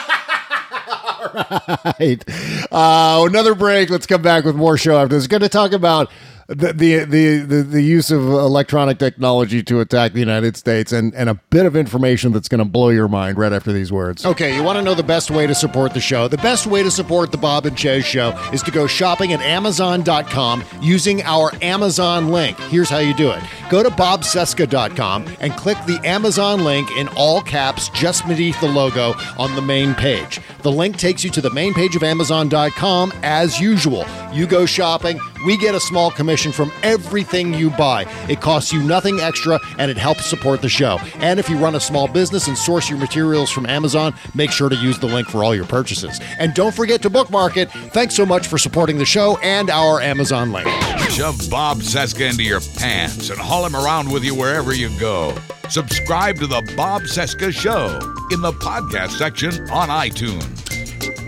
right. 1.99 2.23
Uh, 2.71 3.25
another 3.27 3.55
break. 3.55 3.89
Let's 3.89 4.07
come 4.07 4.21
back 4.21 4.45
with 4.45 4.55
more 4.55 4.77
show 4.77 4.97
after 4.97 5.15
this. 5.15 5.27
Going 5.27 5.41
to 5.41 5.49
talk 5.49 5.73
about 5.73 6.11
the, 6.47 6.71
the 6.71 7.03
the 7.03 7.61
the 7.61 7.81
use 7.81 8.09
of 8.09 8.21
electronic 8.21 8.99
technology 8.99 9.61
to 9.63 9.81
attack 9.81 10.13
the 10.13 10.21
United 10.21 10.55
States 10.55 10.93
and 10.93 11.13
and 11.13 11.29
a 11.29 11.33
bit 11.49 11.65
of 11.65 11.75
information 11.75 12.31
that's 12.31 12.47
going 12.47 12.59
to 12.59 12.65
blow 12.65 12.87
your 12.87 13.09
mind 13.09 13.37
right 13.37 13.51
after 13.51 13.73
these 13.73 13.91
words. 13.91 14.25
Okay, 14.25 14.55
you 14.55 14.63
want 14.63 14.77
to 14.77 14.81
know 14.81 14.93
the 14.93 15.03
best 15.03 15.29
way 15.29 15.45
to 15.45 15.53
support 15.53 15.93
the 15.93 15.99
show? 15.99 16.29
The 16.29 16.37
best 16.37 16.65
way 16.65 16.83
to 16.83 16.91
support 16.91 17.33
the 17.33 17.37
Bob 17.37 17.65
and 17.65 17.77
Chez 17.77 18.05
show 18.05 18.31
is 18.53 18.63
to 18.63 18.71
go 18.71 18.87
shopping 18.87 19.33
at 19.33 19.41
amazon.com 19.41 20.63
using 20.81 21.21
our 21.23 21.51
Amazon 21.61 22.29
link. 22.29 22.57
Here's 22.69 22.89
how 22.89 22.99
you 22.99 23.13
do 23.13 23.29
it. 23.31 23.43
Go 23.69 23.83
to 23.83 23.89
bobcesca.com 23.89 25.27
and 25.41 25.51
click 25.53 25.77
the 25.85 25.99
Amazon 26.05 26.63
link 26.63 26.89
in 26.91 27.09
all 27.09 27.41
caps 27.41 27.89
just 27.89 28.25
beneath 28.25 28.59
the 28.61 28.69
logo 28.69 29.15
on 29.37 29.53
the 29.55 29.61
main 29.61 29.93
page. 29.95 30.39
The 30.61 30.71
link 30.71 30.97
takes 30.97 31.25
you 31.25 31.29
to 31.31 31.41
the 31.41 31.51
main 31.51 31.73
page 31.73 31.97
of 31.97 32.03
amazon.com 32.03 33.11
as 33.23 33.59
usual. 33.59 34.05
You 34.31 34.47
go 34.47 34.65
shopping, 34.65 35.19
we 35.45 35.57
get 35.57 35.75
a 35.75 35.79
small 35.79 36.09
commission 36.09 36.36
from 36.37 36.71
everything 36.83 37.53
you 37.53 37.69
buy. 37.71 38.05
It 38.29 38.41
costs 38.41 38.71
you 38.71 38.81
nothing 38.83 39.19
extra 39.19 39.59
and 39.77 39.89
it 39.89 39.97
helps 39.97 40.25
support 40.25 40.61
the 40.61 40.69
show. 40.69 40.99
And 41.15 41.39
if 41.39 41.49
you 41.49 41.57
run 41.57 41.75
a 41.75 41.79
small 41.79 42.07
business 42.07 42.47
and 42.47 42.57
source 42.57 42.89
your 42.89 42.99
materials 42.99 43.49
from 43.49 43.65
Amazon, 43.65 44.13
make 44.35 44.51
sure 44.51 44.69
to 44.69 44.75
use 44.75 44.99
the 44.99 45.07
link 45.07 45.27
for 45.27 45.43
all 45.43 45.55
your 45.55 45.65
purchases. 45.65 46.19
And 46.37 46.53
don't 46.53 46.75
forget 46.75 47.01
to 47.01 47.09
bookmark 47.09 47.57
it. 47.57 47.71
Thanks 47.71 48.15
so 48.15 48.25
much 48.25 48.47
for 48.47 48.57
supporting 48.57 48.97
the 48.97 49.05
show 49.05 49.37
and 49.37 49.69
our 49.69 49.99
Amazon 49.99 50.51
link. 50.51 50.67
Shove 51.09 51.49
Bob 51.49 51.77
Cesca 51.77 52.29
into 52.29 52.43
your 52.43 52.61
pants 52.77 53.29
and 53.29 53.39
haul 53.39 53.65
him 53.65 53.75
around 53.75 54.11
with 54.11 54.23
you 54.23 54.35
wherever 54.35 54.73
you 54.73 54.89
go. 54.99 55.35
Subscribe 55.69 56.37
to 56.37 56.47
the 56.47 56.61
Bob 56.77 57.03
Cesca 57.03 57.51
Show 57.51 57.99
in 58.31 58.41
the 58.41 58.51
podcast 58.53 59.17
section 59.17 59.53
on 59.69 59.89
iTunes. 59.89 60.66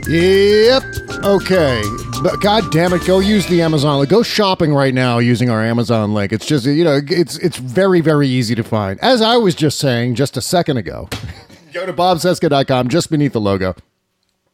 Yep. 0.10 0.84
Okay. 1.24 1.84
But 2.24 2.42
God 2.42 2.72
damn 2.72 2.94
it, 2.94 3.06
go 3.06 3.20
use 3.20 3.46
the 3.46 3.62
Amazon 3.62 4.00
link. 4.00 4.10
Go 4.10 4.24
shopping 4.24 4.74
right 4.74 4.92
now 4.92 5.20
using 5.20 5.52
our 5.52 5.64
Amazon 5.64 6.16
link. 6.16 6.34
It's 6.34 6.48
just 6.48 6.66
you 6.66 6.84
know, 6.84 7.00
it's 7.08 7.38
it's 7.38 7.58
very, 7.58 8.02
very 8.02 8.28
easy 8.28 8.56
to 8.56 8.64
find. 8.64 9.00
As 9.02 9.22
I 9.22 9.38
was 9.38 9.54
just 9.54 9.78
saying 9.78 10.16
just 10.16 10.36
a 10.36 10.42
second 10.42 10.78
ago. 10.78 11.10
go 11.74 11.86
to 11.86 11.94
bobcesca.com 11.94 12.88
just 12.90 13.12
beneath 13.12 13.34
the 13.34 13.40
logo. 13.40 13.76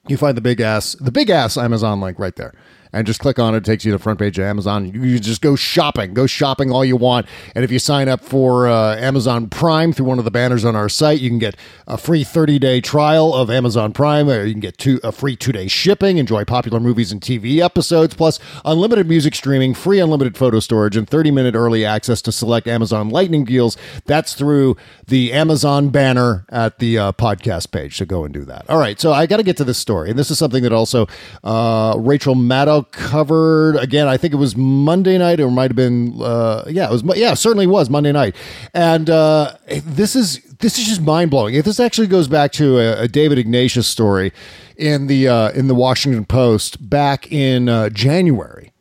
You 0.09 0.17
find 0.17 0.35
the 0.35 0.41
big 0.41 0.59
ass 0.59 0.97
the 0.99 1.11
big 1.11 1.29
ass 1.29 1.57
Amazon 1.57 2.01
link 2.01 2.19
right 2.19 2.35
there. 2.35 2.53
And 2.93 3.05
just 3.05 3.19
click 3.19 3.39
on 3.39 3.53
it, 3.53 3.59
it 3.59 3.65
takes 3.65 3.85
you 3.85 3.91
to 3.91 3.97
the 3.97 4.03
front 4.03 4.19
page 4.19 4.37
of 4.37 4.45
Amazon. 4.45 4.87
You, 4.93 5.19
just 5.19 5.41
go 5.41 5.55
shopping, 5.55 6.13
go 6.13 6.27
shopping 6.27 6.71
all 6.71 6.85
you 6.85 6.95
want. 6.95 7.27
And 7.53 7.63
if 7.63 7.71
you 7.71 7.79
sign 7.79 8.07
up 8.07 8.23
for 8.23 8.67
uh, 8.67 8.95
Amazon 8.97 9.49
Prime 9.49 9.91
through 9.93 10.05
one 10.05 10.19
of 10.19 10.25
the 10.25 10.31
banners 10.31 10.63
on 10.63 10.75
our 10.75 10.89
site, 10.89 11.19
you 11.19 11.29
can 11.29 11.39
get 11.39 11.55
a 11.87 11.97
free 11.97 12.23
30 12.23 12.59
day 12.59 12.81
trial 12.81 13.33
of 13.33 13.49
Amazon 13.49 13.93
Prime. 13.93 14.29
Or 14.29 14.43
you 14.45 14.53
can 14.53 14.61
get 14.61 14.77
two, 14.77 14.99
a 15.03 15.11
free 15.11 15.35
two 15.35 15.51
day 15.51 15.67
shipping, 15.67 16.17
enjoy 16.17 16.45
popular 16.45 16.79
movies 16.79 17.11
and 17.11 17.21
TV 17.21 17.59
episodes, 17.59 18.13
plus 18.13 18.39
unlimited 18.63 19.07
music 19.07 19.35
streaming, 19.35 19.73
free 19.73 19.99
unlimited 19.99 20.37
photo 20.37 20.59
storage, 20.59 20.95
and 20.95 21.09
30 21.09 21.31
minute 21.31 21.55
early 21.55 21.85
access 21.85 22.21
to 22.21 22.31
select 22.31 22.67
Amazon 22.67 23.09
Lightning 23.09 23.45
deals. 23.45 23.77
That's 24.05 24.33
through 24.33 24.77
the 25.07 25.33
Amazon 25.33 25.89
banner 25.89 26.45
at 26.49 26.79
the 26.79 26.97
uh, 26.97 27.11
podcast 27.11 27.71
page. 27.71 27.97
So 27.97 28.05
go 28.05 28.23
and 28.23 28.33
do 28.33 28.45
that. 28.45 28.69
All 28.69 28.77
right. 28.77 28.99
So 28.99 29.11
I 29.11 29.25
got 29.25 29.37
to 29.37 29.43
get 29.43 29.57
to 29.57 29.63
this 29.63 29.77
story. 29.77 30.09
And 30.09 30.19
this 30.19 30.31
is 30.31 30.37
something 30.37 30.63
that 30.63 30.73
also 30.73 31.07
uh, 31.43 31.95
Rachel 31.97 32.35
Maddow 32.35 32.84
covered. 32.91 33.75
Again, 33.77 34.07
I 34.07 34.17
think 34.17 34.33
it 34.33 34.37
was 34.37 34.55
Monday 34.55 35.17
night 35.17 35.39
or 35.39 35.49
might 35.51 35.71
have 35.71 35.75
been, 35.75 36.19
uh, 36.21 36.63
yeah, 36.67 36.85
it 36.85 36.91
was, 36.91 37.03
yeah, 37.17 37.33
certainly 37.33 37.67
was 37.67 37.89
Monday 37.89 38.11
night. 38.11 38.35
And 38.73 39.09
uh, 39.09 39.55
this 39.67 40.15
is, 40.15 40.41
this 40.59 40.77
is 40.77 40.85
just 40.85 41.01
mind 41.01 41.31
blowing. 41.31 41.55
If 41.55 41.65
this 41.65 41.79
actually 41.79 42.07
goes 42.07 42.27
back 42.27 42.51
to 42.53 42.79
a, 42.79 43.03
a 43.03 43.07
David 43.07 43.37
Ignatius 43.37 43.87
story 43.87 44.31
in 44.77 45.07
the, 45.07 45.27
uh, 45.27 45.49
in 45.51 45.67
the 45.67 45.75
Washington 45.75 46.25
Post 46.25 46.89
back 46.89 47.31
in 47.31 47.69
uh, 47.69 47.89
January, 47.89 48.71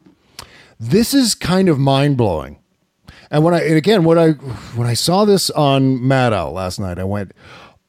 this 0.79 1.15
is 1.15 1.35
kind 1.35 1.69
of 1.69 1.79
mind 1.79 2.17
blowing. 2.17 2.59
And 3.31 3.43
when 3.43 3.55
I 3.55 3.63
and 3.63 3.77
again 3.77 4.05
when 4.05 4.19
I 4.19 4.33
when 4.77 4.87
I 4.87 4.95
saw 4.95 5.25
this 5.25 5.51
on 5.51 5.99
Maddow 5.99 6.53
last 6.53 6.79
night, 6.79 7.01
I 7.01 7.05
went, 7.05 7.33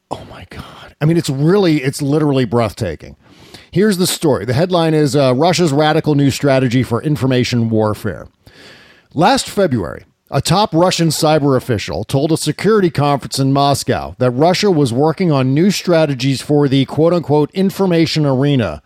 "Oh 0.10 0.26
my 0.26 0.48
god!" 0.50 0.96
I 1.00 1.06
mean, 1.06 1.18
it's 1.18 1.30
really 1.30 1.84
it's 1.84 2.02
literally 2.02 2.46
breathtaking. 2.46 3.16
Here's 3.76 3.98
the 3.98 4.08
story. 4.08 4.46
The 4.46 4.54
headline 4.54 4.94
is 4.94 5.18
uh, 5.18 5.36
Russia's 5.36 5.74
radical 5.74 6.16
new 6.16 6.32
strategy 6.32 6.82
for 6.82 7.04
information 7.04 7.70
warfare. 7.70 8.30
Last 9.14 9.50
February, 9.50 10.06
a 10.32 10.40
top 10.40 10.74
Russian 10.74 11.10
cyber 11.10 11.58
official 11.58 12.06
told 12.06 12.32
a 12.32 12.38
security 12.38 12.90
conference 12.90 13.38
in 13.38 13.52
Moscow 13.52 14.16
that 14.18 14.32
Russia 14.32 14.72
was 14.72 14.94
working 14.94 15.30
on 15.30 15.54
new 15.54 15.72
strategies 15.72 16.42
for 16.42 16.70
the 16.70 16.86
quote 16.86 17.12
unquote 17.12 17.52
information 17.52 18.26
arena 18.26 18.82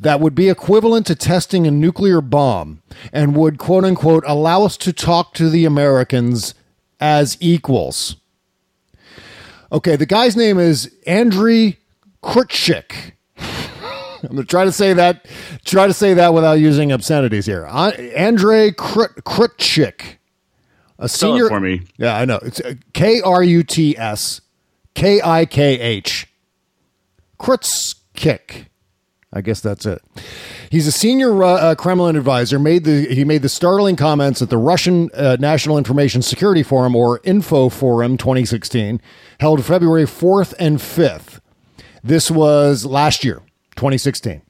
that 0.00 0.18
would 0.18 0.34
be 0.34 0.48
equivalent 0.48 1.06
to 1.06 1.14
testing 1.14 1.64
a 1.64 1.70
nuclear 1.70 2.20
bomb 2.20 2.82
and 3.12 3.36
would 3.36 3.56
quote 3.56 3.84
unquote 3.84 4.24
allow 4.26 4.64
us 4.64 4.76
to 4.78 4.92
talk 4.92 5.32
to 5.34 5.48
the 5.48 5.64
Americans 5.64 6.56
as 6.98 7.38
equals. 7.38 8.16
Okay, 9.70 9.94
the 9.94 10.06
guy's 10.06 10.34
name 10.34 10.58
is 10.58 10.92
Andriy 11.06 11.76
Krutchik. 12.20 13.13
I'm 14.24 14.32
going 14.32 14.42
to 14.42 14.50
try 14.50 14.64
to 14.64 14.72
say 14.72 14.92
that 14.94 15.26
try 15.64 15.86
to 15.86 15.92
say 15.92 16.14
that 16.14 16.34
without 16.34 16.54
using 16.54 16.92
obscenities 16.92 17.46
here. 17.46 17.66
Uh, 17.66 17.90
Andrei 17.90 18.70
Krut- 18.70 19.22
Krutchik. 19.22 20.16
A 20.98 21.08
Spell 21.08 21.30
senior 21.32 21.46
it 21.46 21.48
for 21.48 21.60
me. 21.60 21.82
Yeah, 21.96 22.16
I 22.16 22.24
know. 22.24 22.38
It's 22.42 22.60
K 22.92 23.20
R 23.20 23.42
U 23.42 23.62
T 23.62 23.98
S 23.98 24.40
K 24.94 25.20
I 25.22 25.44
K 25.44 25.78
H. 25.80 26.28
Krutskikh. 27.38 28.66
I 29.32 29.40
guess 29.40 29.60
that's 29.60 29.84
it. 29.84 30.00
He's 30.70 30.86
a 30.86 30.92
senior 30.92 31.42
uh, 31.42 31.48
uh, 31.48 31.74
Kremlin 31.74 32.14
advisor. 32.14 32.58
Made 32.60 32.84
the 32.84 33.12
he 33.12 33.24
made 33.24 33.42
the 33.42 33.48
startling 33.48 33.96
comments 33.96 34.40
at 34.40 34.48
the 34.48 34.56
Russian 34.56 35.10
uh, 35.12 35.36
National 35.40 35.76
Information 35.76 36.22
Security 36.22 36.62
Forum 36.62 36.94
or 36.94 37.20
Info 37.24 37.68
Forum 37.68 38.16
2016, 38.16 39.00
held 39.40 39.64
February 39.64 40.04
4th 40.04 40.54
and 40.60 40.78
5th. 40.78 41.40
This 42.04 42.30
was 42.30 42.84
last 42.86 43.24
year, 43.24 43.42
2016. 43.76 44.42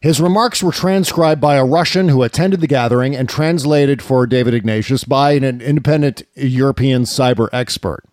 His 0.00 0.20
remarks 0.20 0.62
were 0.62 0.72
transcribed 0.72 1.40
by 1.40 1.56
a 1.56 1.64
Russian 1.64 2.08
who 2.08 2.22
attended 2.22 2.60
the 2.60 2.66
gathering 2.66 3.16
and 3.16 3.28
translated 3.28 4.02
for 4.02 4.26
David 4.26 4.54
Ignatius 4.54 5.04
by 5.04 5.32
an 5.32 5.60
independent 5.60 6.22
European 6.34 7.02
cyber 7.02 7.48
expert. 7.52 8.04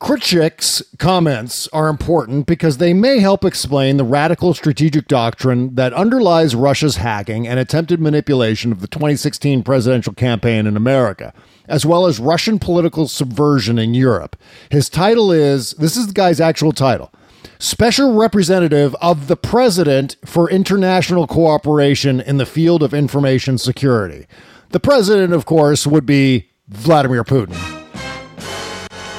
Krutchik's 0.00 0.82
comments 0.98 1.68
are 1.68 1.88
important 1.88 2.46
because 2.46 2.76
they 2.76 2.92
may 2.92 3.18
help 3.18 3.44
explain 3.44 3.96
the 3.96 4.04
radical 4.04 4.52
strategic 4.52 5.08
doctrine 5.08 5.74
that 5.76 5.94
underlies 5.94 6.54
Russia's 6.54 6.96
hacking 6.96 7.48
and 7.48 7.58
attempted 7.58 7.98
manipulation 7.98 8.72
of 8.72 8.80
the 8.82 8.88
2016 8.88 9.62
presidential 9.62 10.12
campaign 10.12 10.66
in 10.66 10.76
America, 10.76 11.32
as 11.66 11.86
well 11.86 12.06
as 12.06 12.20
Russian 12.20 12.58
political 12.58 13.08
subversion 13.08 13.78
in 13.78 13.94
Europe. 13.94 14.36
His 14.70 14.90
title 14.90 15.32
is 15.32 15.72
this 15.72 15.96
is 15.96 16.08
the 16.08 16.12
guy's 16.12 16.40
actual 16.40 16.72
title 16.72 17.10
Special 17.58 18.14
Representative 18.14 18.94
of 19.00 19.26
the 19.28 19.36
President 19.36 20.16
for 20.24 20.50
International 20.50 21.26
Cooperation 21.26 22.20
in 22.20 22.36
the 22.36 22.46
Field 22.46 22.82
of 22.82 22.92
Information 22.92 23.58
Security. 23.58 24.26
The 24.70 24.80
president, 24.80 25.32
of 25.32 25.46
course, 25.46 25.86
would 25.86 26.06
be 26.06 26.50
Vladimir 26.68 27.22
Putin 27.24 27.54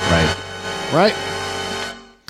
Right. 0.09 0.35
right? 0.93 1.15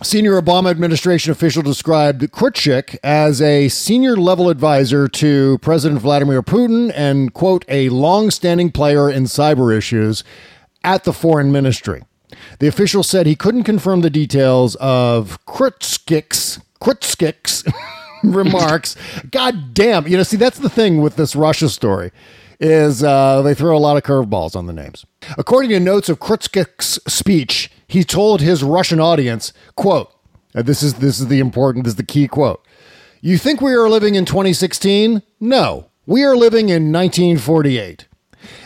Senior 0.03 0.39
Obama 0.39 0.69
administration 0.69 1.31
official 1.31 1.63
described 1.63 2.21
Krutchik 2.31 2.97
as 3.03 3.41
a 3.41 3.67
senior 3.67 4.15
level 4.15 4.49
advisor 4.49 5.07
to 5.07 5.57
President 5.59 6.01
Vladimir 6.01 6.43
Putin 6.43 6.91
and, 6.95 7.33
quote, 7.33 7.65
a 7.67 7.89
long 7.89 8.29
standing 8.29 8.71
player 8.71 9.09
in 9.09 9.23
cyber 9.23 9.75
issues 9.75 10.23
at 10.83 11.03
the 11.03 11.13
foreign 11.13 11.51
ministry. 11.51 12.03
The 12.59 12.67
official 12.67 13.03
said 13.03 13.25
he 13.25 13.35
couldn't 13.35 13.63
confirm 13.63 14.01
the 14.01 14.09
details 14.09 14.75
of 14.75 15.43
Krutskikh's, 15.45 16.59
Krutskikh's 16.81 17.63
remarks. 18.23 18.95
God 19.31 19.73
damn. 19.73 20.07
You 20.07 20.17
know, 20.17 20.23
see, 20.23 20.37
that's 20.37 20.59
the 20.59 20.69
thing 20.69 21.01
with 21.01 21.15
this 21.15 21.35
Russia 21.35 21.69
story 21.69 22.11
is 22.59 23.03
uh, 23.03 23.41
they 23.43 23.53
throw 23.53 23.77
a 23.77 23.79
lot 23.79 23.97
of 23.97 24.03
curveballs 24.03 24.55
on 24.55 24.65
the 24.65 24.73
names. 24.73 25.05
According 25.37 25.69
to 25.71 25.79
notes 25.79 26.09
of 26.09 26.19
Krutskikh's 26.19 26.99
speech, 27.11 27.71
he 27.87 28.03
told 28.03 28.41
his 28.41 28.63
Russian 28.63 28.99
audience, 28.99 29.53
quote, 29.75 30.11
this 30.53 30.81
is 30.81 30.95
this 30.95 31.19
is 31.19 31.27
the 31.27 31.39
important, 31.39 31.85
this 31.85 31.91
is 31.91 31.97
the 31.97 32.03
key 32.03 32.27
quote. 32.27 32.65
You 33.21 33.37
think 33.37 33.61
we 33.61 33.73
are 33.73 33.89
living 33.89 34.15
in 34.15 34.25
2016? 34.25 35.21
No. 35.39 35.89
We 36.05 36.23
are 36.23 36.35
living 36.35 36.69
in 36.69 36.91
1948. 36.91 38.07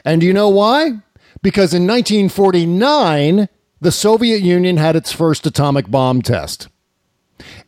And 0.05 0.21
do 0.21 0.27
you 0.27 0.33
know 0.33 0.49
why? 0.49 0.99
Because 1.41 1.73
in 1.73 1.87
1949, 1.87 3.49
the 3.79 3.91
Soviet 3.91 4.41
Union 4.41 4.77
had 4.77 4.95
its 4.95 5.11
first 5.11 5.45
atomic 5.45 5.89
bomb 5.89 6.21
test. 6.21 6.67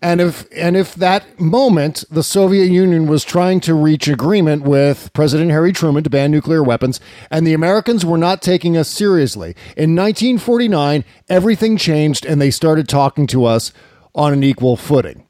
And 0.02 0.22
if 0.22 0.46
and 0.56 0.76
if 0.78 0.96
that 0.96 1.40
moment 1.40 2.04
the 2.12 2.24
Soviet 2.24 2.66
Union 2.66 3.08
was 3.08 3.24
trying 3.24 3.60
to 3.62 3.74
reach 3.74 4.08
agreement 4.08 4.64
with 4.64 5.12
President 5.14 5.52
Harry 5.52 5.72
Truman 5.72 6.04
to 6.04 6.10
ban 6.10 6.30
nuclear 6.30 6.62
weapons 6.62 7.00
and 7.32 7.46
the 7.48 7.54
Americans 7.54 8.06
were 8.06 8.18
not 8.18 8.42
taking 8.42 8.78
us 8.78 8.88
seriously. 8.90 9.56
In 9.76 9.96
1949, 9.96 11.04
everything 11.30 11.78
changed 11.78 12.26
and 12.26 12.40
they 12.42 12.52
started 12.52 12.88
talking 12.88 13.26
to 13.28 13.46
us 13.46 13.74
on 14.14 14.34
an 14.34 14.44
equal 14.44 14.78
footing. 14.78 15.26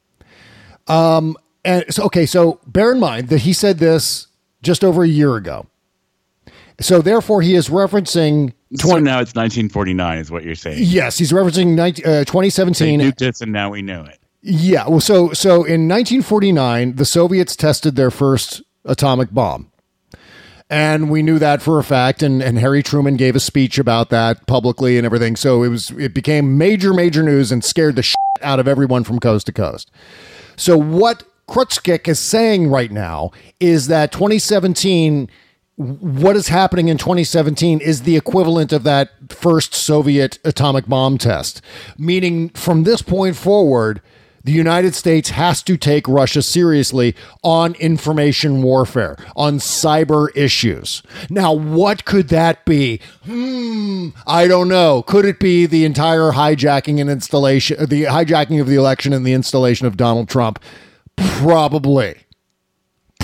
Um 0.86 1.36
and 1.64 1.84
so 1.88 2.04
okay, 2.04 2.26
so 2.26 2.60
bear 2.66 2.92
in 2.92 3.00
mind 3.00 3.28
that 3.28 3.42
he 3.42 3.52
said 3.52 3.78
this 3.78 4.26
just 4.62 4.84
over 4.84 5.02
a 5.02 5.08
year 5.08 5.36
ago. 5.36 5.66
So 6.80 7.00
therefore, 7.02 7.40
he 7.42 7.54
is 7.54 7.68
referencing. 7.68 8.52
So 8.76 8.98
now 8.98 9.20
it's 9.20 9.34
1949, 9.34 10.18
is 10.18 10.30
what 10.30 10.42
you're 10.44 10.54
saying. 10.54 10.78
Yes, 10.80 11.18
he's 11.18 11.30
referencing 11.32 11.74
19, 11.74 12.04
uh, 12.04 12.10
They 12.10 12.24
2017. 12.24 13.00
nuked 13.00 13.26
us, 13.28 13.40
and 13.40 13.52
now 13.52 13.70
we 13.70 13.82
know 13.82 14.04
it. 14.04 14.18
Yeah. 14.42 14.88
Well, 14.88 15.00
so 15.00 15.32
so 15.32 15.64
in 15.64 15.88
1949, 15.88 16.96
the 16.96 17.04
Soviets 17.04 17.56
tested 17.56 17.96
their 17.96 18.10
first 18.10 18.62
atomic 18.84 19.30
bomb. 19.30 19.70
And 20.70 21.10
we 21.10 21.22
knew 21.22 21.38
that 21.38 21.62
for 21.62 21.78
a 21.78 21.84
fact, 21.84 22.22
and, 22.22 22.42
and 22.42 22.58
Harry 22.58 22.82
Truman 22.82 23.16
gave 23.16 23.36
a 23.36 23.40
speech 23.40 23.78
about 23.78 24.08
that 24.10 24.46
publicly 24.46 24.96
and 24.96 25.04
everything. 25.04 25.36
So 25.36 25.62
it 25.62 25.68
was 25.68 25.90
it 25.92 26.14
became 26.14 26.58
major, 26.58 26.92
major 26.92 27.22
news 27.22 27.52
and 27.52 27.62
scared 27.62 27.96
the 27.96 28.02
shit 28.02 28.16
out 28.42 28.58
of 28.58 28.66
everyone 28.66 29.04
from 29.04 29.20
coast 29.20 29.46
to 29.46 29.52
coast. 29.52 29.90
So 30.56 30.76
what 30.76 31.22
Krutskikh 31.48 32.08
is 32.08 32.18
saying 32.18 32.68
right 32.70 32.90
now 32.90 33.30
is 33.60 33.86
that 33.88 34.10
2017, 34.12 35.28
what 35.76 36.36
is 36.36 36.48
happening 36.48 36.88
in 36.88 36.98
2017 36.98 37.80
is 37.80 38.02
the 38.02 38.16
equivalent 38.16 38.72
of 38.72 38.84
that 38.84 39.10
first 39.28 39.74
Soviet 39.74 40.38
atomic 40.44 40.86
bomb 40.86 41.18
test, 41.18 41.60
meaning 41.98 42.50
from 42.50 42.84
this 42.84 43.02
point 43.02 43.36
forward, 43.36 44.00
the 44.44 44.52
United 44.52 44.94
States 44.94 45.30
has 45.30 45.62
to 45.62 45.76
take 45.78 46.06
Russia 46.06 46.42
seriously 46.42 47.16
on 47.42 47.74
information 47.76 48.62
warfare, 48.62 49.16
on 49.34 49.56
cyber 49.56 50.28
issues. 50.36 51.02
Now, 51.30 51.52
what 51.52 52.04
could 52.04 52.28
that 52.28 52.64
be? 52.66 53.00
Hmm, 53.24 54.10
I 54.26 54.46
don't 54.46 54.68
know. 54.68 55.02
Could 55.02 55.24
it 55.24 55.40
be 55.40 55.64
the 55.64 55.86
entire 55.86 56.32
hijacking 56.32 57.00
and 57.00 57.08
installation, 57.08 57.86
the 57.86 58.04
hijacking 58.04 58.60
of 58.60 58.68
the 58.68 58.76
election 58.76 59.14
and 59.14 59.26
the 59.26 59.32
installation 59.32 59.86
of 59.86 59.96
Donald 59.96 60.28
Trump? 60.28 60.62
Probably. 61.16 62.23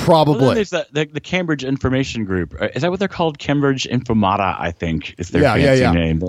Well, 0.07 0.24
Probably. 0.24 0.46
then 0.46 0.55
there's 0.55 0.70
the, 0.70 0.86
the, 0.92 1.05
the 1.07 1.20
Cambridge 1.20 1.64
Information 1.64 2.24
Group. 2.24 2.55
Uh, 2.61 2.68
Is 2.74 2.82
that 2.82 2.90
what 2.90 2.98
they're 2.98 3.09
called? 3.09 3.38
Cambridge 3.38 3.84
Informata, 3.84 4.59
I 4.59 4.72
think, 4.72 5.14
is 5.18 5.28
their 5.28 5.42
Yeah, 5.42 5.55
yeah, 5.57 5.66
fancy 5.66 5.82
yeah. 5.82 5.92
name. 5.92 6.22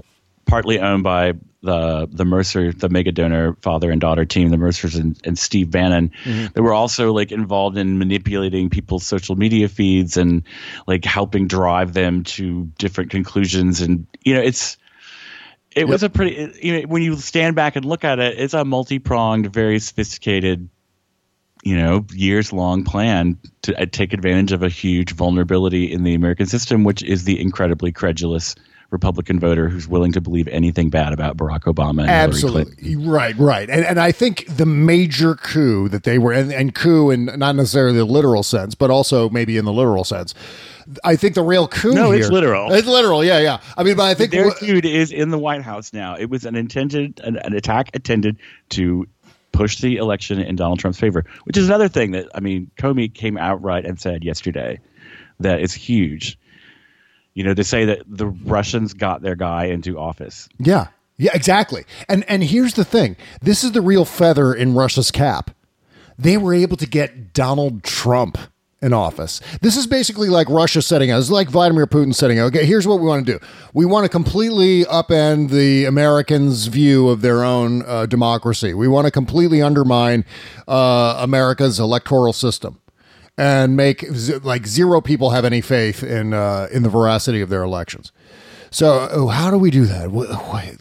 Partly 0.45 0.79
owned 0.79 1.03
by 1.03 1.33
the 1.61 2.07
the 2.11 2.25
Mercer, 2.25 2.73
the 2.73 2.89
mega 2.89 3.11
donor 3.11 3.55
father 3.61 3.91
and 3.91 4.01
daughter 4.01 4.25
team, 4.25 4.49
the 4.49 4.57
Mercers 4.57 4.95
and, 4.95 5.15
and 5.23 5.37
Steve 5.37 5.69
Bannon. 5.69 6.11
Mm-hmm. 6.23 6.47
They 6.53 6.61
were 6.61 6.73
also 6.73 7.13
like 7.13 7.31
involved 7.31 7.77
in 7.77 7.99
manipulating 7.99 8.69
people's 8.69 9.05
social 9.05 9.35
media 9.35 9.67
feeds 9.69 10.17
and 10.17 10.43
like 10.87 11.05
helping 11.05 11.47
drive 11.47 11.93
them 11.93 12.23
to 12.23 12.65
different 12.79 13.11
conclusions. 13.11 13.81
And 13.81 14.07
you 14.23 14.33
know, 14.33 14.41
it's 14.41 14.77
it 15.73 15.87
was 15.87 16.01
a 16.03 16.09
pretty 16.09 16.51
you 16.61 16.81
know 16.81 16.87
when 16.87 17.03
you 17.03 17.15
stand 17.17 17.55
back 17.55 17.75
and 17.75 17.85
look 17.85 18.03
at 18.03 18.19
it, 18.19 18.39
it's 18.39 18.55
a 18.55 18.65
multi 18.65 18.97
pronged, 18.99 19.53
very 19.53 19.77
sophisticated 19.79 20.67
you 21.63 21.77
know, 21.77 22.05
years 22.11 22.51
long 22.51 22.83
plan 22.83 23.37
to 23.63 23.79
uh, 23.79 23.85
take 23.91 24.13
advantage 24.13 24.51
of 24.51 24.63
a 24.63 24.69
huge 24.69 25.13
vulnerability 25.13 25.91
in 25.91 26.03
the 26.03 26.13
American 26.15 26.45
system, 26.47 26.83
which 26.83 27.03
is 27.03 27.23
the 27.25 27.39
incredibly 27.39 27.91
credulous 27.91 28.55
Republican 28.89 29.39
voter 29.39 29.69
who's 29.69 29.87
willing 29.87 30.11
to 30.11 30.19
believe 30.19 30.49
anything 30.49 30.89
bad 30.89 31.13
about 31.13 31.37
Barack 31.37 31.61
Obama 31.61 32.01
and 32.05 32.33
Hillary 32.35 32.41
Clinton. 32.41 32.73
Absolutely. 32.77 32.95
Right, 33.07 33.37
right. 33.37 33.69
And, 33.69 33.85
and 33.85 33.99
I 33.99 34.11
think 34.11 34.45
the 34.57 34.65
major 34.65 35.35
coup 35.35 35.87
that 35.89 36.03
they 36.03 36.17
were, 36.19 36.33
and, 36.33 36.51
and 36.51 36.75
coup 36.75 37.09
in 37.09 37.25
not 37.37 37.55
necessarily 37.55 37.97
the 37.97 38.03
literal 38.05 38.43
sense, 38.43 38.75
but 38.75 38.89
also 38.91 39.29
maybe 39.29 39.55
in 39.55 39.63
the 39.63 39.71
literal 39.71 40.03
sense. 40.03 40.33
I 41.05 41.15
think 41.15 41.35
the 41.35 41.43
real 41.43 41.69
coup 41.69 41.93
No, 41.93 42.11
here- 42.11 42.19
it's 42.21 42.29
literal. 42.31 42.73
It's 42.73 42.87
literal, 42.87 43.23
yeah, 43.23 43.39
yeah. 43.39 43.59
I 43.77 43.83
mean, 43.83 43.95
but 43.95 44.03
I 44.03 44.13
think 44.13 44.31
Their 44.31 44.49
wh- 44.49 44.57
feud 44.57 44.83
is 44.83 45.11
in 45.11 45.29
the 45.29 45.39
White 45.39 45.61
House 45.61 45.93
now. 45.93 46.17
It 46.17 46.29
was 46.29 46.43
an 46.43 46.55
intended 46.55 47.21
an, 47.23 47.37
an 47.37 47.53
attack 47.53 47.91
intended 47.93 48.37
to 48.71 49.07
push 49.51 49.79
the 49.79 49.97
election 49.97 50.39
in 50.39 50.55
Donald 50.55 50.79
Trump's 50.79 50.99
favor, 50.99 51.25
which 51.43 51.57
is 51.57 51.67
another 51.67 51.87
thing 51.87 52.11
that 52.11 52.27
I 52.33 52.39
mean, 52.39 52.71
Comey 52.77 53.13
came 53.13 53.37
outright 53.37 53.85
and 53.85 53.99
said 53.99 54.23
yesterday 54.23 54.79
that 55.39 55.61
it's 55.61 55.73
huge. 55.73 56.37
You 57.33 57.43
know, 57.45 57.53
to 57.53 57.63
say 57.63 57.85
that 57.85 58.03
the 58.07 58.27
Russians 58.27 58.93
got 58.93 59.21
their 59.21 59.35
guy 59.35 59.65
into 59.65 59.97
office. 59.97 60.49
Yeah. 60.59 60.87
Yeah, 61.17 61.31
exactly. 61.33 61.85
And 62.09 62.25
and 62.27 62.43
here's 62.43 62.73
the 62.73 62.83
thing. 62.83 63.15
This 63.41 63.63
is 63.63 63.73
the 63.73 63.81
real 63.81 64.05
feather 64.05 64.53
in 64.53 64.73
Russia's 64.73 65.11
cap. 65.11 65.51
They 66.17 66.37
were 66.37 66.53
able 66.53 66.77
to 66.77 66.87
get 66.87 67.33
Donald 67.33 67.83
Trump 67.83 68.37
in 68.81 68.93
office. 68.93 69.41
This 69.61 69.77
is 69.77 69.85
basically 69.85 70.29
like 70.29 70.49
Russia 70.49 70.81
setting 70.81 71.11
out. 71.11 71.19
It's 71.19 71.29
like 71.29 71.49
Vladimir 71.49 71.85
Putin 71.85 72.15
setting 72.15 72.39
out. 72.39 72.45
Okay, 72.45 72.65
here's 72.65 72.87
what 72.87 72.99
we 72.99 73.05
want 73.05 73.25
to 73.25 73.33
do. 73.33 73.45
We 73.73 73.85
want 73.85 74.05
to 74.05 74.09
completely 74.09 74.85
upend 74.85 75.51
the 75.51 75.85
Americans' 75.85 76.67
view 76.67 77.09
of 77.09 77.21
their 77.21 77.43
own 77.43 77.83
uh, 77.85 78.07
democracy. 78.07 78.73
We 78.73 78.87
want 78.87 79.05
to 79.05 79.11
completely 79.11 79.61
undermine 79.61 80.25
uh, 80.67 81.17
America's 81.19 81.79
electoral 81.79 82.33
system 82.33 82.79
and 83.37 83.75
make 83.75 84.03
like 84.43 84.65
zero 84.65 84.99
people 84.99 85.29
have 85.29 85.45
any 85.45 85.61
faith 85.61 86.03
in 86.03 86.33
uh, 86.33 86.67
in 86.71 86.83
the 86.83 86.89
veracity 86.89 87.41
of 87.41 87.49
their 87.49 87.63
elections. 87.63 88.11
So 88.71 89.09
oh, 89.11 89.27
how 89.27 89.51
do 89.51 89.57
we 89.57 89.69
do 89.69 89.85
that? 89.85 90.11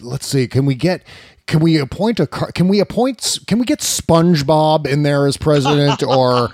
Let's 0.00 0.26
see. 0.26 0.46
Can 0.46 0.64
we 0.64 0.74
get? 0.74 1.02
Can 1.50 1.58
we 1.58 1.78
appoint 1.78 2.20
a? 2.20 2.28
car- 2.28 2.52
Can 2.52 2.68
we 2.68 2.78
appoint? 2.78 3.40
Can 3.48 3.58
we 3.58 3.64
get 3.64 3.80
SpongeBob 3.80 4.86
in 4.86 5.02
there 5.02 5.26
as 5.26 5.36
president 5.36 6.00
or 6.04 6.50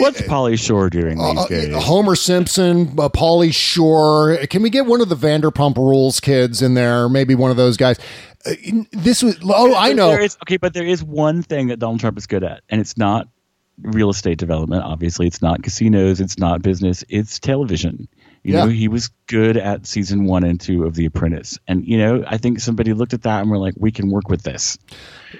What's 0.00 0.20
Pauly 0.22 0.58
Shore 0.58 0.90
doing 0.90 1.16
these 1.16 1.38
uh, 1.38 1.46
days? 1.46 1.76
Homer 1.76 2.16
Simpson, 2.16 2.88
uh, 2.98 3.08
Pauly 3.08 3.54
Shore? 3.54 4.36
Can 4.48 4.62
we 4.62 4.70
get 4.70 4.86
one 4.86 5.00
of 5.00 5.08
the 5.08 5.14
Vanderpump 5.14 5.76
Rules 5.76 6.18
kids 6.18 6.60
in 6.60 6.74
there? 6.74 7.08
Maybe 7.08 7.36
one 7.36 7.52
of 7.52 7.56
those 7.56 7.76
guys. 7.76 8.00
Uh, 8.44 8.54
this 8.90 9.22
was. 9.22 9.38
Oh, 9.44 9.76
I 9.76 9.92
know. 9.92 10.08
There 10.08 10.22
is, 10.22 10.36
okay, 10.42 10.56
but 10.56 10.74
there 10.74 10.86
is 10.86 11.04
one 11.04 11.44
thing 11.44 11.68
that 11.68 11.78
Donald 11.78 12.00
Trump 12.00 12.18
is 12.18 12.26
good 12.26 12.42
at, 12.42 12.62
and 12.68 12.80
it's 12.80 12.96
not 12.96 13.28
real 13.80 14.10
estate 14.10 14.38
development. 14.38 14.82
Obviously, 14.82 15.28
it's 15.28 15.40
not 15.40 15.62
casinos, 15.62 16.20
it's 16.20 16.36
not 16.36 16.62
business, 16.62 17.04
it's 17.08 17.38
television. 17.38 18.08
You 18.42 18.54
Yeah. 18.54 18.64
know, 18.64 18.70
he 18.70 18.88
was 18.88 19.10
good 19.26 19.58
at 19.58 19.86
season 19.86 20.24
one 20.24 20.44
and 20.44 20.58
two 20.58 20.84
of 20.84 20.94
The 20.94 21.04
Apprentice, 21.04 21.58
and 21.68 21.84
you 21.86 21.98
know, 21.98 22.24
I 22.26 22.38
think 22.38 22.58
somebody 22.60 22.94
looked 22.94 23.12
at 23.12 23.22
that 23.22 23.42
and 23.42 23.50
were 23.50 23.58
like, 23.58 23.74
"We 23.76 23.90
can 23.90 24.10
work 24.10 24.30
with 24.30 24.42
this." 24.44 24.78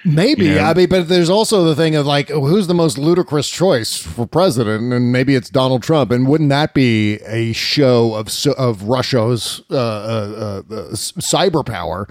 Maybe. 0.04 0.46
You 0.46 0.54
know? 0.56 0.64
I 0.64 0.74
mean, 0.74 0.88
but 0.88 1.08
there's 1.08 1.30
also 1.30 1.64
the 1.64 1.74
thing 1.74 1.96
of 1.96 2.06
like, 2.06 2.28
who's 2.28 2.66
the 2.66 2.74
most 2.74 2.98
ludicrous 2.98 3.48
choice 3.48 3.96
for 3.96 4.26
president? 4.26 4.92
And 4.92 5.10
maybe 5.12 5.34
it's 5.34 5.48
Donald 5.50 5.82
Trump. 5.82 6.10
And 6.12 6.28
wouldn't 6.28 6.50
that 6.50 6.74
be 6.74 7.14
a 7.26 7.52
show 7.54 8.14
of 8.14 8.28
of 8.58 8.82
Russia's 8.84 9.62
uh, 9.70 9.74
uh, 9.76 10.62
uh, 10.70 10.74
uh, 10.74 10.90
cyber 10.92 11.64
power 11.66 12.06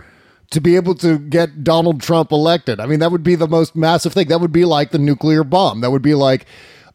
to 0.52 0.60
be 0.60 0.76
able 0.76 0.96
to 0.96 1.20
get 1.20 1.64
Donald 1.64 2.02
Trump 2.02 2.32
elected? 2.32 2.80
I 2.80 2.88
mean, 2.88 3.00
that 3.00 3.12
would 3.12 3.24
be 3.24 3.36
the 3.36 3.48
most 3.48 3.76
massive 3.76 4.14
thing. 4.14 4.28
That 4.28 4.42
would 4.42 4.52
be 4.52 4.66
like 4.66 4.90
the 4.92 4.98
nuclear 5.00 5.44
bomb. 5.44 5.82
That 5.82 5.92
would 5.92 6.02
be 6.02 6.16
like, 6.16 6.46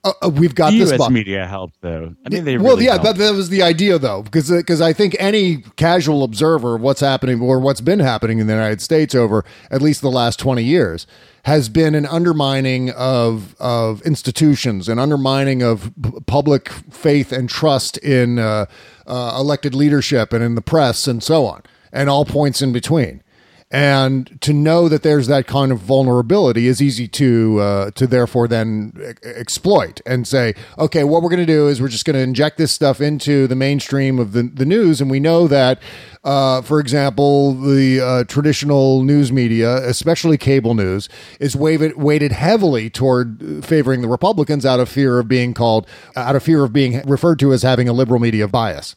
uh, 0.04 0.12
uh, 0.22 0.28
we've 0.28 0.54
got 0.54 0.70
The 0.70 0.78
this 0.80 0.90
U.S. 0.90 0.98
bomb. 0.98 1.12
media 1.12 1.46
helped, 1.46 1.80
though. 1.80 2.14
I 2.24 2.28
mean, 2.28 2.44
they 2.44 2.58
well, 2.58 2.74
really 2.74 2.84
yeah, 2.86 2.92
helped. 2.92 3.04
that, 3.04 3.18
that 3.18 3.32
was 3.34 3.48
the 3.48 3.62
idea, 3.62 3.98
though, 3.98 4.22
because 4.22 4.50
because 4.50 4.80
I 4.80 4.92
think 4.92 5.16
any 5.18 5.58
casual 5.76 6.22
observer 6.22 6.76
of 6.76 6.82
what's 6.82 7.00
happening 7.00 7.40
or 7.40 7.58
what's 7.58 7.80
been 7.80 8.00
happening 8.00 8.38
in 8.38 8.46
the 8.46 8.52
United 8.52 8.80
States 8.82 9.14
over 9.14 9.44
at 9.70 9.80
least 9.82 10.00
the 10.02 10.10
last 10.10 10.38
twenty 10.38 10.62
years 10.62 11.06
has 11.44 11.68
been 11.68 11.94
an 11.94 12.06
undermining 12.06 12.90
of 12.90 13.54
of 13.58 14.00
institutions, 14.02 14.88
an 14.88 14.98
undermining 14.98 15.62
of 15.62 15.90
p- 16.02 16.10
public 16.26 16.68
faith 16.68 17.32
and 17.32 17.48
trust 17.48 17.96
in 17.98 18.38
uh, 18.38 18.66
uh, 19.06 19.36
elected 19.38 19.74
leadership 19.74 20.32
and 20.32 20.42
in 20.44 20.54
the 20.54 20.62
press 20.62 21.06
and 21.06 21.22
so 21.22 21.46
on, 21.46 21.62
and 21.92 22.08
all 22.10 22.24
points 22.24 22.60
in 22.62 22.72
between. 22.72 23.22
And 23.70 24.40
to 24.42 24.52
know 24.52 24.88
that 24.88 25.02
there's 25.02 25.26
that 25.26 25.48
kind 25.48 25.72
of 25.72 25.80
vulnerability 25.80 26.68
is 26.68 26.80
easy 26.80 27.08
to 27.08 27.58
uh, 27.60 27.90
to 27.92 28.06
therefore 28.06 28.46
then 28.46 28.92
e- 28.96 29.26
exploit 29.26 30.00
and 30.06 30.28
say, 30.28 30.54
okay, 30.78 31.02
what 31.02 31.22
we're 31.22 31.28
going 31.28 31.44
to 31.44 31.46
do 31.46 31.66
is 31.66 31.82
we're 31.82 31.88
just 31.88 32.04
going 32.04 32.14
to 32.14 32.22
inject 32.22 32.56
this 32.56 32.70
stuff 32.70 33.00
into 33.00 33.48
the 33.48 33.56
mainstream 33.56 34.20
of 34.20 34.30
the, 34.32 34.42
the 34.42 34.64
news, 34.64 35.00
and 35.00 35.10
we 35.10 35.18
know 35.18 35.48
that, 35.48 35.82
uh, 36.22 36.62
for 36.62 36.78
example, 36.78 37.54
the 37.54 38.00
uh, 38.00 38.24
traditional 38.24 39.02
news 39.02 39.32
media, 39.32 39.78
especially 39.88 40.38
cable 40.38 40.74
news, 40.74 41.08
is 41.40 41.56
weighted 41.56 41.96
weighted 41.96 42.30
heavily 42.30 42.88
toward 42.88 43.64
favoring 43.64 44.02
the 44.02 44.08
Republicans 44.08 44.64
out 44.64 44.78
of 44.78 44.88
fear 44.88 45.18
of 45.18 45.26
being 45.26 45.52
called 45.52 45.88
out 46.14 46.36
of 46.36 46.44
fear 46.44 46.62
of 46.62 46.72
being 46.72 47.02
referred 47.08 47.40
to 47.40 47.52
as 47.52 47.62
having 47.62 47.88
a 47.88 47.92
liberal 47.92 48.20
media 48.20 48.46
bias. 48.46 48.94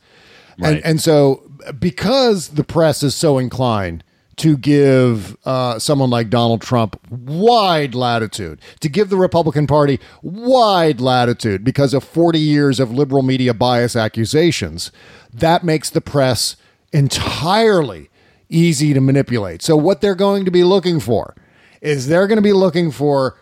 And, 0.59 0.83
and 0.83 1.01
so, 1.01 1.49
because 1.79 2.49
the 2.49 2.63
press 2.63 3.01
is 3.01 3.15
so 3.15 3.37
inclined 3.37 4.03
to 4.37 4.55
give 4.55 5.35
uh, 5.45 5.79
someone 5.79 6.09
like 6.09 6.29
Donald 6.29 6.61
Trump 6.61 6.99
wide 7.09 7.95
latitude, 7.95 8.59
to 8.79 8.89
give 8.89 9.09
the 9.09 9.17
Republican 9.17 9.67
Party 9.67 9.99
wide 10.21 11.01
latitude 11.01 11.63
because 11.63 11.93
of 11.93 12.03
40 12.03 12.39
years 12.39 12.79
of 12.79 12.91
liberal 12.91 13.23
media 13.23 13.53
bias 13.53 13.95
accusations, 13.95 14.91
that 15.33 15.63
makes 15.63 15.89
the 15.89 16.01
press 16.01 16.55
entirely 16.93 18.09
easy 18.49 18.93
to 18.93 19.01
manipulate. 19.01 19.61
So, 19.61 19.75
what 19.75 20.01
they're 20.01 20.15
going 20.15 20.45
to 20.45 20.51
be 20.51 20.63
looking 20.63 20.99
for 20.99 21.35
is 21.81 22.07
they're 22.07 22.27
going 22.27 22.37
to 22.37 22.41
be 22.43 22.53
looking 22.53 22.91
for 22.91 23.37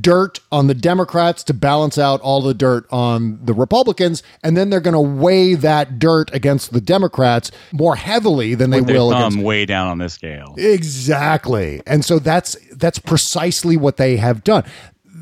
dirt 0.00 0.40
on 0.52 0.66
the 0.66 0.74
Democrats 0.74 1.42
to 1.44 1.54
balance 1.54 1.96
out 1.98 2.20
all 2.20 2.42
the 2.42 2.54
dirt 2.54 2.86
on 2.90 3.38
the 3.44 3.54
Republicans, 3.54 4.22
and 4.44 4.56
then 4.56 4.70
they're 4.70 4.80
going 4.80 4.94
to 4.94 5.00
weigh 5.00 5.54
that 5.54 5.98
dirt 5.98 6.32
against 6.34 6.72
the 6.72 6.80
Democrats 6.80 7.50
more 7.72 7.96
heavily 7.96 8.54
than 8.54 8.70
they 8.70 8.80
With 8.80 8.88
their 8.88 8.96
will 8.96 9.10
thumb 9.10 9.32
against. 9.32 9.46
way 9.46 9.66
down 9.66 9.88
on 9.88 9.98
the 9.98 10.08
scale. 10.08 10.54
Exactly, 10.58 11.82
and 11.86 12.04
so 12.04 12.18
that's 12.18 12.56
that's 12.76 12.98
precisely 12.98 13.76
what 13.76 13.96
they 13.96 14.16
have 14.16 14.44
done. 14.44 14.64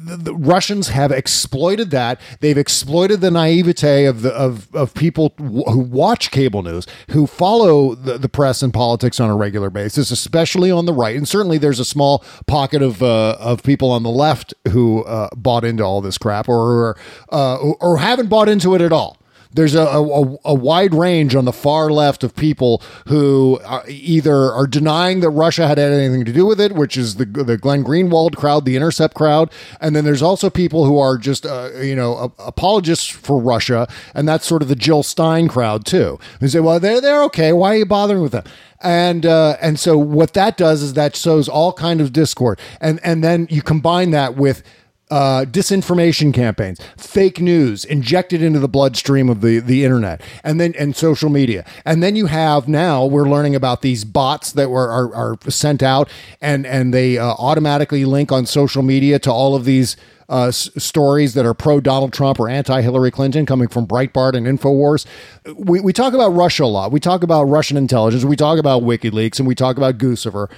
The, 0.07 0.17
the 0.17 0.35
Russians 0.35 0.89
have 0.89 1.11
exploited 1.11 1.91
that. 1.91 2.21
They've 2.41 2.57
exploited 2.57 3.21
the 3.21 3.31
naivete 3.31 4.05
of 4.05 4.23
the 4.23 4.33
of 4.33 4.75
of 4.75 4.95
people 4.95 5.31
w- 5.37 5.65
who 5.65 5.81
watch 5.81 6.31
cable 6.31 6.63
news, 6.63 6.87
who 7.11 7.27
follow 7.27 7.95
the, 7.95 8.19
the 8.19 8.29
press 8.29 8.63
and 8.63 8.73
politics 8.73 9.21
on 9.21 9.31
a 9.31 9.37
regular 9.37 9.71
basis, 9.71 10.11
especially 10.11 10.71
on 10.71 10.87
the 10.87 10.93
right. 10.93 11.17
And 11.17 11.29
certainly, 11.29 11.59
there's 11.59 11.81
a 11.81 11.85
small 11.85 12.25
pocket 12.47 12.83
of 12.83 13.03
uh, 13.03 13.37
of 13.39 13.63
people 13.63 13.91
on 13.91 14.03
the 14.03 14.11
left 14.11 14.55
who 14.69 15.05
uh, 15.05 15.29
bought 15.37 15.65
into 15.65 15.83
all 15.83 16.01
this 16.01 16.19
crap, 16.19 16.49
or 16.49 16.97
uh, 17.31 17.57
or 17.57 17.99
haven't 17.99 18.29
bought 18.29 18.49
into 18.49 18.75
it 18.75 18.81
at 18.81 18.93
all 18.93 19.17
there's 19.53 19.74
a, 19.74 19.82
a, 19.82 20.36
a, 20.44 20.55
wide 20.55 20.94
range 20.94 21.34
on 21.34 21.44
the 21.44 21.53
far 21.53 21.90
left 21.90 22.24
of 22.24 22.34
people 22.34 22.82
who 23.07 23.59
are 23.64 23.84
either 23.88 24.53
are 24.53 24.66
denying 24.66 25.20
that 25.20 25.30
Russia 25.30 25.66
had 25.66 25.78
anything 25.78 26.24
to 26.24 26.32
do 26.32 26.47
with 26.47 26.61
it, 26.61 26.72
which 26.72 26.97
is 26.97 27.16
the 27.16 27.24
the 27.24 27.57
Glenn 27.57 27.84
Greenwald 27.84 28.36
crowd, 28.36 28.64
the 28.64 28.76
Intercept 28.76 29.14
crowd, 29.14 29.51
and 29.80 29.94
then 29.94 30.05
there's 30.05 30.22
also 30.22 30.51
people 30.51 30.84
who 30.84 30.99
are 30.99 31.18
just 31.18 31.47
uh, 31.47 31.70
you 31.80 31.97
know 31.97 32.32
apologists 32.38 33.09
for 33.09 33.40
Russia, 33.40 33.88
and 34.14 34.28
that's 34.28 34.47
sort 34.47 34.62
of 34.62 34.68
the 34.68 34.76
Jill 34.76 35.03
Stein 35.03 35.49
crowd 35.49 35.86
too. 35.86 36.18
They 36.40 36.49
say, 36.49 36.61
well, 36.61 36.80
they're 36.80 37.01
they're 37.01 37.22
okay. 37.24 37.53
Why 37.53 37.74
are 37.74 37.78
you 37.78 37.86
bothering 37.86 38.22
with 38.22 38.32
them? 38.32 38.44
and 38.80 39.24
uh, 39.24 39.57
and 39.61 39.78
so 39.78 39.97
what 39.97 40.34
that 40.34 40.57
does 40.57 40.82
is 40.82 40.94
that 40.94 41.16
shows 41.16 41.49
all 41.49 41.72
kind 41.72 42.01
of 42.01 42.12
discord, 42.12 42.61
and 42.80 43.01
and 43.03 43.22
then 43.24 43.47
you 43.51 43.62
combine 43.62 44.11
that 44.11 44.36
with 44.36 44.62
uh, 45.11 45.45
disinformation 45.45 46.35
campaigns, 46.35 46.81
fake 46.97 47.41
news 47.41 47.85
injected 47.85 48.43
into 48.43 48.59
the 48.59 48.69
bloodstream 48.69 49.29
of 49.29 49.41
the, 49.41 49.61
the 49.61 49.85
internet, 49.85 50.21
and 50.43 50.61
then 50.61 50.75
and 50.79 50.97
social 50.97 51.31
media, 51.31 51.65
and 51.85 52.03
then 52.03 52.17
you 52.17 52.27
have 52.27 52.67
now 52.67 53.05
we're 53.07 53.29
learning 53.29 53.55
about 53.55 53.83
these 53.83 54.05
bots 54.05 54.53
that 54.53 54.69
were 54.69 54.89
are, 54.89 55.15
are 55.15 55.39
sent 55.51 55.83
out, 55.83 56.09
and 56.41 56.67
and 56.67 56.93
they 56.93 57.19
uh, 57.19 57.25
automatically 57.39 58.05
link 58.05 58.33
on 58.33 58.47
social 58.47 58.83
media 58.83 59.19
to 59.21 59.31
all 59.33 59.55
of 59.55 59.65
these. 59.65 59.97
Uh, 60.29 60.49
s- 60.49 60.69
stories 60.77 61.35
that 61.35 61.47
are 61.47 61.55
pro 61.55 61.79
Donald 61.81 62.13
Trump 62.13 62.41
or 62.41 62.49
anti 62.49 62.81
Hillary 62.81 63.13
Clinton 63.13 63.47
coming 63.47 63.69
from 63.69 63.87
Breitbart 63.87 64.35
and 64.35 64.45
InfoWars. 64.45 65.07
We, 65.55 65.79
we 65.79 65.93
talk 65.93 66.15
about 66.15 66.31
Russia 66.31 66.65
a 66.65 66.67
lot. 66.67 66.91
We 66.91 66.99
talk 66.99 67.23
about 67.23 67.45
Russian 67.45 67.77
intelligence. 67.77 68.25
We 68.25 68.35
talk 68.35 68.59
about 68.59 68.83
WikiLeaks 68.83 69.39
and 69.39 69.47
we 69.47 69.55
talk 69.55 69.77
about 69.77 69.99
Guccifer. 69.99 70.51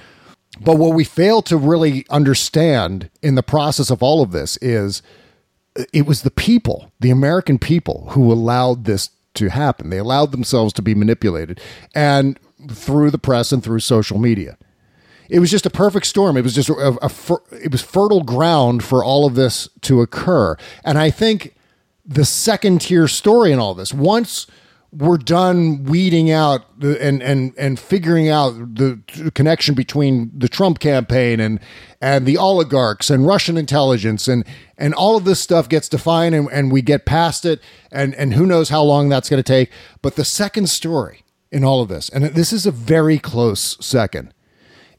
But 0.59 0.77
what 0.77 0.93
we 0.93 1.03
fail 1.03 1.41
to 1.43 1.57
really 1.57 2.05
understand 2.09 3.09
in 3.21 3.35
the 3.35 3.43
process 3.43 3.89
of 3.89 4.01
all 4.01 4.21
of 4.21 4.31
this 4.31 4.57
is 4.57 5.01
uh, 5.77 5.83
it 5.93 6.05
was 6.05 6.23
the 6.23 6.31
people, 6.31 6.91
the 6.99 7.11
American 7.11 7.59
people, 7.59 8.09
who 8.11 8.31
allowed 8.31 8.85
this 8.85 9.11
to 9.35 9.49
happen. 9.49 9.89
They 9.89 9.99
allowed 9.99 10.31
themselves 10.31 10.73
to 10.73 10.81
be 10.81 10.95
manipulated 10.95 11.61
and 11.93 12.39
through 12.69 13.11
the 13.11 13.17
press 13.17 13.51
and 13.51 13.63
through 13.63 13.79
social 13.79 14.17
media. 14.17 14.57
It 15.29 15.39
was 15.39 15.51
just 15.51 15.67
a 15.67 15.69
perfect 15.69 16.07
storm. 16.07 16.35
It 16.35 16.43
was 16.43 16.55
just 16.55 16.69
a, 16.69 16.73
a, 16.73 16.97
a 17.03 17.11
it 17.63 17.71
was 17.71 17.81
fertile 17.81 18.23
ground 18.23 18.83
for 18.83 19.03
all 19.03 19.25
of 19.27 19.35
this 19.35 19.69
to 19.81 20.01
occur. 20.01 20.57
And 20.83 20.97
I 20.97 21.11
think 21.11 21.55
the 22.03 22.25
second 22.25 22.81
tier 22.81 23.07
story 23.07 23.51
in 23.51 23.59
all 23.59 23.75
this, 23.75 23.93
once 23.93 24.47
we're 24.91 25.17
done 25.17 25.83
weeding 25.83 26.31
out 26.31 26.65
and 26.81 27.21
and 27.21 27.53
and 27.57 27.79
figuring 27.79 28.27
out 28.27 28.75
the 28.75 28.99
connection 29.35 29.75
between 29.75 30.31
the 30.35 30.49
Trump 30.49 30.79
campaign 30.79 31.39
and 31.39 31.59
and 32.01 32.25
the 32.25 32.37
oligarchs 32.37 33.09
and 33.09 33.27
Russian 33.27 33.55
intelligence 33.55 34.27
and 34.27 34.43
and 34.77 34.93
all 34.95 35.15
of 35.15 35.25
this 35.25 35.39
stuff 35.39 35.69
gets 35.69 35.89
defined 35.89 36.33
and, 36.33 36.49
and 36.51 36.71
we 36.71 36.81
get 36.81 37.05
past 37.05 37.45
it 37.45 37.61
and 37.91 38.15
and 38.15 38.33
who 38.33 38.47
knows 38.47 38.69
how 38.69 38.81
long 38.81 39.09
that's 39.09 39.29
going 39.29 39.41
to 39.41 39.43
take. 39.43 39.71
But 40.01 40.15
the 40.15 40.25
second 40.25 40.69
story 40.69 41.23
in 41.51 41.63
all 41.63 41.81
of 41.81 41.89
this, 41.89 42.09
and 42.09 42.23
this 42.23 42.51
is 42.51 42.65
a 42.65 42.71
very 42.71 43.19
close 43.19 43.77
second, 43.85 44.33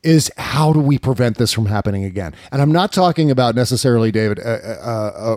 is 0.03 0.31
how 0.37 0.73
do 0.73 0.81
we 0.81 0.99
prevent 0.99 1.37
this 1.37 1.53
from 1.53 1.67
happening 1.67 2.05
again? 2.05 2.35
And 2.51 2.63
I'm 2.63 2.73
not 2.73 2.93
talking 2.93 3.31
about 3.31 3.55
necessarily, 3.55 4.11
David, 4.11 4.39
uh, 4.39 4.43
uh, 4.43 5.35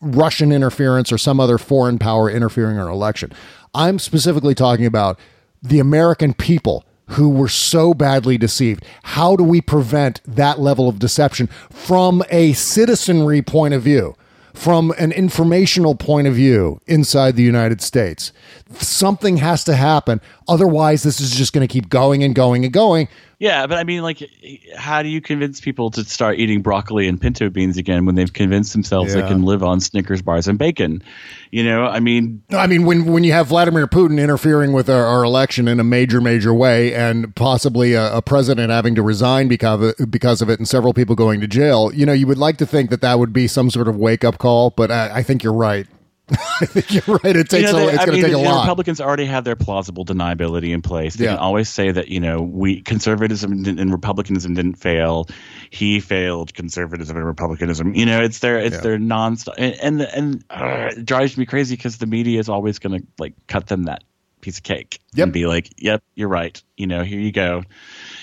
Russian 0.00 0.52
interference 0.52 1.12
or 1.12 1.18
some 1.18 1.40
other 1.40 1.58
foreign 1.58 1.98
power 1.98 2.30
interfering 2.30 2.76
in 2.76 2.82
our 2.82 2.88
election. 2.88 3.32
I'm 3.74 3.98
specifically 3.98 4.54
talking 4.54 4.86
about 4.86 5.18
the 5.62 5.78
American 5.78 6.34
people 6.34 6.84
who 7.10 7.28
were 7.28 7.48
so 7.48 7.92
badly 7.92 8.38
deceived. 8.38 8.84
How 9.02 9.36
do 9.36 9.44
we 9.44 9.60
prevent 9.60 10.20
that 10.26 10.60
level 10.60 10.88
of 10.88 10.98
deception 10.98 11.48
from 11.70 12.22
a 12.30 12.52
citizenry 12.52 13.42
point 13.42 13.74
of 13.74 13.82
view? 13.82 14.16
From 14.54 14.92
an 14.98 15.12
informational 15.12 15.94
point 15.94 16.26
of 16.26 16.34
view 16.34 16.80
inside 16.88 17.36
the 17.36 17.42
United 17.42 17.80
States, 17.80 18.32
something 18.72 19.36
has 19.36 19.62
to 19.64 19.76
happen. 19.76 20.20
Otherwise, 20.48 21.04
this 21.04 21.20
is 21.20 21.36
just 21.36 21.52
going 21.52 21.66
to 21.66 21.72
keep 21.72 21.88
going 21.88 22.24
and 22.24 22.34
going 22.34 22.64
and 22.64 22.72
going. 22.72 23.08
Yeah, 23.40 23.66
but 23.66 23.78
I 23.78 23.84
mean, 23.84 24.02
like, 24.02 24.30
how 24.76 25.02
do 25.02 25.08
you 25.08 25.22
convince 25.22 25.62
people 25.62 25.90
to 25.92 26.04
start 26.04 26.38
eating 26.38 26.60
broccoli 26.60 27.08
and 27.08 27.18
pinto 27.18 27.48
beans 27.48 27.78
again 27.78 28.04
when 28.04 28.14
they've 28.14 28.30
convinced 28.30 28.74
themselves 28.74 29.14
Yeah. 29.14 29.22
they 29.22 29.28
can 29.28 29.44
live 29.44 29.62
on 29.62 29.80
Snickers 29.80 30.20
bars 30.20 30.46
and 30.46 30.58
bacon? 30.58 31.02
You 31.50 31.64
know, 31.64 31.86
I 31.86 32.00
mean, 32.00 32.42
No, 32.50 32.58
I 32.58 32.66
mean, 32.66 32.84
when 32.84 33.06
when 33.06 33.24
you 33.24 33.32
have 33.32 33.46
Vladimir 33.46 33.86
Putin 33.86 34.20
interfering 34.22 34.74
with 34.74 34.90
our, 34.90 35.06
our 35.06 35.24
election 35.24 35.68
in 35.68 35.80
a 35.80 35.84
major, 35.84 36.20
major 36.20 36.52
way, 36.52 36.94
and 36.94 37.34
possibly 37.34 37.94
a, 37.94 38.14
a 38.16 38.20
president 38.20 38.70
having 38.70 38.94
to 38.94 39.02
resign 39.02 39.48
because 39.48 39.94
of, 39.98 40.10
because 40.10 40.42
of 40.42 40.50
it, 40.50 40.58
and 40.58 40.68
several 40.68 40.92
people 40.92 41.14
going 41.16 41.40
to 41.40 41.48
jail, 41.48 41.90
you 41.94 42.04
know, 42.04 42.12
you 42.12 42.26
would 42.26 42.36
like 42.36 42.58
to 42.58 42.66
think 42.66 42.90
that 42.90 43.00
that 43.00 43.18
would 43.18 43.32
be 43.32 43.48
some 43.48 43.70
sort 43.70 43.88
of 43.88 43.96
wake 43.96 44.22
up 44.22 44.36
call. 44.36 44.68
But 44.68 44.90
I, 44.90 45.16
I 45.16 45.22
think 45.22 45.42
you're 45.42 45.54
right. 45.54 45.86
I 46.60 46.66
think 46.66 47.06
you're 47.06 47.16
right. 47.24 47.36
It 47.36 47.48
takes 47.48 47.70
you 47.70 47.76
know, 47.76 47.84
a, 47.84 47.86
they- 47.86 47.92
it's 47.94 48.02
I 48.02 48.06
going 48.06 48.16
to 48.18 48.22
take 48.22 48.34
a 48.34 48.38
you 48.38 48.44
know, 48.44 48.50
lot. 48.50 48.62
Republicans 48.64 49.00
already 49.00 49.24
have 49.26 49.44
their 49.44 49.56
plausible 49.56 50.04
deniability 50.04 50.70
in 50.72 50.82
place. 50.82 51.14
They 51.16 51.24
Yeah. 51.24 51.32
can 51.32 51.38
always 51.38 51.68
say 51.68 51.90
that 51.90 52.08
you 52.08 52.20
know 52.20 52.40
we 52.42 52.82
conservatism 52.82 53.52
and 53.66 53.92
republicanism 53.92 54.54
didn't 54.54 54.74
fail. 54.76 55.28
He 55.70 56.00
failed 56.00 56.54
conservatism 56.54 57.16
and 57.16 57.26
republicanism. 57.26 57.94
You 57.94 58.06
know, 58.06 58.22
it's 58.22 58.38
their 58.40 58.58
it's 58.58 58.76
Yeah. 58.76 58.80
their 58.82 58.98
nonstop 58.98 59.54
and 59.58 59.74
and, 59.82 60.00
and 60.02 60.44
uh, 60.50 60.90
it 60.96 61.04
drives 61.04 61.36
me 61.36 61.46
crazy 61.46 61.76
because 61.76 61.98
the 61.98 62.06
media 62.06 62.38
is 62.40 62.48
always 62.48 62.78
going 62.78 63.00
to 63.00 63.06
like 63.18 63.34
cut 63.46 63.66
them 63.66 63.84
that 63.84 64.04
piece 64.40 64.56
of 64.58 64.62
cake 64.64 65.00
Yep. 65.14 65.24
and 65.24 65.32
be 65.32 65.46
like, 65.46 65.68
"Yep, 65.82 66.02
you're 66.14 66.28
right. 66.28 66.62
You 66.76 66.86
know, 66.86 67.02
here 67.04 67.20
you 67.20 67.32
go." 67.32 67.62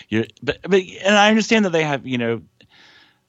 You're, 0.10 0.26
but 0.42 0.58
but 0.64 0.82
and 1.04 1.16
I 1.16 1.30
understand 1.30 1.66
that 1.66 1.72
they 1.72 1.84
have 1.84 2.08
you 2.08 2.18
know 2.18 2.42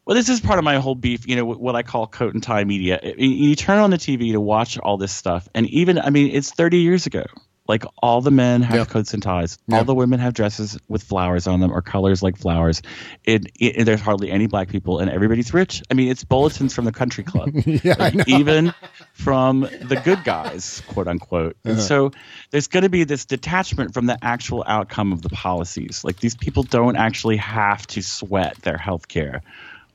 well, 0.08 0.14
this 0.14 0.30
is 0.30 0.40
part 0.40 0.58
of 0.58 0.64
my 0.64 0.76
whole 0.78 0.94
beef, 0.94 1.28
you 1.28 1.36
know, 1.36 1.44
what 1.44 1.76
I 1.76 1.82
call 1.82 2.06
coat 2.06 2.32
and 2.32 2.42
tie 2.42 2.64
media. 2.64 2.98
You 3.18 3.54
turn 3.54 3.76
on 3.76 3.90
the 3.90 3.98
TV 3.98 4.32
to 4.32 4.40
watch 4.40 4.78
all 4.78 4.96
this 4.96 5.12
stuff, 5.12 5.46
and 5.54 5.66
even, 5.68 5.98
I 5.98 6.08
mean, 6.08 6.30
it's 6.34 6.50
30 6.50 6.78
years 6.78 7.04
ago. 7.04 7.24
Like 7.68 7.84
all 8.02 8.22
the 8.22 8.30
men 8.30 8.62
have 8.62 8.74
Yeah. 8.76 8.84
coats 8.86 9.12
and 9.12 9.22
ties, 9.22 9.58
Yeah. 9.68 9.76
all 9.76 9.84
the 9.84 9.94
women 9.94 10.18
have 10.20 10.32
dresses 10.32 10.78
with 10.88 11.02
flowers 11.02 11.46
on 11.46 11.60
them 11.60 11.70
or 11.70 11.82
colors 11.82 12.22
like 12.22 12.38
flowers. 12.38 12.80
It, 13.24 13.48
it 13.60 13.84
there's 13.84 14.00
hardly 14.00 14.30
any 14.30 14.46
black 14.46 14.70
people, 14.70 14.98
and 15.00 15.10
everybody's 15.10 15.52
rich. 15.52 15.82
I 15.90 15.94
mean, 15.94 16.08
it's 16.10 16.24
bulletins 16.24 16.74
from 16.74 16.86
the 16.86 16.92
country 16.92 17.24
club, 17.24 17.50
yeah, 17.66 17.96
like, 17.98 18.26
even 18.26 18.72
from 19.12 19.60
the 19.82 20.00
good 20.02 20.24
guys, 20.24 20.80
quote 20.88 21.06
unquote. 21.08 21.56
Uh-huh. 21.66 21.72
And 21.74 21.82
so 21.82 22.12
there's 22.50 22.68
going 22.68 22.84
to 22.84 22.88
be 22.88 23.04
this 23.04 23.26
detachment 23.26 23.92
from 23.92 24.06
the 24.06 24.16
actual 24.22 24.64
outcome 24.66 25.12
of 25.12 25.20
the 25.20 25.28
policies. 25.28 26.02
Like 26.02 26.20
these 26.20 26.34
people 26.34 26.62
don't 26.62 26.96
actually 26.96 27.36
have 27.36 27.86
to 27.88 28.02
sweat 28.02 28.56
their 28.62 28.78
health 28.78 29.08
care. 29.08 29.42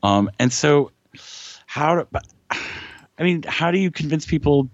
Um, 0.04 0.30
and 0.38 0.52
so, 0.54 0.92
how 1.66 1.96
do, 2.04 2.08
I 3.18 3.24
mean, 3.24 3.44
how 3.48 3.72
do 3.72 3.80
you 3.80 3.90
convince 3.90 4.26
people 4.26 4.70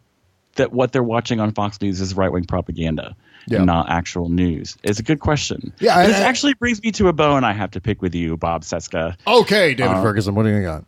that 0.56 0.74
what 0.74 0.92
they're 0.92 1.04
watching 1.04 1.40
on 1.40 1.54
Fox 1.54 1.80
News 1.82 2.02
is 2.02 2.14
right 2.16 2.32
wing 2.32 2.44
propaganda 2.46 3.16
Yeah. 3.48 3.58
and 3.58 3.68
not 3.68 3.90
actual 3.90 4.28
news? 4.30 4.76
It's 4.84 5.00
a 5.00 5.04
good 5.04 5.20
question. 5.20 5.72
Yeah, 5.80 5.98
I- 5.98 6.08
this 6.08 6.18
I- 6.18 6.24
actually 6.24 6.56
brings 6.56 6.82
me 6.84 6.92
to 6.94 7.08
a 7.08 7.14
bone 7.14 7.44
I 7.44 7.54
have 7.54 7.72
to 7.72 7.82
pick 7.82 8.02
with 8.02 8.16
you, 8.16 8.36
Bob 8.38 8.64
Cesca. 8.64 9.16
okay, 9.28 9.74
David 9.76 9.98
Uh, 9.98 10.02
Ferguson, 10.02 10.36
what 10.36 10.44
do 10.44 10.50
you 10.50 10.62
got? 10.64 10.84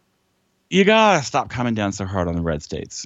You 0.69 0.83
gotta 0.85 1.23
stop 1.23 1.49
coming 1.49 1.73
down 1.75 1.91
so 1.91 2.05
hard 2.05 2.27
on 2.27 2.35
the 2.35 2.41
red 2.41 2.63
states. 2.63 3.05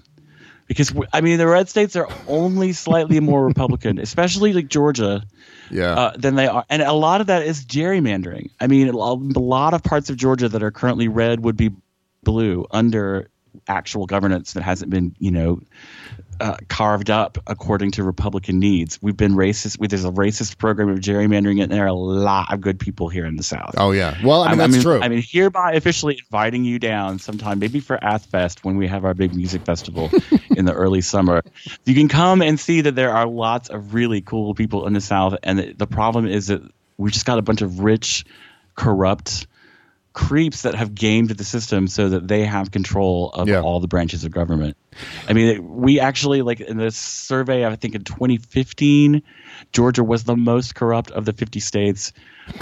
Because 0.68 0.94
I 1.14 1.22
mean, 1.22 1.38
the 1.38 1.46
red 1.48 1.70
states 1.70 1.96
are 1.96 2.08
only 2.28 2.74
slightly 2.74 3.20
more 3.20 3.46
Republican, 3.46 4.00
especially 4.00 4.52
like 4.54 4.68
Georgia, 4.68 5.22
Yeah, 5.70 5.94
uh, 5.94 6.18
than 6.18 6.36
they 6.36 6.48
are, 6.48 6.66
and 6.70 6.82
a 6.82 6.94
lot 6.94 7.22
of 7.22 7.28
that 7.28 7.44
is 7.44 7.66
gerrymandering. 7.66 8.52
I 8.60 8.68
mean, 8.68 8.88
a 8.90 8.94
lot 8.94 9.74
of 9.74 9.84
parts 9.84 10.10
of 10.10 10.18
Georgia 10.18 10.50
that 10.50 10.64
are 10.64 10.72
currently 10.72 11.08
red 11.08 11.44
would 11.44 11.58
be 11.58 11.72
blue 12.24 12.66
under 12.72 13.30
actual 13.68 14.06
governance 14.06 14.54
that 14.54 14.64
hasn't 14.64 14.90
been, 14.92 15.16
you 15.20 15.32
know, 15.32 15.62
uh, 16.40 16.58
carved 16.68 17.10
up 17.10 17.38
according 17.48 17.92
to 17.92 18.04
Republican 18.04 18.60
needs. 18.60 19.02
We've 19.02 19.16
been 19.16 19.36
racist. 19.36 19.80
We, 19.80 19.88
there's 19.88 20.04
a 20.06 20.12
racist 20.12 20.58
program 20.58 20.90
of 20.90 21.00
gerrymandering, 21.00 21.64
and 21.64 21.72
there 21.72 21.84
are 21.86 21.88
a 21.88 21.94
lot 21.94 22.54
of 22.54 22.60
good 22.62 22.80
people 22.80 23.08
here 23.08 23.26
in 23.26 23.38
the 23.38 23.44
South. 23.44 23.76
oh 23.78 23.92
yeah. 23.92 24.18
Well, 24.24 24.42
I 24.44 24.52
mean 24.52 24.60
I'm- 24.62 24.72
that's 24.72 24.84
true. 24.84 25.00
I 25.02 25.08
mean, 25.08 25.24
hereby 25.26 25.74
officially 25.74 26.20
inviting 26.26 26.66
you 26.66 26.78
down 26.80 27.20
sometime, 27.20 27.60
maybe 27.60 27.80
for 27.80 27.98
Athfest 27.98 28.64
when 28.66 28.76
we 28.78 28.88
have 28.88 29.06
our 29.06 29.14
big 29.14 29.34
music 29.34 29.64
festival 29.64 30.12
in 30.58 30.66
the 30.66 30.74
early 30.74 31.02
summer. 31.02 31.42
You 31.86 31.96
can 31.96 32.10
come 32.10 32.42
and 32.42 32.60
see 32.60 32.82
that 32.82 32.96
there 32.96 33.12
are 33.14 33.28
lots 33.28 33.70
of 33.70 33.94
really 33.94 34.22
cool 34.22 34.54
people 34.56 34.88
in 34.88 34.94
the 34.94 35.02
South, 35.02 35.36
and 35.44 35.60
the, 35.60 35.74
the 35.74 35.88
problem 35.88 36.28
is 36.28 36.48
that 36.48 36.62
we 36.98 37.12
just 37.12 37.26
got 37.26 37.40
a 37.40 37.42
bunch 37.42 37.62
of 37.62 37.80
rich, 37.80 38.26
corrupt 38.76 39.48
creeps 40.16 40.62
that 40.62 40.74
have 40.74 40.96
gamed 40.96 41.30
the 41.30 41.44
system 41.44 41.88
so 41.88 42.08
that 42.10 42.26
they 42.28 42.46
have 42.46 42.72
control 42.72 43.30
of 43.34 43.50
Yeah. 43.50 43.60
all 43.60 43.82
the 43.82 43.88
branches 43.88 44.24
of 44.24 44.32
government. 44.32 44.78
I 45.28 45.34
mean, 45.34 45.76
we 45.76 46.00
actually 46.00 46.42
like 46.42 46.62
in 46.62 46.78
this 46.78 46.96
survey, 46.96 47.66
I 47.66 47.76
think 47.76 47.96
in 47.96 48.04
2015, 48.06 49.22
Georgia 49.74 50.04
was 50.06 50.24
the 50.24 50.38
most 50.38 50.74
corrupt 50.74 51.12
of 51.12 51.26
the 51.26 51.34
50 51.34 51.60
states, 51.60 52.14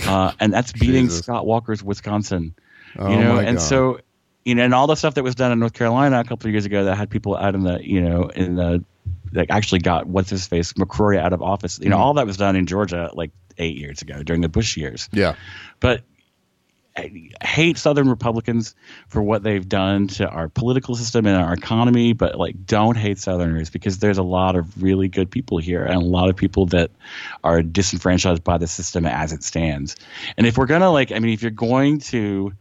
uh, 0.08 0.32
and 0.40 0.52
that's 0.52 0.72
beating 0.74 1.06
Jesus. 1.06 1.20
Scott 1.20 1.46
Walker's 1.46 1.84
Wisconsin. 1.84 2.56
Oh, 2.98 3.10
you 3.10 3.18
know, 3.20 3.38
and 3.38 3.58
God. 3.58 3.64
so 3.64 4.00
you 4.46 4.56
know, 4.56 4.64
and 4.64 4.74
all 4.74 4.88
the 4.88 4.96
stuff 4.96 5.14
that 5.14 5.24
was 5.24 5.36
done 5.36 5.52
in 5.52 5.60
North 5.60 5.74
Carolina 5.74 6.20
a 6.20 6.24
couple 6.24 6.48
of 6.48 6.52
years 6.54 6.66
ago 6.66 6.84
that 6.86 6.98
had 6.98 7.10
people 7.10 7.38
out 7.38 7.56
in 7.56 7.64
the, 7.64 7.80
you 7.82 8.02
know, 8.02 8.24
in 8.36 8.56
the 8.56 8.84
that 9.32 9.46
actually 9.52 9.80
got 9.80 10.06
what's 10.08 10.30
his 10.30 10.46
face 10.48 10.74
McCrory 10.74 11.18
out 11.20 11.34
of 11.34 11.42
office. 11.42 11.80
You 11.82 11.90
know, 11.90 11.98
all 11.98 12.16
that 12.16 12.26
was 12.26 12.36
done 12.38 12.56
in 12.56 12.66
Georgia 12.66 13.10
like 13.14 13.32
eight 13.60 13.78
years 13.78 14.02
ago 14.02 14.22
during 14.24 14.42
the 14.42 14.50
Bush 14.50 14.76
years. 14.76 15.08
Yeah. 15.14 15.36
But 15.80 16.02
hate 16.96 17.78
Southern 17.78 18.08
Republicans 18.08 18.76
for 19.08 19.22
what 19.22 19.42
they've 19.42 19.68
done 19.68 20.08
to 20.08 20.28
our 20.28 20.48
political 20.48 20.96
system 20.96 21.26
and 21.26 21.36
our 21.36 21.54
economy, 21.54 22.14
but 22.14 22.38
like 22.38 22.66
don't 22.66 22.96
hate 22.96 23.18
Southerners 23.18 23.70
because 23.70 23.98
there's 23.98 24.20
a 24.20 24.24
lot 24.24 24.56
of 24.56 24.82
really 24.82 25.08
good 25.08 25.32
people 25.32 25.58
here 25.58 25.84
and 25.84 25.96
a 25.96 26.06
lot 26.06 26.30
of 26.30 26.36
people 26.36 26.68
that 26.68 26.92
are 27.44 27.64
disenfranchised 27.64 28.44
by 28.44 28.60
the 28.60 28.68
system 28.68 29.06
as 29.06 29.34
it 29.34 29.44
stands. 29.44 29.96
And 30.38 30.46
if 30.46 30.58
we're 30.58 30.68
gonna 30.68 30.92
like, 30.92 31.12
I 31.12 31.20
mean, 31.20 31.34
if 31.34 31.42
you're 31.42 31.52
going 31.52 32.00
to 32.00 32.54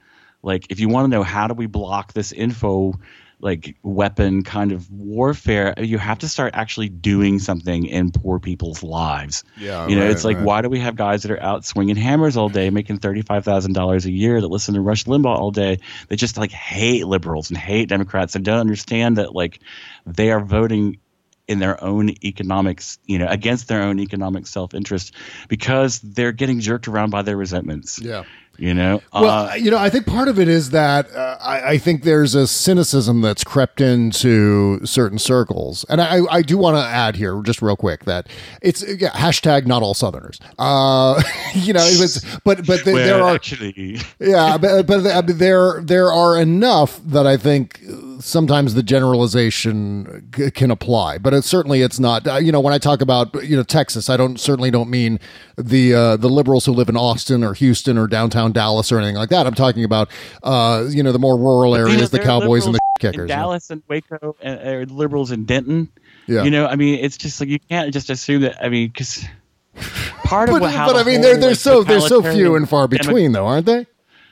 like, 0.42 0.66
if 0.70 0.80
you 0.80 0.88
want 0.88 1.04
to 1.04 1.08
know 1.08 1.22
how 1.22 1.46
do 1.46 1.54
we 1.54 1.66
block 1.66 2.14
this 2.14 2.32
info 2.32 2.98
like 3.42 3.76
weapon 3.82 4.44
kind 4.44 4.70
of 4.70 4.88
warfare, 4.90 5.74
you 5.76 5.98
have 5.98 6.20
to 6.20 6.28
start 6.28 6.54
actually 6.54 6.88
doing 6.88 7.40
something 7.40 7.84
in 7.84 8.12
poor 8.12 8.38
people's 8.38 8.84
lives. 8.84 9.42
Yeah, 9.58 9.88
you 9.88 9.96
know, 9.96 10.02
right, 10.02 10.12
it's 10.12 10.24
like 10.24 10.36
right. 10.36 10.46
why 10.46 10.62
do 10.62 10.68
we 10.68 10.78
have 10.78 10.94
guys 10.94 11.24
that 11.24 11.32
are 11.32 11.42
out 11.42 11.64
swinging 11.64 11.96
hammers 11.96 12.36
all 12.36 12.48
day, 12.48 12.70
making 12.70 12.98
thirty 12.98 13.22
five 13.22 13.44
thousand 13.44 13.72
dollars 13.72 14.06
a 14.06 14.12
year, 14.12 14.40
that 14.40 14.46
listen 14.46 14.74
to 14.74 14.80
Rush 14.80 15.04
Limbaugh 15.04 15.36
all 15.36 15.50
day, 15.50 15.80
that 16.08 16.16
just 16.16 16.38
like 16.38 16.52
hate 16.52 17.04
liberals 17.04 17.50
and 17.50 17.58
hate 17.58 17.88
Democrats 17.88 18.36
and 18.36 18.44
don't 18.44 18.60
understand 18.60 19.18
that 19.18 19.34
like 19.34 19.58
they 20.06 20.30
are 20.30 20.40
voting 20.40 20.98
in 21.48 21.58
their 21.58 21.82
own 21.82 22.10
economics, 22.24 22.98
you 23.06 23.18
know, 23.18 23.26
against 23.28 23.66
their 23.66 23.82
own 23.82 23.98
economic 23.98 24.46
self 24.46 24.72
interest 24.72 25.14
because 25.48 26.00
they're 26.00 26.32
getting 26.32 26.60
jerked 26.60 26.86
around 26.86 27.10
by 27.10 27.22
their 27.22 27.36
resentments. 27.36 28.00
Yeah. 28.00 28.22
You 28.62 28.74
know, 28.74 29.02
Well, 29.12 29.48
Uh, 29.48 29.54
you 29.56 29.72
know, 29.72 29.76
I 29.76 29.90
think 29.90 30.06
part 30.06 30.28
of 30.28 30.38
it 30.38 30.46
is 30.46 30.70
that 30.70 31.12
uh, 31.12 31.36
I, 31.40 31.70
I 31.70 31.78
think 31.78 32.04
there's 32.04 32.36
a 32.36 32.46
cynicism 32.46 33.20
that's 33.20 33.42
crept 33.42 33.80
into 33.80 34.86
certain 34.86 35.18
circles, 35.18 35.84
and 35.88 36.00
I, 36.00 36.20
I 36.30 36.42
do 36.42 36.56
want 36.56 36.76
to 36.76 36.84
add 36.84 37.16
here, 37.16 37.42
just 37.42 37.60
real 37.60 37.74
quick, 37.74 38.04
that 38.04 38.28
it's 38.62 38.84
yeah, 38.86 39.10
hashtag 39.10 39.66
not 39.66 39.82
all 39.82 39.94
Southerners. 39.94 40.38
Uh, 40.60 41.20
you 41.54 41.72
know, 41.72 41.82
it 41.82 41.98
was, 41.98 42.24
but 42.44 42.64
but 42.64 42.84
the, 42.84 42.92
well, 42.92 43.04
there 43.04 43.20
are 43.20 43.34
actually, 43.34 44.00
yeah, 44.20 44.56
but, 44.58 44.86
but 44.86 45.26
there 45.26 45.80
there 45.82 46.12
are 46.12 46.40
enough 46.40 47.00
that 47.04 47.26
I 47.26 47.36
think 47.36 47.80
sometimes 48.24 48.74
the 48.74 48.82
generalization 48.82 50.30
c- 50.34 50.50
can 50.50 50.70
apply, 50.70 51.18
but 51.18 51.34
it, 51.34 51.44
certainly 51.44 51.82
it's 51.82 51.98
not. 51.98 52.26
Uh, 52.26 52.36
you 52.36 52.52
know, 52.52 52.60
when 52.60 52.72
I 52.74 52.78
talk 52.78 53.00
about 53.00 53.34
you 53.44 53.56
know 53.56 53.62
Texas, 53.62 54.08
I 54.08 54.16
don't 54.16 54.38
certainly 54.38 54.70
don't 54.70 54.88
mean 54.90 55.18
the 55.56 55.94
uh, 55.94 56.16
the 56.16 56.28
liberals 56.28 56.64
who 56.66 56.72
live 56.72 56.88
in 56.88 56.96
Austin 56.96 57.44
or 57.44 57.54
Houston 57.54 57.98
or 57.98 58.06
downtown 58.06 58.52
Dallas 58.52 58.90
or 58.92 58.98
anything 58.98 59.16
like 59.16 59.30
that. 59.30 59.46
I'm 59.46 59.54
talking 59.54 59.84
about 59.84 60.08
uh, 60.42 60.86
you 60.88 61.02
know 61.02 61.12
the 61.12 61.18
more 61.18 61.36
rural 61.38 61.76
You 61.76 61.84
know, 61.84 61.90
areas, 61.90 62.10
the 62.10 62.18
Cowboys 62.18 62.66
and 62.66 62.74
the 62.74 62.80
kickers. 63.00 63.14
in 63.14 63.20
you 63.22 63.34
know. 63.34 63.34
Dallas 63.42 63.70
and 63.70 63.82
Waco, 63.88 64.36
and 64.40 64.90
uh, 64.90 64.94
liberals 64.94 65.30
in 65.32 65.44
Denton. 65.44 65.90
Yeah. 66.26 66.44
You 66.44 66.50
know, 66.50 66.66
I 66.66 66.76
mean, 66.76 67.04
it's 67.04 67.16
just 67.16 67.40
like 67.40 67.48
you 67.48 67.58
can't 67.58 67.92
just 67.92 68.08
assume 68.08 68.42
that. 68.42 68.64
I 68.64 68.68
mean, 68.68 68.88
because 68.88 69.24
part 70.24 70.48
of 70.48 70.54
But, 70.54 70.62
what, 70.62 70.74
but 70.74 70.96
I 70.96 71.02
mean, 71.02 71.20
they're 71.20 71.36
they're 71.36 71.54
so 71.54 71.82
they're 71.82 72.00
so 72.00 72.22
few 72.22 72.54
and 72.56 72.68
far 72.68 72.86
between, 72.88 73.32
though, 73.32 73.46
aren't 73.46 73.66
they? 73.66 73.86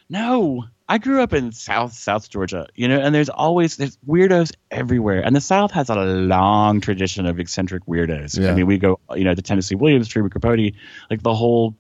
No, 0.09 0.65
I 0.91 0.99
grew 0.99 1.23
up 1.23 1.33
in 1.33 1.53
South 1.53 1.93
South 1.93 2.29
Georgia, 2.29 2.67
you 2.75 2.89
know, 2.89 2.99
and 2.99 3.15
there's 3.15 3.29
always 3.29 3.77
there's 3.77 3.97
weirdos 4.09 4.53
everywhere, 4.73 5.25
and 5.25 5.37
the 5.37 5.41
South 5.41 5.71
has 5.71 5.89
a 5.89 5.95
long 5.95 6.81
tradition 6.81 7.27
of 7.27 7.39
eccentric 7.39 7.87
weirdos. 7.87 8.37
Yeah. 8.37 8.51
I 8.51 8.55
mean, 8.55 8.67
we 8.67 8.77
go, 8.77 8.99
you 9.15 9.23
know, 9.23 9.33
to 9.33 9.41
Tennessee 9.41 9.77
Williams, 9.77 10.09
Truman 10.09 10.31
Capote, 10.31 10.75
like 11.09 11.23
the 11.23 11.33
whole, 11.33 11.77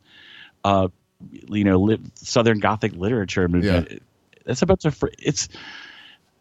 uh, 0.62 0.86
you 1.48 1.64
know, 1.64 1.80
li- 1.80 2.00
Southern 2.14 2.60
Gothic 2.60 2.92
literature 2.92 3.48
movement. 3.48 4.00
That's 4.46 4.62
about 4.62 4.78
to 4.80 4.92
fr- 4.92 5.08
it's, 5.18 5.48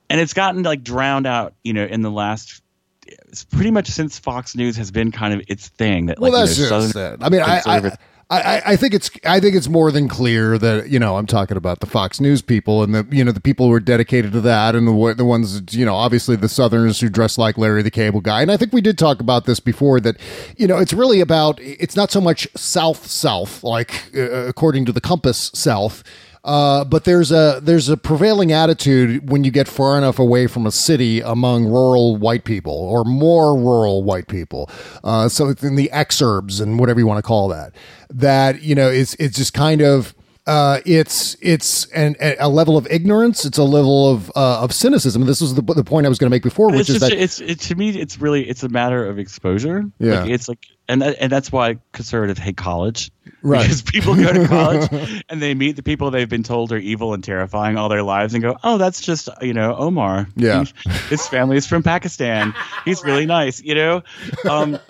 and 0.08 0.22
it's 0.22 0.34
gotten 0.34 0.62
like 0.62 0.84
drowned 0.84 1.26
out, 1.26 1.56
you 1.64 1.74
know, 1.74 1.86
in 1.86 2.04
the 2.04 2.12
last. 2.12 2.62
It's 3.08 3.46
pretty 3.46 3.72
much 3.72 3.88
since 3.88 4.20
Fox 4.20 4.56
News 4.56 4.78
has 4.78 4.92
been 4.92 5.12
kind 5.12 5.34
of 5.34 5.42
its 5.48 5.70
thing 5.70 6.06
that 6.06 6.20
Well, 6.20 6.32
like 6.32 6.42
that's 6.46 6.60
you 6.60 6.66
know, 6.66 6.82
just 6.82 6.92
Southern 6.94 7.14
it. 7.16 7.26
I 7.26 7.30
mean, 7.30 7.42
I, 7.42 7.64
I, 7.66 7.98
I, 8.32 8.62
I- 8.64 8.76
think 8.76 8.94
it's 8.94 9.10
I 9.26 9.40
think 9.40 9.56
it's 9.56 9.68
more 9.68 9.92
than 9.92 10.08
clear 10.08 10.58
that 10.60 10.90
you 10.90 11.00
know 11.00 11.18
I'm 11.18 11.26
talking 11.26 11.58
about 11.58 11.80
the 11.80 11.88
Fox 11.88 12.20
News 12.22 12.42
people 12.44 12.84
and 12.84 12.94
the 12.94 13.08
you 13.10 13.24
know 13.24 13.32
the 13.32 13.42
people 13.42 13.66
who 13.68 13.74
are 13.74 13.80
dedicated 13.80 14.32
to 14.34 14.42
that 14.42 14.76
and 14.76 14.88
the 14.88 15.14
the 15.16 15.26
ones 15.26 15.76
you 15.76 15.84
know 15.86 15.96
obviously 15.96 16.36
the 16.36 16.48
Southerners 16.50 17.00
who 17.00 17.10
dress 17.10 17.38
like 17.40 17.58
Larry 17.58 17.82
the 17.82 17.90
Cable 17.92 18.22
Guy 18.22 18.42
and 18.44 18.52
I 18.52 18.58
think 18.58 18.72
we 18.72 18.82
did 18.82 18.98
talk 19.00 19.20
about 19.20 19.46
this 19.46 19.60
before 19.60 20.00
that 20.02 20.18
you 20.58 20.68
know 20.68 20.78
it's 20.78 20.94
really 20.94 21.22
about 21.22 21.60
it's 21.62 21.96
not 21.96 22.12
so 22.12 22.22
much 22.22 22.48
South 22.56 23.08
South 23.08 23.64
like 23.64 24.16
uh, 24.16 24.22
according 24.22 24.86
to 24.86 24.92
the 24.92 25.02
Compass 25.02 25.50
South. 25.56 26.04
Uh, 26.50 26.84
but 26.84 27.04
there's 27.04 27.32
a 27.32 27.60
there's 27.62 27.90
a 27.90 27.96
prevailing 27.96 28.52
attitude 28.52 29.30
when 29.30 29.44
you 29.44 29.52
get 29.52 29.68
far 29.68 30.00
enough 30.00 30.18
away 30.18 30.48
from 30.48 30.66
a 30.66 30.72
city 30.72 31.22
among 31.22 31.66
rural 31.66 32.18
white 32.18 32.44
people 32.44 32.74
or 32.74 33.04
more 33.04 33.56
rural 33.56 34.02
white 34.04 34.28
people. 34.28 34.68
Uh, 35.04 35.30
so 35.30 35.54
in 35.62 35.76
the 35.76 35.92
exurbs 35.94 36.60
and 36.60 36.80
whatever 36.80 37.00
you 37.00 37.06
want 37.06 37.20
to 37.20 37.28
call 37.28 37.50
that. 37.50 37.76
That 38.10 38.64
you 38.64 38.74
know 38.74 38.90
it's 38.90 39.14
it's 39.20 39.38
just 39.38 39.54
kind 39.54 39.82
of 39.82 40.16
uh, 40.48 40.80
it's 40.88 41.38
it's 41.40 41.86
an, 41.92 42.16
a 42.40 42.50
level 42.50 42.76
of 42.76 42.88
ignorance. 42.90 43.46
It's 43.46 43.60
a 43.60 43.64
level 43.64 44.12
of 44.12 44.32
uh, 44.36 44.64
of 44.64 44.74
cynicism. 44.74 45.26
This 45.26 45.42
was 45.42 45.54
the, 45.54 45.62
the 45.62 45.84
point 45.84 46.08
I 46.08 46.10
was 46.10 46.18
going 46.18 46.32
to 46.32 46.34
make 46.34 46.42
before, 46.42 46.72
which 46.72 46.82
it's 46.82 46.90
is 46.90 47.00
that 47.02 47.12
it's 47.12 47.40
it, 47.40 47.60
to 47.60 47.76
me 47.76 47.90
it's 47.90 48.20
really 48.20 48.50
it's 48.50 48.64
a 48.64 48.70
matter 48.70 49.06
of 49.06 49.20
exposure 49.20 49.84
Yeah. 50.00 50.22
like, 50.22 50.32
it's 50.32 50.50
like 50.50 50.66
and 50.88 51.04
that, 51.04 51.18
and 51.20 51.32
that's 51.32 51.52
why 51.52 51.78
conservatives 51.92 52.40
hate 52.40 52.58
college 52.58 53.12
Right. 53.42 53.62
because 53.64 53.82
people 53.82 54.16
go 54.16 54.34
to 54.34 54.48
college 54.48 55.24
and 55.30 55.42
they 55.42 55.54
meet 55.54 55.76
the 55.76 55.84
people 55.84 56.12
they've 56.12 56.28
been 56.28 56.44
told 56.44 56.72
are 56.72 56.78
evil 56.78 57.14
and 57.14 57.24
terrifying 57.24 57.78
all 57.78 57.88
their 57.88 58.04
lives 58.04 58.34
and 58.34 58.44
go 58.44 58.58
oh 58.64 58.78
that's 58.78 59.00
just 59.02 59.30
you 59.42 59.54
know 59.54 59.76
omar 59.78 60.28
Yeah. 60.36 60.66
His 61.10 61.26
family 61.28 61.56
is 61.58 61.66
from 61.66 61.82
pakistan 61.84 62.54
he's 62.86 63.04
really 63.04 63.26
nice 63.26 63.62
you 63.62 63.76
know 63.76 64.04
um 64.50 64.78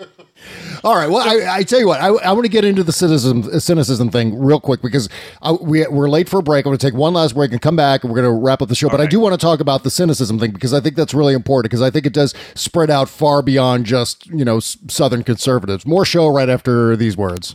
All 0.84 0.96
right. 0.96 1.10
Well, 1.10 1.20
I, 1.20 1.58
I 1.58 1.62
tell 1.64 1.78
you 1.78 1.86
what, 1.86 2.00
I, 2.00 2.06
I 2.06 2.32
want 2.32 2.44
to 2.46 2.48
get 2.50 2.64
into 2.64 2.82
the 2.82 2.92
cynicism 2.92 3.60
cynicism 3.60 4.10
thing 4.10 4.38
real 4.38 4.58
quick 4.58 4.80
because 4.80 5.06
I, 5.42 5.52
we, 5.52 5.86
we're 5.88 6.08
late 6.08 6.30
for 6.30 6.38
a 6.38 6.42
break. 6.42 6.64
I'm 6.64 6.70
going 6.70 6.78
to 6.78 6.86
take 6.90 6.94
one 6.98 7.12
last 7.12 7.34
break 7.34 7.52
and 7.52 7.60
come 7.60 7.76
back, 7.76 8.02
and 8.04 8.10
we're 8.10 8.22
going 8.22 8.34
to 8.34 8.40
wrap 8.42 8.62
up 8.62 8.70
the 8.70 8.74
show. 8.74 8.88
but 8.88 9.02
I 9.02 9.06
do 9.06 9.20
want 9.20 9.34
to 9.34 9.36
talk 9.38 9.60
about 9.60 9.82
the 9.84 9.90
cynicism 9.90 10.38
thing 10.38 10.52
because 10.52 10.72
I 10.72 10.80
think 10.80 10.96
that's 10.96 11.12
really 11.12 11.34
important 11.34 11.70
because 11.70 11.82
I 11.82 11.90
think 11.90 12.06
it 12.06 12.14
does 12.14 12.32
spread 12.54 12.88
out 12.88 13.10
far 13.10 13.42
beyond 13.42 13.84
just 13.84 14.26
you 14.28 14.42
know 14.46 14.56
s- 14.56 14.78
Southern 14.88 15.22
conservatives. 15.24 15.84
More 15.86 16.06
show 16.06 16.28
right 16.28 16.48
after 16.48 16.96
these 16.96 17.18
words. 17.18 17.54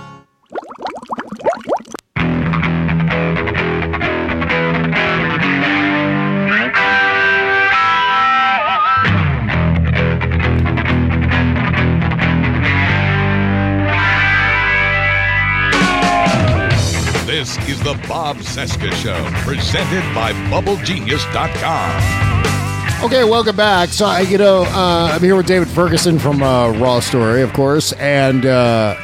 the 17.83 17.99
Bob 18.07 18.37
Cesca 18.37 18.91
Show, 18.93 19.27
presented 19.43 20.03
by 20.13 20.33
BubbleGenius.com. 20.49 23.03
Okay, 23.03 23.23
welcome 23.23 23.55
back. 23.55 23.89
So, 23.89 24.05
I, 24.05 24.21
you 24.21 24.37
know, 24.37 24.63
uh, 24.67 25.09
I'm 25.13 25.21
here 25.21 25.35
with 25.35 25.47
David 25.47 25.67
Ferguson 25.67 26.19
from 26.19 26.43
uh, 26.43 26.71
Raw 26.73 26.99
Story, 26.99 27.41
of 27.41 27.51
course, 27.53 27.93
and 27.93 28.45
uh, 28.45 28.95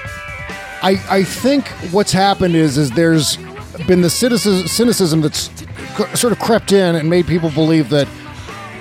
I 0.84 1.02
I 1.10 1.24
think 1.24 1.68
what's 1.92 2.12
happened 2.12 2.56
is 2.56 2.78
is 2.78 2.92
there's 2.92 3.38
been 3.88 4.02
the 4.02 4.12
cynicism, 4.12 4.68
cynicism 4.68 5.22
that's 5.22 5.50
sort 6.14 6.32
of 6.32 6.38
crept 6.40 6.72
in 6.72 6.96
and 6.96 7.10
made 7.10 7.26
people 7.26 7.50
believe 7.50 7.90
that 7.90 8.08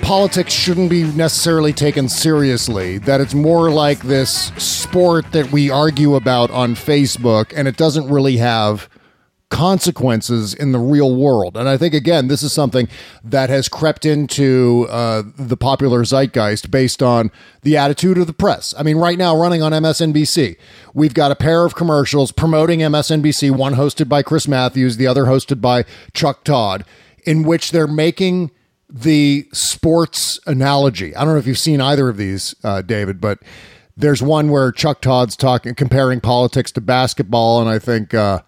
politics 0.03 0.53
shouldn't 0.53 0.91
be 0.91 1.05
necessarily 1.13 1.73
taken 1.73 2.07
seriously, 2.07 2.99
that 2.99 3.19
it's 3.19 3.33
more 3.33 3.71
like 3.71 3.99
this 4.01 4.49
sport 4.57 5.31
that 5.31 5.51
we 5.51 5.71
argue 5.71 6.13
about 6.15 6.51
on 6.51 6.75
Facebook 6.75 7.51
and 7.55 7.67
it 7.67 7.77
doesn't 7.77 8.07
really 8.07 8.37
have 8.37 8.87
consequences 9.49 10.53
in 10.53 10.73
the 10.73 10.79
real 10.79 11.15
world. 11.15 11.55
And 11.55 11.69
I 11.69 11.77
think, 11.77 11.93
again, 11.93 12.27
this 12.27 12.43
is 12.43 12.51
something 12.51 12.89
that 13.23 13.49
has 13.49 13.69
crept 13.69 14.05
into 14.05 14.87
uh, 14.89 15.23
the 15.37 15.55
popular 15.55 16.03
zeitgeist 16.03 16.69
based 16.69 17.01
on 17.01 17.31
the 17.61 17.77
attitude 17.77 18.17
of 18.17 18.27
the 18.27 18.33
press. 18.33 18.73
I 18.77 18.83
mean, 18.83 18.97
right 18.97 19.17
now, 19.17 19.39
running 19.39 19.61
on 19.61 19.71
MSNBC, 19.71 20.57
we've 20.93 21.13
got 21.13 21.31
a 21.31 21.35
pair 21.35 21.63
of 21.63 21.75
commercials 21.75 22.31
promoting 22.31 22.79
MSNBC, 22.79 23.51
one 23.51 23.75
hosted 23.75 24.09
by 24.09 24.21
Chris 24.21 24.47
Matthews, 24.47 24.97
the 24.97 25.07
other 25.07 25.25
hosted 25.25 25.61
by 25.61 25.85
Chuck 26.13 26.43
Todd, 26.43 26.83
in 27.25 27.43
which 27.43 27.71
they're 27.71 27.87
making 27.87 28.51
the 28.89 29.47
sports 29.53 30.39
analogy. 30.45 31.15
I 31.15 31.23
don't 31.23 31.33
know 31.33 31.39
if 31.39 31.47
you've 31.47 31.57
seen 31.57 31.81
either 31.81 32.09
of 32.09 32.17
these, 32.17 32.55
uh, 32.63 32.81
David, 32.81 33.21
but 33.21 33.39
there's 33.95 34.21
one 34.21 34.49
where 34.49 34.71
Chuck 34.71 35.01
Todd's 35.01 35.35
talking, 35.35 35.73
comparing 35.73 36.21
politics 36.21 36.71
to 36.73 36.81
basketball, 36.81 37.59
and 37.59 37.69
I 37.69 37.79
think 37.79 38.13
uh, 38.13 38.41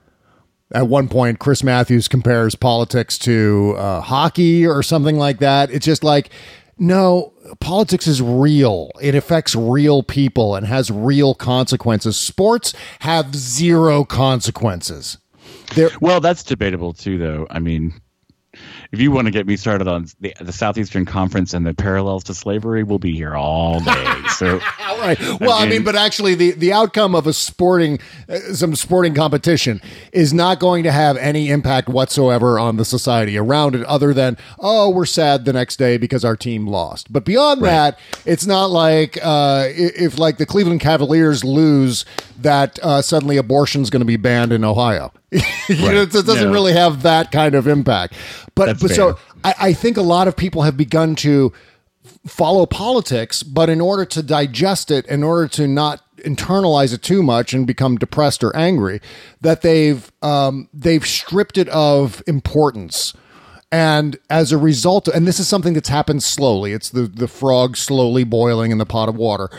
at 0.73 0.87
one 0.87 1.07
point 1.07 1.39
Chris 1.39 1.63
Matthews 1.63 2.07
compares 2.07 2.55
politics 2.55 3.17
to 3.19 3.75
uh, 3.77 4.01
hockey 4.01 4.65
or 4.67 4.83
something 4.83 5.17
like 5.17 5.39
that. 5.39 5.71
It's 5.71 5.85
just 5.85 6.03
like, 6.03 6.29
no, 6.77 7.33
politics 7.59 8.07
is 8.07 8.21
real. 8.21 8.91
It 9.01 9.15
affects 9.15 9.55
real 9.55 10.03
people 10.03 10.55
and 10.55 10.65
has 10.67 10.89
real 10.91 11.35
consequences. 11.35 12.15
Sports 12.17 12.73
have 12.99 13.35
zero 13.35 14.03
consequences. 14.05 15.17
They're- 15.75 15.91
well, 16.01 16.21
that's 16.21 16.43
debatable 16.43 16.93
too, 16.93 17.17
though. 17.17 17.47
I 17.49 17.59
mean, 17.59 17.93
if 18.91 18.99
you 18.99 19.11
want 19.11 19.25
to 19.25 19.31
get 19.31 19.45
me 19.45 19.55
started 19.55 19.87
on 19.87 20.07
the, 20.19 20.33
the 20.41 20.51
Southeastern 20.51 21.05
Conference 21.05 21.53
and 21.53 21.63
the 21.65 21.75
parallels 21.75 22.23
to 22.23 22.33
slavery, 22.33 22.81
we'll 22.81 22.97
be 22.97 23.13
here 23.13 23.35
all 23.35 23.79
day. 23.81 24.21
So, 24.35 24.57
right. 24.79 25.19
Well, 25.39 25.51
I 25.51 25.67
mean, 25.67 25.83
but 25.83 25.95
actually, 25.95 26.33
the 26.33 26.51
the 26.51 26.73
outcome 26.73 27.13
of 27.13 27.27
a 27.27 27.33
sporting 27.33 27.99
uh, 28.27 28.39
some 28.53 28.75
sporting 28.75 29.13
competition 29.13 29.79
is 30.11 30.33
not 30.33 30.59
going 30.59 30.83
to 30.83 30.91
have 30.91 31.17
any 31.17 31.49
impact 31.49 31.87
whatsoever 31.87 32.57
on 32.57 32.77
the 32.77 32.85
society 32.85 33.37
around 33.37 33.75
it, 33.75 33.83
other 33.83 34.11
than 34.11 34.37
oh, 34.57 34.89
we're 34.89 35.05
sad 35.05 35.45
the 35.45 35.53
next 35.53 35.77
day 35.77 35.97
because 35.97 36.25
our 36.25 36.35
team 36.35 36.65
lost. 36.65 37.13
But 37.13 37.25
beyond 37.25 37.61
right. 37.61 37.69
that, 37.69 37.99
it's 38.25 38.47
not 38.47 38.71
like 38.71 39.19
uh, 39.21 39.67
if 39.69 40.17
like 40.17 40.37
the 40.37 40.47
Cleveland 40.47 40.81
Cavaliers 40.81 41.43
lose, 41.43 42.05
that 42.39 42.79
uh, 42.81 43.03
suddenly 43.03 43.37
abortion's 43.37 43.91
going 43.91 44.01
to 44.01 44.05
be 44.05 44.17
banned 44.17 44.51
in 44.51 44.63
Ohio. 44.63 45.11
right. 45.69 45.79
know, 45.79 46.01
it 46.01 46.11
doesn't 46.11 46.47
no. 46.47 46.51
really 46.51 46.73
have 46.73 47.03
that 47.03 47.31
kind 47.31 47.55
of 47.55 47.67
impact. 47.67 48.15
But, 48.55 48.79
but 48.79 48.91
so 48.91 49.19
I, 49.43 49.53
I 49.59 49.73
think 49.73 49.97
a 49.97 50.01
lot 50.01 50.27
of 50.27 50.35
people 50.35 50.63
have 50.63 50.75
begun 50.75 51.15
to 51.17 51.53
follow 52.25 52.65
politics, 52.65 53.43
but 53.43 53.69
in 53.69 53.81
order 53.81 54.05
to 54.05 54.23
digest 54.23 54.91
it, 54.91 55.05
in 55.07 55.23
order 55.23 55.47
to 55.49 55.67
not 55.67 56.01
internalize 56.17 56.93
it 56.93 57.01
too 57.01 57.23
much 57.23 57.53
and 57.53 57.65
become 57.65 57.97
depressed 57.97 58.43
or 58.43 58.55
angry, 58.55 59.01
that 59.41 59.61
they've 59.61 60.11
um, 60.21 60.67
they've 60.73 61.05
stripped 61.05 61.57
it 61.57 61.69
of 61.69 62.23
importance. 62.27 63.13
And 63.71 64.17
as 64.31 64.51
a 64.51 64.57
result, 64.57 65.07
and 65.07 65.27
this 65.27 65.39
is 65.39 65.47
something 65.47 65.73
that's 65.73 65.89
happened 65.89 66.23
slowly. 66.23 66.73
It's 66.73 66.89
the 66.89 67.03
the 67.03 67.27
frog 67.27 67.77
slowly 67.77 68.23
boiling 68.23 68.71
in 68.71 68.79
the 68.79 68.85
pot 68.85 69.09
of 69.09 69.15
water 69.15 69.49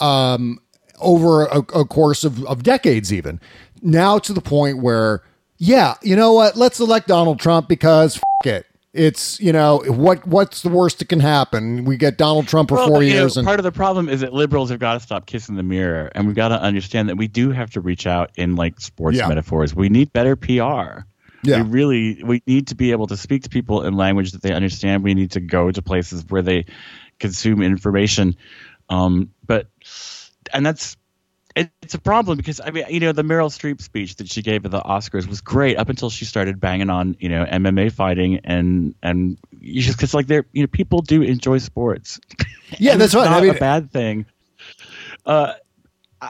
um, 0.00 0.58
over 0.98 1.44
a, 1.46 1.58
a 1.58 1.84
course 1.84 2.24
of, 2.24 2.44
of 2.46 2.62
decades, 2.62 3.12
even 3.12 3.40
now 3.82 4.18
to 4.18 4.32
the 4.32 4.40
point 4.40 4.78
where, 4.78 5.22
yeah, 5.58 5.94
you 6.02 6.16
know 6.16 6.32
what? 6.32 6.56
Let's 6.56 6.80
elect 6.80 7.08
Donald 7.08 7.40
Trump 7.40 7.68
because 7.68 8.16
f- 8.16 8.22
it 8.46 8.66
it's 8.92 9.38
you 9.38 9.52
know 9.52 9.82
what 9.86 10.26
what's 10.26 10.62
the 10.62 10.68
worst 10.68 10.98
that 10.98 11.08
can 11.08 11.20
happen 11.20 11.84
we 11.84 11.96
get 11.96 12.18
donald 12.18 12.48
trump 12.48 12.68
for 12.68 12.74
well, 12.74 12.88
four 12.88 13.02
years 13.02 13.36
know, 13.36 13.40
and 13.40 13.46
part 13.46 13.60
of 13.60 13.64
the 13.64 13.70
problem 13.70 14.08
is 14.08 14.20
that 14.20 14.32
liberals 14.32 14.70
have 14.70 14.80
got 14.80 14.94
to 14.94 15.00
stop 15.00 15.26
kissing 15.26 15.54
the 15.54 15.62
mirror 15.62 16.10
and 16.14 16.26
we've 16.26 16.34
got 16.34 16.48
to 16.48 16.60
understand 16.60 17.08
that 17.08 17.16
we 17.16 17.28
do 17.28 17.52
have 17.52 17.70
to 17.70 17.80
reach 17.80 18.06
out 18.06 18.30
in 18.36 18.56
like 18.56 18.80
sports 18.80 19.16
yeah. 19.16 19.28
metaphors 19.28 19.74
we 19.74 19.88
need 19.88 20.12
better 20.12 20.34
pr 20.34 20.50
yeah. 20.52 21.04
we 21.44 21.62
really 21.62 22.24
we 22.24 22.42
need 22.48 22.66
to 22.66 22.74
be 22.74 22.90
able 22.90 23.06
to 23.06 23.16
speak 23.16 23.44
to 23.44 23.48
people 23.48 23.84
in 23.84 23.94
language 23.94 24.32
that 24.32 24.42
they 24.42 24.52
understand 24.52 25.04
we 25.04 25.14
need 25.14 25.30
to 25.30 25.40
go 25.40 25.70
to 25.70 25.82
places 25.82 26.24
where 26.28 26.42
they 26.42 26.66
consume 27.20 27.62
information 27.62 28.34
um, 28.88 29.30
but 29.46 29.68
and 30.52 30.66
that's 30.66 30.96
it's 31.82 31.94
a 31.94 31.98
problem 31.98 32.36
because 32.36 32.60
I 32.64 32.70
mean, 32.70 32.84
you 32.88 33.00
know, 33.00 33.12
the 33.12 33.22
Meryl 33.22 33.50
Streep 33.50 33.80
speech 33.80 34.16
that 34.16 34.28
she 34.28 34.42
gave 34.42 34.64
at 34.64 34.70
the 34.70 34.80
Oscars 34.80 35.26
was 35.26 35.40
great 35.40 35.76
up 35.76 35.88
until 35.88 36.10
she 36.10 36.24
started 36.24 36.60
banging 36.60 36.90
on, 36.90 37.16
you 37.18 37.28
know, 37.28 37.44
MMA 37.44 37.92
fighting 37.92 38.40
and 38.44 38.94
and 39.02 39.38
you 39.60 39.82
just 39.82 39.96
because 39.96 40.14
like 40.14 40.26
they're 40.26 40.46
you 40.52 40.62
know 40.62 40.68
people 40.68 41.00
do 41.02 41.22
enjoy 41.22 41.58
sports. 41.58 42.20
Yeah, 42.78 42.96
that's 42.98 43.14
right. 43.14 43.24
Not 43.24 43.38
I 43.38 43.46
mean, 43.46 43.56
a 43.56 43.58
bad 43.58 43.90
thing. 43.90 44.26
Uh, 45.26 45.54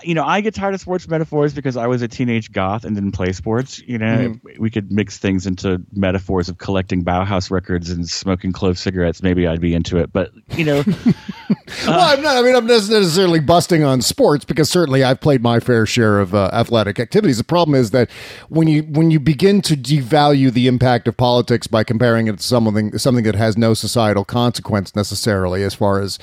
you 0.05 0.15
know, 0.15 0.25
I 0.25 0.41
get 0.41 0.55
tired 0.55 0.75
of 0.75 0.81
sports 0.81 1.09
metaphors 1.09 1.53
because 1.53 1.77
I 1.77 1.89
was 1.89 2.01
a 2.01 2.09
teenage 2.09 2.53
goth 2.53 2.85
and 2.85 2.95
didn't 2.95 3.13
play 3.13 3.33
sports. 3.33 3.81
You 3.81 3.99
know, 3.99 4.31
mm-hmm. 4.31 4.63
we 4.63 4.71
could 4.71 4.93
mix 4.93 5.19
things 5.19 5.47
into 5.47 5.83
metaphors 5.93 6.49
of 6.49 6.59
collecting 6.59 7.05
Bauhaus 7.05 7.51
records 7.51 7.91
and 7.91 8.09
smoking 8.09 8.53
clove 8.53 8.79
cigarettes. 8.79 9.21
Maybe 9.23 9.49
I'd 9.49 9.61
be 9.61 9.75
into 9.75 9.97
it. 9.99 10.13
But 10.13 10.31
you 10.57 10.65
know, 10.65 10.85
well, 11.87 12.01
I'm 12.01 12.23
not. 12.23 12.37
I 12.37 12.43
mean, 12.43 12.55
I'm 12.55 12.67
not 12.67 12.89
necessarily 12.89 13.41
busting 13.41 13.83
on 13.83 14.01
sports 14.01 14.45
because 14.45 14.71
certainly 14.71 15.03
I've 15.03 15.21
played 15.21 15.43
my 15.43 15.59
fair 15.59 15.87
share 15.87 16.21
of 16.21 16.35
uh, 16.35 16.51
athletic 16.53 17.01
activities. 17.01 17.39
The 17.39 17.45
problem 17.45 17.75
is 17.75 17.91
that 17.91 18.11
when 18.49 18.69
you 18.69 18.83
when 18.85 19.11
you 19.11 19.19
begin 19.19 19.61
to 19.63 19.77
devalue 19.77 20.53
the 20.53 20.69
impact 20.69 21.09
of 21.09 21.17
politics 21.17 21.67
by 21.67 21.83
comparing 21.83 22.29
it 22.29 22.39
to 22.39 22.43
something 22.45 22.97
something 22.97 23.25
that 23.25 23.35
has 23.35 23.59
no 23.59 23.75
societal 23.75 24.25
consequence 24.25 24.95
necessarily, 24.95 25.65
as 25.65 25.75
far 25.75 26.01
as 26.01 26.19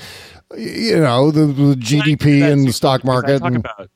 you 0.56 0.98
know 0.98 1.32
the, 1.32 1.46
the 1.46 1.76
GDP 1.76 2.52
and 2.52 2.68
the 2.68 2.74
stock 2.74 3.04
market. 3.04 3.40
Talk 3.40 3.48
and, 3.48 3.58
about 3.58 3.90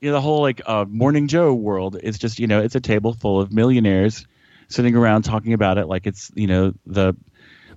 you 0.00 0.10
know 0.10 0.14
the 0.14 0.20
whole 0.20 0.40
like 0.40 0.60
uh, 0.66 0.84
Morning 0.88 1.28
Joe 1.28 1.52
world 1.54 1.98
is 2.02 2.18
just 2.18 2.38
you 2.38 2.46
know 2.46 2.60
it's 2.60 2.74
a 2.74 2.80
table 2.80 3.14
full 3.14 3.40
of 3.40 3.52
millionaires 3.52 4.26
sitting 4.68 4.94
around 4.94 5.22
talking 5.22 5.52
about 5.52 5.78
it 5.78 5.86
like 5.86 6.06
it's 6.06 6.30
you 6.34 6.46
know 6.46 6.72
the 6.86 7.14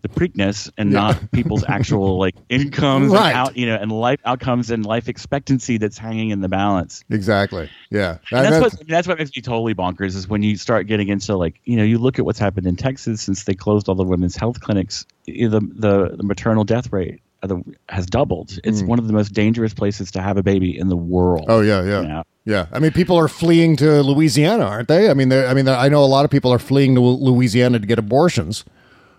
the 0.02 0.10
Preakness 0.10 0.72
and 0.80 0.92
not 0.92 1.32
people's 1.32 1.64
actual 1.68 2.18
like 2.20 2.36
incomes 2.50 3.12
right. 3.12 3.28
and 3.28 3.38
out 3.38 3.56
you 3.56 3.68
know 3.68 3.76
and 3.76 3.92
life 3.92 4.20
outcomes 4.26 4.72
and 4.72 4.86
life 4.86 5.08
expectancy 5.08 5.78
that's 5.78 5.98
hanging 5.98 6.30
in 6.30 6.42
the 6.42 6.50
balance. 6.50 7.04
Exactly. 7.10 7.70
Yeah. 7.92 8.18
That, 8.32 8.50
that's, 8.50 8.62
what 8.62 8.88
that's 8.88 9.08
what 9.08 9.20
makes 9.20 9.36
me 9.36 9.42
totally 9.42 9.76
bonkers 9.76 10.16
is 10.16 10.28
when 10.28 10.42
you 10.42 10.58
start 10.58 10.88
getting 10.88 11.10
into 11.10 11.36
like 11.38 11.60
you 11.66 11.78
know 11.78 11.84
you 11.84 12.00
look 12.00 12.18
at 12.18 12.26
what's 12.26 12.40
happened 12.40 12.66
in 12.66 12.76
Texas 12.76 13.22
since 13.22 13.44
they 13.44 13.54
closed 13.54 13.90
all 13.90 13.96
the 13.96 14.04
women's 14.04 14.36
health 14.36 14.60
clinics 14.60 15.06
the 15.26 15.50
the, 15.50 16.16
the 16.16 16.24
maternal 16.24 16.64
death 16.64 16.92
rate 16.92 17.22
has 17.90 18.06
doubled. 18.06 18.60
It's 18.64 18.82
mm. 18.82 18.88
one 18.88 19.00
of 19.00 19.08
the 19.08 19.14
most 19.14 19.34
dangerous 19.34 19.74
places 19.74 20.12
to 20.12 20.22
have 20.22 20.38
a 20.38 20.44
baby 20.44 20.78
in 20.78 20.90
the 20.90 20.96
world. 20.96 21.46
Oh 21.48 21.62
yeah, 21.62 21.84
yeah, 21.84 22.02
you 22.02 22.24
yeah. 22.46 22.68
I 22.72 22.80
mean, 22.80 22.92
people 22.92 23.18
are 23.18 23.28
fleeing 23.28 23.76
to 23.78 24.02
Louisiana, 24.04 24.66
aren't 24.66 24.88
they? 24.88 25.10
I 25.10 25.14
mean, 25.14 25.32
I 25.32 25.54
mean, 25.54 25.68
I 25.68 25.88
know 25.90 26.04
a 26.04 26.06
lot 26.06 26.26
of 26.26 26.32
people 26.32 26.52
are 26.54 26.60
fleeing 26.60 26.96
to 26.96 27.02
Louisiana 27.02 27.80
to 27.80 27.86
get 27.86 28.00
abortions 28.00 28.64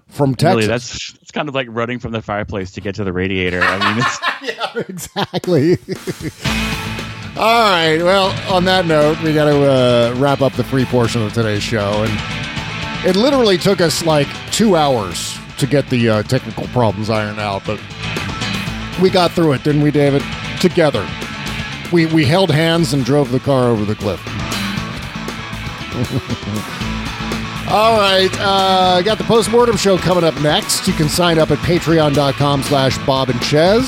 from 0.09 0.35
Texas. 0.35 0.57
Really, 0.57 0.67
that's 0.67 1.15
it's 1.21 1.31
kind 1.31 1.49
of 1.49 1.55
like 1.55 1.67
running 1.71 1.99
from 1.99 2.13
the 2.13 2.23
fireplace 2.23 2.71
to 2.73 2.81
get 2.81 2.95
to 2.97 3.05
the 3.05 3.13
radiator. 3.13 3.61
I 3.63 3.95
mean, 3.95 4.05
yeah, 4.57 4.83
exactly. 4.89 5.73
All 7.37 7.71
right. 7.71 7.99
Well, 8.03 8.55
on 8.55 8.65
that 8.67 8.85
note, 8.87 9.21
we 9.23 9.33
got 9.33 9.47
to 9.47 9.63
uh, 9.63 10.15
wrap 10.19 10.43
up 10.43 10.53
the 10.53 10.65
free 10.65 10.85
portion 10.85 11.23
of 11.23 11.33
today's 11.33 11.63
show, 11.63 12.05
and 12.05 13.07
it 13.07 13.17
literally 13.17 13.57
took 13.57 13.81
us 13.81 14.05
like 14.05 14.29
two 14.53 14.77
hours 14.77 15.39
to 15.63 15.69
get 15.69 15.89
the 15.91 16.09
uh, 16.09 16.23
technical 16.25 16.67
problems 16.69 17.09
ironed 17.09 17.39
out, 17.39 17.63
but 17.65 17.81
we 19.01 19.09
got 19.09 19.31
through 19.31 19.53
it, 19.53 19.63
didn't 19.63 19.83
we, 19.83 19.93
David? 19.93 20.21
Together. 20.61 21.09
We, 21.93 22.07
we 22.07 22.25
held 22.25 22.51
hands 22.51 22.93
and 22.93 23.05
drove 23.05 23.31
the 23.31 23.39
car 23.39 23.69
over 23.69 23.85
the 23.85 23.95
cliff. 23.95 24.21
All 27.71 27.97
right, 27.97 28.31
uh, 28.41 29.03
got 29.03 29.19
the 29.19 29.25
postmortem 29.25 29.77
show 29.77 29.97
coming 29.97 30.25
up 30.25 30.39
next. 30.41 30.89
You 30.89 30.95
can 30.95 31.09
sign 31.09 31.39
up 31.39 31.53
at 31.53 31.59
patreon.com 31.59 32.65
slash 32.65 32.99
Bob 33.07 33.31
and 33.31 33.41
Chez. 33.41 33.87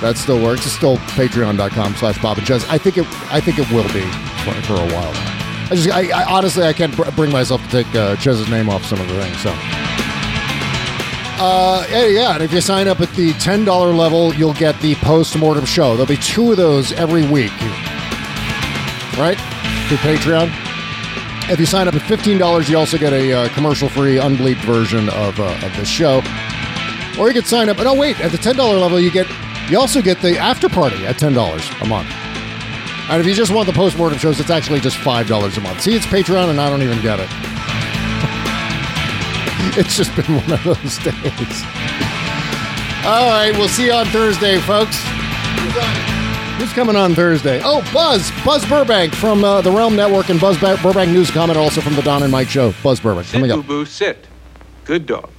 That 0.00 0.14
still 0.16 0.40
works. 0.40 0.64
It's 0.64 0.76
still 0.76 0.98
patreon.com 0.98 1.96
slash 1.96 2.22
Bob 2.22 2.38
and 2.38 2.46
Chez. 2.46 2.64
I 2.68 2.78
think 2.78 2.98
it 2.98 3.06
I 3.32 3.40
think 3.40 3.58
it 3.58 3.68
will 3.72 3.82
be 3.92 4.02
for, 4.44 4.54
for 4.62 4.74
a 4.74 4.94
while 4.94 5.37
I 5.70 5.74
just 5.74 5.90
I, 5.90 6.08
I 6.10 6.24
honestly 6.24 6.64
I 6.64 6.72
can't 6.72 6.96
br- 6.96 7.10
bring 7.12 7.30
myself 7.30 7.62
to 7.62 7.68
take 7.68 7.94
uh, 7.94 8.16
Chez's 8.16 8.48
name 8.48 8.68
off 8.68 8.84
some 8.84 9.00
of 9.00 9.08
the 9.08 9.22
things. 9.22 9.38
So 9.40 9.52
uh, 11.40 11.86
yeah, 11.88 12.34
and 12.34 12.42
if 12.42 12.52
you 12.52 12.60
sign 12.60 12.88
up 12.88 13.00
at 13.00 13.10
the 13.10 13.30
$10 13.34 13.96
level, 13.96 14.34
you'll 14.34 14.54
get 14.54 14.80
the 14.80 14.96
post-mortem 14.96 15.64
show. 15.66 15.90
There'll 15.92 16.04
be 16.04 16.16
two 16.16 16.50
of 16.50 16.56
those 16.56 16.90
every 16.92 17.22
week. 17.30 17.52
Right? 19.16 19.38
Through 19.86 19.98
Patreon. 19.98 20.50
If 21.48 21.60
you 21.60 21.66
sign 21.66 21.86
up 21.86 21.94
at 21.94 22.02
$15, 22.02 22.68
you 22.68 22.76
also 22.76 22.98
get 22.98 23.12
a 23.12 23.32
uh, 23.32 23.48
commercial-free, 23.50 24.16
unbleeped 24.16 24.64
version 24.64 25.08
of, 25.10 25.38
uh, 25.38 25.60
of 25.62 25.76
this 25.76 25.86
show. 25.86 26.22
Or 27.20 27.28
you 27.28 27.34
could 27.34 27.46
sign 27.46 27.68
up. 27.68 27.76
Oh, 27.78 27.94
wait. 27.94 28.18
At 28.20 28.32
the 28.32 28.38
$10 28.38 28.56
level, 28.58 28.98
you 28.98 29.12
get 29.12 29.28
you 29.70 29.78
also 29.78 30.00
get 30.00 30.20
the 30.22 30.38
after 30.38 30.68
party 30.68 31.06
at 31.06 31.16
$10 31.16 31.82
a 31.82 31.86
month. 31.86 32.08
And 33.08 33.20
if 33.20 33.26
you 33.26 33.34
just 33.34 33.52
want 33.52 33.66
the 33.66 33.72
post-mortem 33.72 34.18
shows, 34.18 34.38
it's 34.38 34.50
actually 34.50 34.80
just 34.80 34.98
$5 34.98 35.56
a 35.56 35.60
month. 35.60 35.80
See, 35.80 35.94
it's 35.94 36.06
Patreon, 36.06 36.50
and 36.50 36.60
I 36.60 36.68
don't 36.68 36.82
even 36.82 37.00
get 37.00 37.18
it. 37.20 37.28
it's 39.78 39.96
just 39.96 40.14
been 40.14 40.26
one 40.26 40.52
of 40.52 40.62
those 40.64 40.98
days. 41.04 41.62
All 43.06 43.30
right, 43.30 43.52
we'll 43.56 43.68
see 43.68 43.86
you 43.86 43.92
on 43.92 44.06
Thursday, 44.06 44.58
folks. 44.60 44.98
Who's 46.58 46.72
coming 46.72 46.96
on 46.96 47.14
Thursday? 47.14 47.62
Oh, 47.64 47.80
Buzz. 47.94 48.30
Buzz 48.44 48.66
Burbank 48.68 49.14
from 49.14 49.42
uh, 49.44 49.60
the 49.62 49.70
Realm 49.70 49.94
Network 49.96 50.28
and 50.28 50.38
Buzz 50.40 50.58
Burbank 50.58 51.10
News 51.12 51.30
Comment, 51.30 51.56
also 51.56 51.80
from 51.80 51.94
the 51.94 52.02
Don 52.02 52.22
and 52.22 52.32
Mike 52.32 52.48
Show. 52.48 52.74
Buzz 52.82 53.00
Burbank. 53.00 53.26
Sit, 53.26 53.34
Coming 53.40 53.50
boo 53.52 53.60
up. 53.60 53.66
boo, 53.66 53.84
sit. 53.86 54.26
Good 54.84 55.06
dog. 55.06 55.30